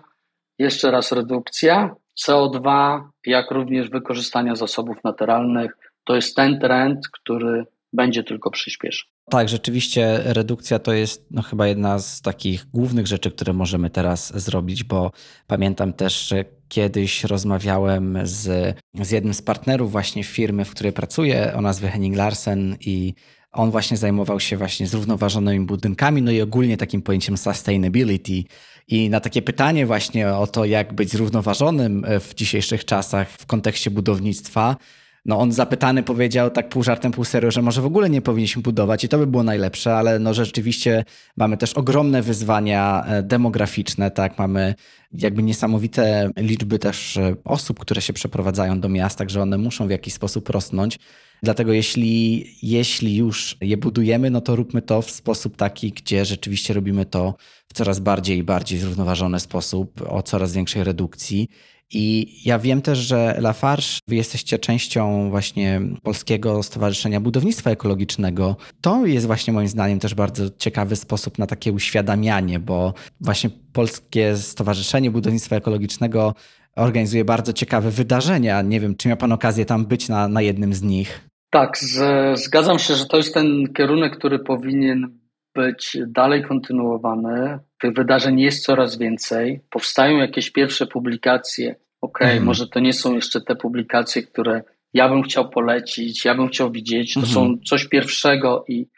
jeszcze 0.58 0.90
raz 0.90 1.12
redukcja 1.12 1.94
CO2, 2.26 3.00
jak 3.26 3.50
również 3.50 3.90
wykorzystania 3.90 4.54
zasobów 4.54 5.04
naturalnych 5.04 5.72
to 6.04 6.14
jest 6.16 6.36
ten 6.36 6.60
trend, 6.60 7.08
który 7.08 7.64
będzie 7.92 8.24
tylko 8.24 8.50
przyspieszał. 8.50 9.08
Tak, 9.30 9.48
rzeczywiście 9.48 10.20
redukcja 10.24 10.78
to 10.78 10.92
jest 10.92 11.26
no, 11.30 11.42
chyba 11.42 11.66
jedna 11.66 11.98
z 11.98 12.22
takich 12.22 12.66
głównych 12.70 13.06
rzeczy, 13.06 13.30
które 13.30 13.52
możemy 13.52 13.90
teraz 13.90 14.42
zrobić, 14.42 14.84
bo 14.84 15.12
pamiętam 15.46 15.92
też, 15.92 16.28
że 16.28 16.44
kiedyś 16.68 17.24
rozmawiałem 17.24 18.18
z, 18.22 18.76
z 18.94 19.10
jednym 19.10 19.34
z 19.34 19.42
partnerów 19.42 19.92
właśnie 19.92 20.24
firmy, 20.24 20.64
w 20.64 20.70
której 20.70 20.92
pracuję 20.92 21.54
o 21.56 21.60
nazwie 21.60 21.88
Henning 21.88 22.16
Larsen 22.16 22.76
i 22.80 23.14
on 23.52 23.70
właśnie 23.70 23.96
zajmował 23.96 24.40
się 24.40 24.56
właśnie 24.56 24.86
zrównoważonymi 24.86 25.66
budynkami, 25.66 26.22
no 26.22 26.30
i 26.30 26.40
ogólnie 26.40 26.76
takim 26.76 27.02
pojęciem 27.02 27.36
sustainability. 27.36 28.44
I 28.88 29.10
na 29.10 29.20
takie 29.20 29.42
pytanie 29.42 29.86
właśnie 29.86 30.34
o 30.34 30.46
to, 30.46 30.64
jak 30.64 30.92
być 30.92 31.10
zrównoważonym 31.10 32.06
w 32.20 32.34
dzisiejszych 32.34 32.84
czasach 32.84 33.30
w 33.30 33.46
kontekście 33.46 33.90
budownictwa, 33.90 34.76
no 35.24 35.38
on 35.38 35.52
zapytany 35.52 36.02
powiedział 36.02 36.50
tak 36.50 36.68
pół 36.68 36.82
żartem, 36.82 37.12
pół 37.12 37.24
serio, 37.24 37.50
że 37.50 37.62
może 37.62 37.82
w 37.82 37.86
ogóle 37.86 38.10
nie 38.10 38.22
powinniśmy 38.22 38.62
budować 38.62 39.04
i 39.04 39.08
to 39.08 39.18
by 39.18 39.26
było 39.26 39.42
najlepsze, 39.42 39.94
ale 39.94 40.18
no 40.18 40.34
rzeczywiście 40.34 41.04
mamy 41.36 41.56
też 41.56 41.74
ogromne 41.74 42.22
wyzwania 42.22 43.04
e, 43.06 43.22
demograficzne, 43.22 44.10
tak, 44.10 44.38
mamy 44.38 44.74
jakby 45.12 45.42
niesamowite 45.42 46.30
liczby 46.36 46.78
też 46.78 47.16
e, 47.16 47.34
osób, 47.44 47.78
które 47.78 48.02
się 48.02 48.12
przeprowadzają 48.12 48.80
do 48.80 48.88
miast, 48.88 49.18
także 49.18 49.42
one 49.42 49.58
muszą 49.58 49.86
w 49.86 49.90
jakiś 49.90 50.14
sposób 50.14 50.48
rosnąć. 50.48 50.98
Dlatego 51.42 51.72
jeśli, 51.72 52.46
jeśli 52.62 53.16
już 53.16 53.56
je 53.60 53.76
budujemy, 53.76 54.30
no 54.30 54.40
to 54.40 54.56
róbmy 54.56 54.82
to 54.82 55.02
w 55.02 55.10
sposób 55.10 55.56
taki, 55.56 55.92
gdzie 55.92 56.24
rzeczywiście 56.24 56.74
robimy 56.74 57.06
to 57.06 57.34
w 57.68 57.72
coraz 57.74 58.00
bardziej 58.00 58.38
i 58.38 58.42
bardziej 58.42 58.78
zrównoważony 58.78 59.40
sposób, 59.40 60.02
o 60.08 60.22
coraz 60.22 60.52
większej 60.52 60.84
redukcji. 60.84 61.48
I 61.92 62.36
ja 62.44 62.58
wiem 62.58 62.82
też, 62.82 62.98
że 62.98 63.36
Lafarge, 63.40 63.86
wy 64.08 64.16
jesteście 64.16 64.58
częścią 64.58 65.30
właśnie 65.30 65.80
Polskiego 66.02 66.62
Stowarzyszenia 66.62 67.20
Budownictwa 67.20 67.70
Ekologicznego. 67.70 68.56
To 68.80 69.06
jest 69.06 69.26
właśnie 69.26 69.52
moim 69.52 69.68
zdaniem 69.68 69.98
też 69.98 70.14
bardzo 70.14 70.44
ciekawy 70.58 70.96
sposób 70.96 71.38
na 71.38 71.46
takie 71.46 71.72
uświadamianie, 71.72 72.58
bo 72.58 72.94
właśnie 73.20 73.50
Polskie 73.72 74.36
Stowarzyszenie 74.36 75.10
Budownictwa 75.10 75.56
Ekologicznego 75.56 76.34
organizuje 76.76 77.24
bardzo 77.24 77.52
ciekawe 77.52 77.90
wydarzenia. 77.90 78.62
Nie 78.62 78.80
wiem, 78.80 78.96
czy 78.96 79.08
miał 79.08 79.16
Pan 79.16 79.32
okazję 79.32 79.64
tam 79.64 79.86
być 79.86 80.08
na, 80.08 80.28
na 80.28 80.42
jednym 80.42 80.74
z 80.74 80.82
nich? 80.82 81.28
Tak, 81.50 81.78
z, 81.78 82.40
zgadzam 82.40 82.78
się, 82.78 82.94
że 82.94 83.06
to 83.06 83.16
jest 83.16 83.34
ten 83.34 83.72
kierunek, 83.76 84.16
który 84.16 84.38
powinien 84.38 85.21
być 85.54 85.98
dalej 86.06 86.44
kontynuowany. 86.44 87.58
Tych 87.80 87.92
wydarzeń 87.92 88.40
jest 88.40 88.64
coraz 88.64 88.98
więcej. 88.98 89.60
Powstają 89.70 90.16
jakieś 90.16 90.50
pierwsze 90.50 90.86
publikacje. 90.86 91.74
Okej, 92.00 92.32
okay, 92.32 92.40
może 92.40 92.68
to 92.68 92.80
nie 92.80 92.92
są 92.92 93.14
jeszcze 93.14 93.40
te 93.40 93.56
publikacje, 93.56 94.22
które 94.22 94.62
ja 94.94 95.08
bym 95.08 95.22
chciał 95.22 95.50
polecić, 95.50 96.24
ja 96.24 96.34
bym 96.34 96.48
chciał 96.48 96.70
widzieć. 96.70 97.14
To 97.14 97.20
mhm. 97.20 97.34
są 97.34 97.58
coś 97.66 97.88
pierwszego 97.88 98.64
i, 98.68 98.88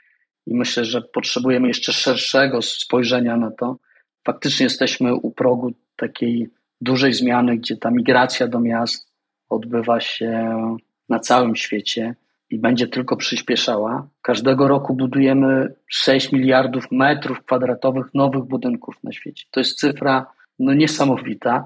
i 0.47 0.55
myślę, 0.55 0.85
że 0.85 1.03
potrzebujemy 1.03 1.69
jeszcze 1.69 1.93
szerszego 1.93 2.63
spojrzenia 2.63 3.37
na 3.37 3.51
to. 3.51 3.77
Faktycznie 4.27 4.65
jesteśmy 4.65 5.15
u 5.15 5.31
progu 5.31 5.73
takiej 5.97 6.51
dużej 6.81 7.13
zmiany, 7.13 7.57
gdzie 7.57 7.77
ta 7.77 7.91
migracja 7.91 8.49
do 8.49 8.61
miast 8.61 9.09
odbywa 9.49 10.01
się 10.01 10.49
na 11.09 11.19
całym 11.19 11.57
świecie 11.57 12.15
i 12.55 12.59
będzie 12.59 12.89
tylko 12.89 13.17
przyspieszała. 13.17 14.09
Każdego 14.23 14.69
roku 14.69 14.95
budujemy 14.95 15.75
6 15.89 16.33
miliardów 16.33 16.85
metrów 16.93 17.45
kwadratowych 17.45 18.07
nowych 18.15 18.45
budynków 18.45 18.95
na 19.05 19.13
świecie. 19.13 19.45
To 19.51 19.61
jest 19.61 19.79
cyfra 19.79 20.27
no, 20.59 20.75
niesamowita. 20.75 21.65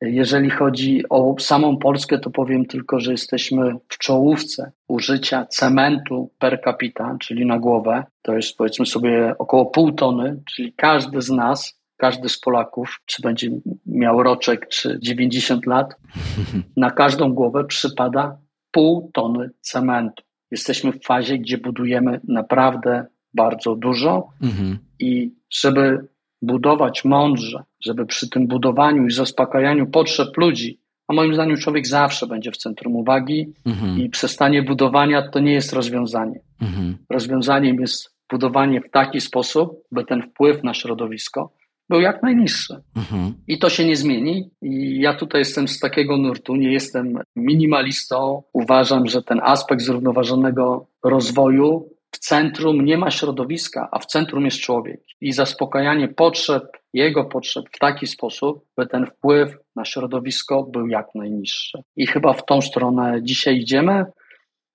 Jeżeli 0.00 0.50
chodzi 0.50 1.02
o 1.10 1.34
samą 1.38 1.76
Polskę, 1.76 2.18
to 2.18 2.30
powiem 2.30 2.66
tylko, 2.66 3.00
że 3.00 3.12
jesteśmy 3.12 3.74
w 3.88 3.98
czołówce 3.98 4.72
użycia 4.88 5.46
cementu 5.46 6.30
per 6.38 6.60
capita, 6.64 7.16
czyli 7.20 7.46
na 7.46 7.58
głowę. 7.58 8.04
To 8.22 8.36
jest 8.36 8.56
powiedzmy 8.56 8.86
sobie 8.86 9.34
około 9.38 9.66
pół 9.66 9.92
tony, 9.92 10.42
czyli 10.54 10.72
każdy 10.72 11.22
z 11.22 11.30
nas, 11.30 11.80
każdy 11.96 12.28
z 12.28 12.40
Polaków, 12.40 13.00
czy 13.06 13.22
będzie 13.22 13.50
miał 13.86 14.22
roczek, 14.22 14.68
czy 14.68 14.98
90 15.02 15.66
lat, 15.66 15.96
na 16.76 16.90
każdą 16.90 17.34
głowę 17.34 17.64
przypada 17.64 18.38
pół 18.70 19.10
tony 19.14 19.50
cementu. 19.60 20.22
Jesteśmy 20.50 20.92
w 20.92 21.04
fazie, 21.04 21.38
gdzie 21.38 21.58
budujemy 21.58 22.20
naprawdę 22.28 23.06
bardzo 23.34 23.76
dużo 23.76 24.28
mhm. 24.42 24.78
i 24.98 25.32
żeby 25.50 26.08
budować 26.42 27.04
mądrze, 27.04 27.62
żeby 27.84 28.06
przy 28.06 28.30
tym 28.30 28.46
budowaniu 28.46 29.06
i 29.06 29.10
zaspokajaniu 29.10 29.86
potrzeb 29.86 30.36
ludzi, 30.36 30.80
a 31.08 31.14
moim 31.14 31.34
zdaniem 31.34 31.56
człowiek 31.56 31.86
zawsze 31.86 32.26
będzie 32.26 32.52
w 32.52 32.56
centrum 32.56 32.96
uwagi 32.96 33.52
mhm. 33.66 33.98
i 33.98 34.08
przestanie 34.08 34.62
budowania 34.62 35.28
to 35.28 35.40
nie 35.40 35.52
jest 35.52 35.72
rozwiązanie. 35.72 36.40
Mhm. 36.60 36.96
Rozwiązaniem 37.10 37.80
jest 37.80 38.14
budowanie 38.30 38.80
w 38.80 38.90
taki 38.90 39.20
sposób, 39.20 39.70
by 39.92 40.04
ten 40.04 40.22
wpływ 40.22 40.64
na 40.64 40.74
środowisko 40.74 41.52
był 41.88 42.00
jak 42.00 42.22
najniższy. 42.22 42.82
Mhm. 42.96 43.34
I 43.48 43.58
to 43.58 43.70
się 43.70 43.84
nie 43.84 43.96
zmieni. 43.96 44.50
I 44.62 45.00
ja 45.00 45.14
tutaj 45.14 45.40
jestem 45.40 45.68
z 45.68 45.80
takiego 45.80 46.16
nurtu, 46.16 46.56
nie 46.56 46.72
jestem 46.72 47.18
minimalistą. 47.36 48.42
Uważam, 48.52 49.06
że 49.06 49.22
ten 49.22 49.40
aspekt 49.42 49.82
zrównoważonego 49.82 50.86
rozwoju 51.04 51.98
w 52.10 52.18
centrum 52.18 52.84
nie 52.84 52.98
ma 52.98 53.10
środowiska, 53.10 53.88
a 53.92 53.98
w 53.98 54.06
centrum 54.06 54.44
jest 54.44 54.60
człowiek. 54.60 55.00
I 55.20 55.32
zaspokajanie 55.32 56.08
potrzeb, 56.08 56.64
jego 56.94 57.24
potrzeb 57.24 57.64
w 57.72 57.78
taki 57.78 58.06
sposób, 58.06 58.64
by 58.76 58.86
ten 58.86 59.06
wpływ 59.06 59.56
na 59.76 59.84
środowisko 59.84 60.62
był 60.62 60.86
jak 60.86 61.06
najniższy. 61.14 61.78
I 61.96 62.06
chyba 62.06 62.32
w 62.32 62.44
tą 62.44 62.60
stronę 62.60 63.20
dzisiaj 63.22 63.56
idziemy. 63.56 64.04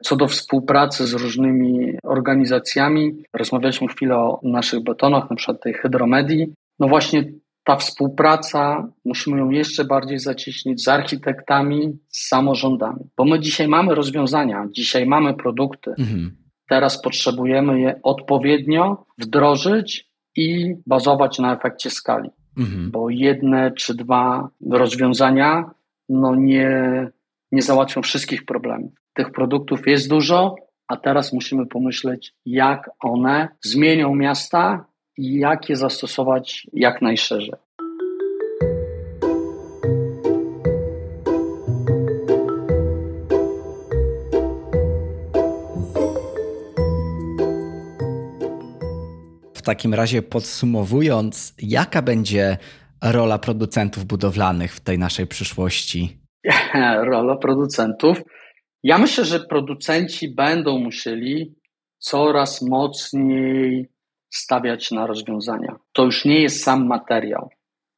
Co 0.03 0.16
do 0.16 0.28
współpracy 0.28 1.07
z 1.07 1.14
różnymi 1.14 1.97
organizacjami, 2.03 3.24
rozmawialiśmy 3.34 3.88
chwilę 3.88 4.18
o 4.18 4.39
naszych 4.43 4.84
betonach, 4.84 5.30
na 5.30 5.36
przykład 5.36 5.61
tej 5.61 5.74
hydromedii 5.74 6.53
no 6.80 6.88
właśnie 6.88 7.24
ta 7.64 7.76
współpraca, 7.76 8.88
musimy 9.06 9.38
ją 9.38 9.50
jeszcze 9.50 9.86
bardziej 9.86 10.20
zacieśnić 10.20 10.84
z 10.84 10.88
architektami, 10.88 11.98
z 12.08 12.28
samorządami, 12.28 13.00
bo 13.18 13.26
my 13.26 13.40
dzisiaj 13.40 13.68
mamy 13.68 13.96
rozwiązania, 13.96 14.68
dzisiaj 14.72 15.06
mamy 15.06 15.34
produkty. 15.34 15.94
Mhm. 16.00 16.38
Teraz 16.70 17.02
potrzebujemy 17.02 17.80
je 17.80 18.00
odpowiednio 18.04 19.06
wdrożyć 19.18 20.10
i 20.36 20.76
bazować 20.88 21.40
na 21.40 21.56
efekcie 21.56 21.90
skali, 21.90 22.30
mhm. 22.58 22.92
bo 22.92 23.10
jedne 23.10 23.72
czy 23.72 23.94
dwa 23.94 24.50
rozwiązania 24.72 25.72
no 26.10 26.36
nie, 26.36 27.08
nie 27.52 27.62
załatwią 27.62 28.02
wszystkich 28.02 28.46
problemów. 28.46 28.92
Tych 29.14 29.32
produktów 29.32 29.88
jest 29.88 30.10
dużo, 30.10 30.56
a 30.88 30.98
teraz 30.98 31.34
musimy 31.34 31.66
pomyśleć, 31.66 32.34
jak 32.46 32.90
one 33.00 33.48
zmienią 33.62 34.16
miasta 34.16 34.86
i 35.18 35.39
jak 35.39 35.70
je 35.70 35.76
zastosować 35.76 36.68
jak 36.74 37.01
najszerzej. 37.01 37.53
W 49.53 49.61
takim 49.66 49.93
razie 49.93 50.22
podsumowując, 50.22 51.53
jaka 51.61 52.01
będzie 52.01 52.57
rola 53.01 53.39
producentów 53.39 54.05
budowlanych 54.05 54.76
w 54.76 54.80
tej 54.80 54.99
naszej 54.99 55.28
przyszłości? 55.28 56.18
rola 57.11 57.38
producentów. 57.38 58.18
Ja 58.84 58.97
myślę, 58.97 59.26
że 59.26 59.39
producenci 59.39 60.36
będą 60.36 60.80
musieli 60.80 61.55
coraz 61.99 62.61
mocniej 62.61 63.93
stawiać 64.36 64.92
na 64.92 65.08
rozwiązania. 65.08 65.76
To 65.92 66.06
już 66.06 66.26
nie 66.26 66.42
jest 66.42 66.64
sam 66.64 66.88
materiał, 66.88 67.50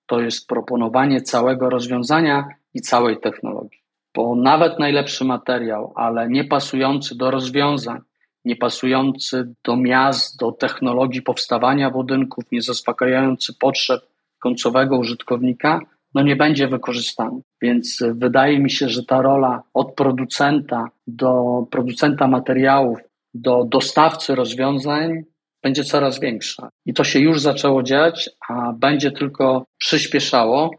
to 0.06 0.22
jest 0.22 0.48
proponowanie 0.48 1.22
całego 1.22 1.70
rozwiązania 1.70 2.48
i 2.74 2.82
całej 2.82 3.20
technologii. 3.20 3.80
Bo 4.16 4.36
nawet 4.36 4.80
najlepszy 4.80 5.26
materiał, 5.26 5.94
ale 5.96 6.30
nie 6.30 6.44
pasujący 6.44 7.18
do 7.18 7.32
rozwiązań, 7.32 8.02
nie 8.46 8.56
pasujący 8.56 9.54
do 9.64 9.78
miast, 9.78 10.40
do 10.40 10.52
technologii 10.52 11.22
powstawania 11.22 11.92
budynków, 11.92 12.44
nie 12.52 12.62
zaspokajający 12.62 13.54
potrzeb 13.54 14.02
końcowego 14.40 14.98
użytkownika, 14.98 15.80
no 16.14 16.22
nie 16.24 16.36
będzie 16.36 16.68
wykorzystany. 16.68 17.42
Więc 17.62 18.04
wydaje 18.14 18.60
mi 18.60 18.70
się, 18.70 18.90
że 18.90 19.06
ta 19.06 19.22
rola 19.22 19.64
od 19.74 19.96
producenta 19.96 20.90
do 21.08 21.64
producenta 21.72 22.28
materiałów, 22.28 23.00
do 23.34 23.64
dostawcy 23.64 24.36
rozwiązań 24.36 25.24
będzie 25.66 25.84
coraz 25.84 26.20
większa. 26.20 26.70
I 26.86 26.94
to 26.94 27.04
się 27.04 27.20
już 27.20 27.42
zaczęło 27.42 27.84
dziać, 27.84 28.30
a 28.50 28.74
będzie 28.74 29.12
tylko 29.12 29.66
przyspieszało. 29.78 30.72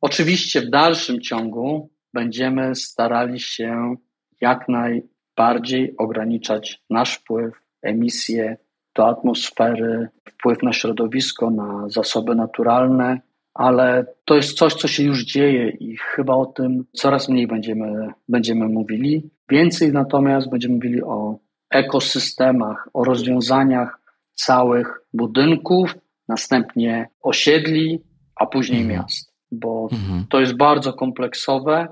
Oczywiście 0.00 0.60
w 0.60 0.70
dalszym 0.70 1.20
ciągu 1.20 1.90
będziemy 2.14 2.74
starali 2.74 3.40
się 3.40 3.94
jak 4.40 4.68
najbardziej 4.68 5.94
ograniczać 5.96 6.82
nasz 6.90 7.14
wpływ, 7.14 7.54
emisje 7.82 8.56
do 8.94 9.06
atmosfery, 9.08 10.08
wpływ 10.28 10.62
na 10.62 10.72
środowisko, 10.72 11.50
na 11.50 11.88
zasoby 11.88 12.34
naturalne, 12.34 13.20
ale 13.54 14.06
to 14.24 14.34
jest 14.34 14.58
coś, 14.58 14.74
co 14.74 14.88
się 14.88 15.02
już 15.02 15.24
dzieje 15.24 15.70
i 15.70 15.96
chyba 15.96 16.34
o 16.34 16.46
tym 16.46 16.84
coraz 16.92 17.28
mniej 17.28 17.46
będziemy, 17.46 18.08
będziemy 18.28 18.68
mówili. 18.68 19.30
Więcej 19.50 19.92
natomiast 19.92 20.50
będziemy 20.50 20.74
mówili 20.74 21.02
o 21.02 21.38
ekosystemach, 21.70 22.88
o 22.94 23.04
rozwiązaniach 23.04 23.97
całych 24.38 25.00
budynków, 25.12 25.94
następnie 26.28 27.08
osiedli, 27.22 28.02
a 28.36 28.46
później 28.46 28.82
mhm. 28.82 29.00
miast, 29.00 29.32
bo 29.52 29.88
mhm. 29.92 30.26
to 30.30 30.40
jest 30.40 30.56
bardzo 30.56 30.92
kompleksowe 30.92 31.88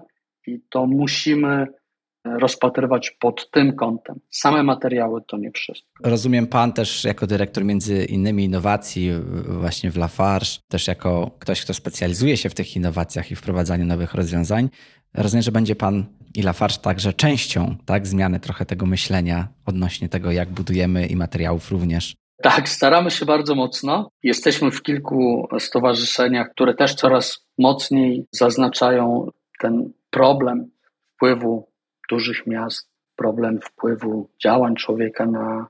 i 0.46 0.60
to 0.70 0.86
musimy 0.86 1.66
rozpatrywać 2.24 3.10
pod 3.10 3.50
tym 3.50 3.76
kątem. 3.76 4.20
Same 4.30 4.62
materiały 4.62 5.20
to 5.26 5.36
nie 5.36 5.50
wszystko. 5.50 5.88
Rozumiem 6.10 6.46
pan 6.46 6.72
też 6.72 7.04
jako 7.04 7.26
dyrektor 7.26 7.64
między 7.64 8.04
innymi 8.04 8.44
innowacji 8.44 9.10
właśnie 9.46 9.90
w 9.90 9.96
Lafarge, 9.96 10.46
też 10.68 10.88
jako 10.88 11.30
ktoś, 11.38 11.62
kto 11.62 11.74
specjalizuje 11.74 12.36
się 12.36 12.48
w 12.48 12.54
tych 12.54 12.76
innowacjach 12.76 13.30
i 13.30 13.36
wprowadzaniu 13.36 13.84
nowych 13.84 14.14
rozwiązań. 14.14 14.68
Rozumiem, 15.14 15.42
że 15.42 15.52
będzie 15.52 15.76
pan 15.76 16.04
i 16.34 16.42
Lafarge 16.42 16.78
także 16.78 17.12
częścią 17.12 17.76
tak, 17.84 18.06
zmiany 18.06 18.40
trochę 18.40 18.66
tego 18.66 18.86
myślenia 18.86 19.48
odnośnie 19.64 20.08
tego, 20.08 20.30
jak 20.30 20.50
budujemy 20.50 21.06
i 21.06 21.16
materiałów 21.16 21.70
również. 21.70 22.16
Tak, 22.46 22.68
staramy 22.68 23.10
się 23.10 23.26
bardzo 23.26 23.54
mocno. 23.54 24.10
Jesteśmy 24.22 24.70
w 24.70 24.82
kilku 24.82 25.48
stowarzyszeniach, 25.58 26.50
które 26.50 26.74
też 26.74 26.94
coraz 26.94 27.46
mocniej 27.58 28.26
zaznaczają 28.30 29.30
ten 29.58 29.92
problem 30.10 30.70
wpływu 31.14 31.68
dużych 32.10 32.46
miast, 32.46 32.90
problem 33.16 33.60
wpływu 33.60 34.28
działań 34.42 34.76
człowieka 34.76 35.26
na, 35.26 35.66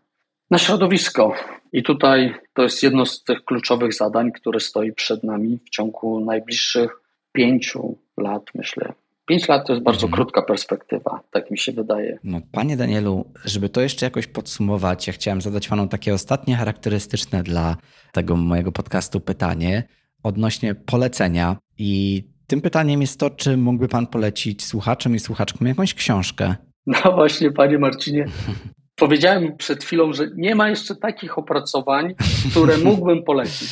na 0.51 0.59
środowisko. 0.59 1.35
I 1.73 1.83
tutaj 1.83 2.35
to 2.55 2.63
jest 2.63 2.83
jedno 2.83 3.07
z 3.07 3.25
tych 3.25 3.45
kluczowych 3.45 3.95
zadań, 3.95 4.33
które 4.33 4.61
stoi 4.61 4.93
przed 4.93 5.25
nami 5.25 5.59
w 5.67 5.71
ciągu 5.71 6.21
najbliższych 6.21 7.01
pięciu 7.33 7.99
lat, 8.17 8.43
myślę. 8.55 8.93
Pięć 9.27 9.49
lat 9.49 9.67
to 9.67 9.73
jest 9.73 9.85
bardzo 9.85 10.07
mhm. 10.07 10.13
krótka 10.13 10.43
perspektywa, 10.43 11.21
tak 11.31 11.51
mi 11.51 11.59
się 11.59 11.73
wydaje. 11.73 12.19
No, 12.25 12.41
panie 12.53 12.77
Danielu, 12.77 13.33
żeby 13.45 13.69
to 13.69 13.81
jeszcze 13.81 14.07
jakoś 14.07 14.27
podsumować, 14.27 15.07
ja 15.07 15.13
chciałem 15.13 15.41
zadać 15.41 15.69
panu 15.69 15.87
takie 15.87 16.15
ostatnie 16.15 16.57
charakterystyczne 16.57 17.43
dla 17.43 17.77
tego 18.13 18.37
mojego 18.37 18.73
podcastu 18.73 19.21
pytanie 19.21 19.83
odnośnie 20.23 20.75
polecenia. 20.75 21.57
I 21.79 22.25
tym 22.47 22.61
pytaniem 22.61 23.01
jest 23.01 23.21
to, 23.21 23.31
czy 23.31 23.57
mógłby 23.57 23.89
pan 23.89 24.07
polecić 24.07 24.65
słuchaczom 24.65 25.15
i 25.15 25.19
słuchaczkom 25.19 25.67
jakąś 25.67 25.95
książkę? 25.95 26.55
No 26.87 27.13
właśnie, 27.13 27.51
panie 27.51 27.79
Marcinie. 27.79 28.27
Powiedziałem 28.97 29.57
przed 29.57 29.85
chwilą, 29.85 30.13
że 30.13 30.31
nie 30.37 30.55
ma 30.55 30.69
jeszcze 30.69 30.97
takich 30.97 31.39
opracowań, 31.39 32.15
które 32.51 32.79
mógłbym 32.79 33.23
polecić. 33.25 33.69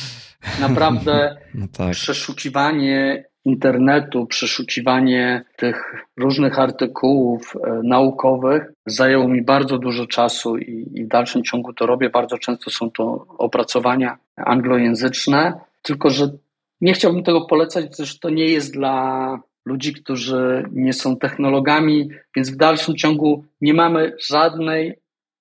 Naprawdę 0.61 1.37
no 1.53 1.67
tak. 1.77 1.91
przeszukiwanie 1.91 3.25
internetu, 3.45 4.25
przeszukiwanie 4.25 5.43
tych 5.55 6.07
różnych 6.17 6.59
artykułów 6.59 7.53
e, 7.55 7.79
naukowych 7.83 8.71
zajęło 8.85 9.27
mi 9.27 9.41
bardzo 9.41 9.77
dużo 9.77 10.07
czasu 10.07 10.57
i, 10.57 10.87
i 10.93 11.05
w 11.05 11.07
dalszym 11.07 11.43
ciągu 11.43 11.73
to 11.73 11.85
robię. 11.85 12.09
Bardzo 12.09 12.37
często 12.37 12.71
są 12.71 12.91
to 12.91 13.25
opracowania 13.37 14.17
anglojęzyczne, 14.35 15.53
tylko 15.81 16.09
że 16.09 16.29
nie 16.81 16.93
chciałbym 16.93 17.23
tego 17.23 17.45
polecać, 17.45 17.85
gdyż 17.85 18.19
to 18.19 18.29
nie 18.29 18.45
jest 18.45 18.73
dla 18.73 19.39
ludzi, 19.65 19.93
którzy 19.93 20.65
nie 20.71 20.93
są 20.93 21.17
technologami, 21.17 22.09
więc 22.35 22.51
w 22.51 22.57
dalszym 22.57 22.95
ciągu 22.95 23.45
nie 23.61 23.73
mamy 23.73 24.13
żadnej 24.29 24.93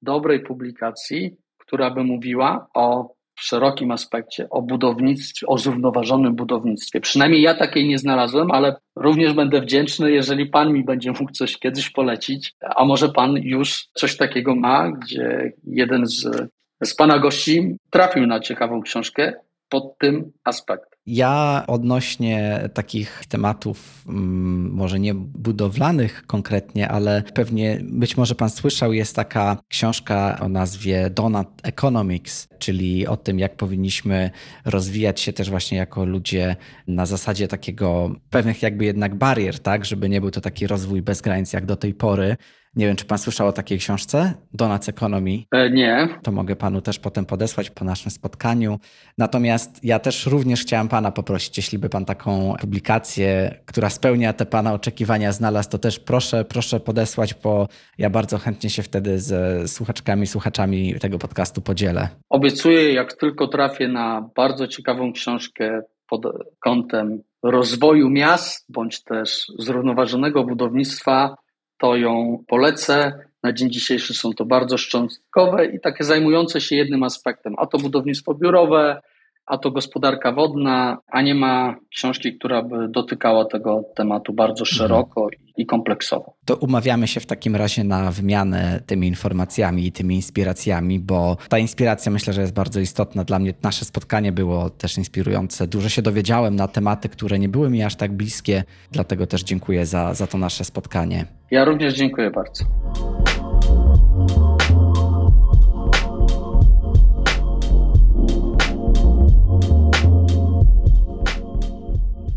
dobrej 0.02 0.40
publikacji, 0.40 1.36
która 1.58 1.90
by 1.90 2.04
mówiła 2.04 2.66
o 2.74 3.13
w 3.34 3.42
szerokim 3.42 3.90
aspekcie 3.90 4.50
o 4.50 4.62
budownictwie, 4.62 5.46
o 5.46 5.58
zrównoważonym 5.58 6.34
budownictwie. 6.34 7.00
Przynajmniej 7.00 7.42
ja 7.42 7.54
takiej 7.54 7.88
nie 7.88 7.98
znalazłem, 7.98 8.50
ale 8.50 8.76
również 8.96 9.32
będę 9.32 9.60
wdzięczny, 9.60 10.12
jeżeli 10.12 10.46
Pan 10.46 10.72
mi 10.72 10.84
będzie 10.84 11.12
mógł 11.12 11.32
coś 11.32 11.58
kiedyś 11.58 11.90
polecić, 11.90 12.54
a 12.76 12.84
może 12.84 13.08
Pan 13.08 13.36
już 13.36 13.88
coś 13.94 14.16
takiego 14.16 14.54
ma, 14.54 14.90
gdzie 14.90 15.52
jeden 15.64 16.06
z, 16.06 16.48
z 16.84 16.94
Pana 16.94 17.18
gości 17.18 17.76
trafił 17.90 18.26
na 18.26 18.40
ciekawą 18.40 18.82
książkę 18.82 19.32
pod 19.68 19.98
tym 19.98 20.32
aspektem. 20.44 20.93
Ja 21.06 21.64
odnośnie 21.66 22.68
takich 22.74 23.22
tematów, 23.28 24.04
mm, 24.08 24.70
może 24.72 25.00
nie 25.00 25.14
budowlanych 25.14 26.26
konkretnie, 26.26 26.88
ale 26.88 27.22
pewnie 27.34 27.80
być 27.82 28.16
może 28.16 28.34
Pan 28.34 28.50
słyszał, 28.50 28.92
jest 28.92 29.16
taka 29.16 29.58
książka 29.68 30.38
o 30.40 30.48
nazwie 30.48 31.10
Donut 31.10 31.48
Economics, 31.62 32.48
czyli 32.58 33.06
o 33.06 33.16
tym, 33.16 33.38
jak 33.38 33.56
powinniśmy 33.56 34.30
rozwijać 34.64 35.20
się 35.20 35.32
też 35.32 35.50
właśnie 35.50 35.78
jako 35.78 36.04
ludzie 36.04 36.56
na 36.86 37.06
zasadzie 37.06 37.48
takiego 37.48 38.10
pewnych 38.30 38.62
jakby 38.62 38.84
jednak 38.84 39.14
barier, 39.14 39.58
tak, 39.58 39.84
żeby 39.84 40.08
nie 40.08 40.20
był 40.20 40.30
to 40.30 40.40
taki 40.40 40.66
rozwój 40.66 41.02
bez 41.02 41.20
granic 41.20 41.52
jak 41.52 41.66
do 41.66 41.76
tej 41.76 41.94
pory, 41.94 42.36
nie 42.76 42.86
wiem, 42.86 42.96
czy 42.96 43.04
pan 43.04 43.18
słyszał 43.18 43.48
o 43.48 43.52
takiej 43.52 43.78
książce, 43.78 44.34
Donuts 44.54 44.88
Economy. 44.88 45.38
E, 45.52 45.70
nie. 45.70 46.08
To 46.22 46.32
mogę 46.32 46.56
panu 46.56 46.80
też 46.80 46.98
potem 46.98 47.26
podesłać 47.26 47.70
po 47.70 47.84
naszym 47.84 48.10
spotkaniu. 48.10 48.78
Natomiast 49.18 49.84
ja 49.84 49.98
też 49.98 50.26
również 50.26 50.60
chciałem 50.60 50.88
pana 50.88 51.12
poprosić, 51.12 51.56
jeśli 51.56 51.78
by 51.78 51.88
pan 51.88 52.04
taką 52.04 52.54
publikację, 52.60 53.58
która 53.66 53.90
spełnia 53.90 54.32
te 54.32 54.46
pana 54.46 54.72
oczekiwania 54.72 55.32
znalazł, 55.32 55.70
to 55.70 55.78
też 55.78 55.98
proszę, 55.98 56.44
proszę 56.44 56.80
podesłać, 56.80 57.34
bo 57.34 57.68
ja 57.98 58.10
bardzo 58.10 58.38
chętnie 58.38 58.70
się 58.70 58.82
wtedy 58.82 59.18
z 59.18 59.70
słuchaczkami, 59.70 60.26
słuchaczami 60.26 60.94
tego 61.00 61.18
podcastu 61.18 61.60
podzielę. 61.60 62.08
Obiecuję, 62.30 62.92
jak 62.92 63.12
tylko 63.12 63.48
trafię 63.48 63.88
na 63.88 64.30
bardzo 64.36 64.66
ciekawą 64.66 65.12
książkę 65.12 65.82
pod 66.08 66.22
kątem 66.60 67.22
rozwoju 67.42 68.10
miast, 68.10 68.66
bądź 68.68 69.02
też 69.02 69.46
zrównoważonego 69.58 70.44
budownictwa, 70.44 71.36
to 71.78 71.96
ją 71.96 72.44
polecę. 72.46 73.12
Na 73.42 73.52
dzień 73.52 73.70
dzisiejszy 73.70 74.14
są 74.14 74.32
to 74.32 74.44
bardzo 74.44 74.78
szczątkowe 74.78 75.66
i 75.66 75.80
takie 75.80 76.04
zajmujące 76.04 76.60
się 76.60 76.76
jednym 76.76 77.02
aspektem, 77.02 77.54
a 77.58 77.66
to 77.66 77.78
budownictwo 77.78 78.34
biurowe, 78.34 79.00
a 79.46 79.58
to 79.58 79.70
gospodarka 79.70 80.32
wodna, 80.32 80.98
a 81.08 81.22
nie 81.22 81.34
ma 81.34 81.76
książki, 81.90 82.38
która 82.38 82.62
by 82.62 82.88
dotykała 82.88 83.44
tego 83.44 83.82
tematu 83.96 84.32
bardzo 84.32 84.62
mhm. 84.62 84.76
szeroko 84.76 85.28
i 85.56 85.66
kompleksowo. 85.66 86.34
To 86.44 86.56
umawiamy 86.56 87.08
się 87.08 87.20
w 87.20 87.26
takim 87.26 87.56
razie 87.56 87.84
na 87.84 88.10
wymianę 88.10 88.80
tymi 88.86 89.06
informacjami 89.06 89.86
i 89.86 89.92
tymi 89.92 90.14
inspiracjami, 90.14 91.00
bo 91.00 91.36
ta 91.48 91.58
inspiracja 91.58 92.12
myślę, 92.12 92.32
że 92.32 92.40
jest 92.40 92.54
bardzo 92.54 92.80
istotna 92.80 93.24
dla 93.24 93.38
mnie. 93.38 93.54
Nasze 93.62 93.84
spotkanie 93.84 94.32
było 94.32 94.70
też 94.70 94.98
inspirujące. 94.98 95.66
Dużo 95.66 95.88
się 95.88 96.02
dowiedziałem 96.02 96.56
na 96.56 96.68
tematy, 96.68 97.08
które 97.08 97.38
nie 97.38 97.48
były 97.48 97.70
mi 97.70 97.82
aż 97.82 97.96
tak 97.96 98.12
bliskie, 98.12 98.64
dlatego 98.92 99.26
też 99.26 99.42
dziękuję 99.42 99.86
za, 99.86 100.14
za 100.14 100.26
to 100.26 100.38
nasze 100.38 100.64
spotkanie. 100.64 101.24
Ja 101.50 101.64
również 101.64 101.94
dziękuję 101.94 102.30
bardzo. 102.30 102.64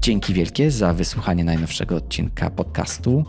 Dzięki 0.07 0.33
wielkie 0.33 0.71
za 0.71 0.93
wysłuchanie 0.93 1.43
najnowszego 1.43 1.95
odcinka 1.95 2.49
podcastu. 2.49 3.25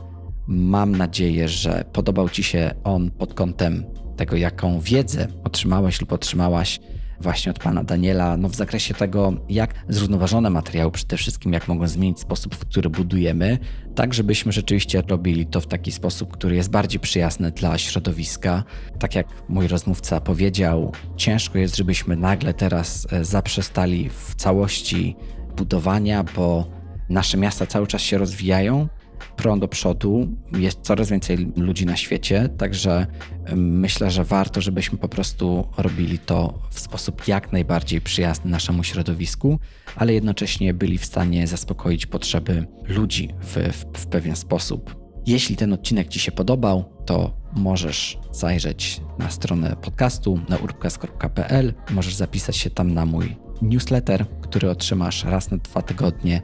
Mam 0.47 0.97
nadzieję, 0.97 1.49
że 1.49 1.85
podobał 1.93 2.29
Ci 2.29 2.43
się 2.43 2.75
on 2.85 3.11
pod 3.11 3.35
kątem 3.35 3.85
tego, 4.17 4.37
jaką 4.37 4.81
wiedzę 4.81 5.29
otrzymałeś 5.45 6.01
lub 6.01 6.13
otrzymałaś 6.13 6.81
właśnie 7.21 7.53
od 7.53 7.59
pana 7.59 7.85
Daniela, 7.85 8.37
no 8.37 8.49
w 8.49 8.55
zakresie 8.55 8.95
tego, 8.95 9.33
jak 9.49 9.75
zrównoważone 9.89 10.51
materiały 10.51 10.91
przede 10.91 11.17
wszystkim, 11.17 11.53
jak 11.53 11.69
mogą 11.69 11.89
zmienić 11.89 12.21
sposób, 12.21 12.55
w 12.55 12.59
który 12.59 12.91
budujemy, 12.91 13.59
tak 13.95 14.15
żebyśmy 14.15 14.53
rzeczywiście 14.53 15.03
robili 15.09 15.47
to 15.47 15.61
w 15.61 15.67
taki 15.67 15.93
sposób, 15.93 16.33
który 16.33 16.57
jest 16.57 16.71
bardziej 16.71 17.01
przyjazny 17.01 17.51
dla 17.51 17.79
środowiska. 17.79 18.65
Tak 18.99 19.15
jak 19.15 19.27
mój 19.49 19.69
rozmówca 19.69 20.21
powiedział, 20.21 20.93
ciężko 21.17 21.59
jest, 21.59 21.77
żebyśmy 21.77 22.17
nagle 22.17 22.55
teraz 22.55 23.07
e, 23.13 23.25
zaprzestali 23.25 24.11
w 24.11 24.35
całości 24.35 25.17
budowania, 25.59 26.25
bo 26.37 26.67
nasze 27.09 27.37
miasta 27.39 27.67
cały 27.67 27.87
czas 27.87 28.03
się 28.03 28.19
rozwijają, 28.19 28.89
prą 29.37 29.61
do 29.61 29.69
przodu, 29.69 30.29
jest 30.59 30.81
coraz 30.81 31.11
więcej 31.11 31.53
ludzi 31.57 31.87
na 31.87 31.97
świecie, 31.97 32.49
także 32.59 33.07
myślę, 33.57 34.11
że 34.11 34.25
warto, 34.25 34.61
żebyśmy 34.61 34.99
po 34.99 35.09
prostu 35.09 35.69
robili 35.77 36.19
to 36.19 36.59
w 36.71 36.81
sposób 36.81 37.29
jak 37.29 37.53
najbardziej 37.53 38.01
przyjazny 38.01 38.51
naszemu 38.51 38.85
środowisku, 38.85 39.59
ale 39.97 40.15
jednocześnie 40.15 40.75
byli 40.75 40.99
w 40.99 41.05
stanie 41.05 41.47
zaspokoić 41.47 42.07
potrzeby 42.07 42.67
ludzi 42.89 43.29
w, 43.41 43.55
w, 43.55 44.01
w 44.01 44.07
pewien 44.07 44.37
sposób. 44.37 45.09
Jeśli 45.27 45.57
ten 45.57 45.73
odcinek 45.73 46.09
Ci 46.09 46.21
się 46.21 46.33
podobał, 46.33 46.85
to 47.07 47.37
możesz 47.57 48.19
zajrzeć 48.33 49.01
na 49.19 49.31
stronę 49.31 49.77
podcastu 49.83 50.41
na 50.49 50.57
urbcast.pl, 50.57 51.75
możesz 51.91 52.15
zapisać 52.15 52.57
się 52.57 52.71
tam 52.71 52.95
na 52.95 53.07
mój 53.07 53.48
newsletter, 53.63 54.27
który 54.41 54.71
otrzymasz 54.71 55.25
raz 55.25 55.51
na 55.51 55.57
dwa 55.57 55.83
tygodnie, 55.83 56.43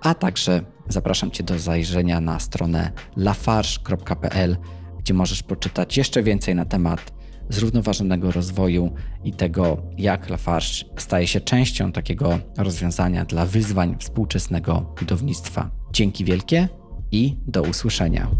a 0.00 0.14
także 0.14 0.60
zapraszam 0.88 1.30
Cię 1.30 1.44
do 1.44 1.58
zajrzenia 1.58 2.20
na 2.20 2.40
stronę 2.40 2.92
lafarge.pl, 3.16 4.56
gdzie 4.98 5.14
możesz 5.14 5.42
poczytać 5.42 5.96
jeszcze 5.96 6.22
więcej 6.22 6.54
na 6.54 6.64
temat 6.64 7.16
zrównoważonego 7.48 8.32
rozwoju 8.32 8.94
i 9.24 9.32
tego, 9.32 9.82
jak 9.98 10.30
Lafarge 10.30 10.84
staje 10.98 11.26
się 11.26 11.40
częścią 11.40 11.92
takiego 11.92 12.38
rozwiązania 12.58 13.24
dla 13.24 13.46
wyzwań 13.46 13.96
współczesnego 13.98 14.94
budownictwa. 15.00 15.70
Dzięki 15.92 16.24
wielkie 16.24 16.68
i 17.12 17.36
do 17.46 17.62
usłyszenia. 17.62 18.30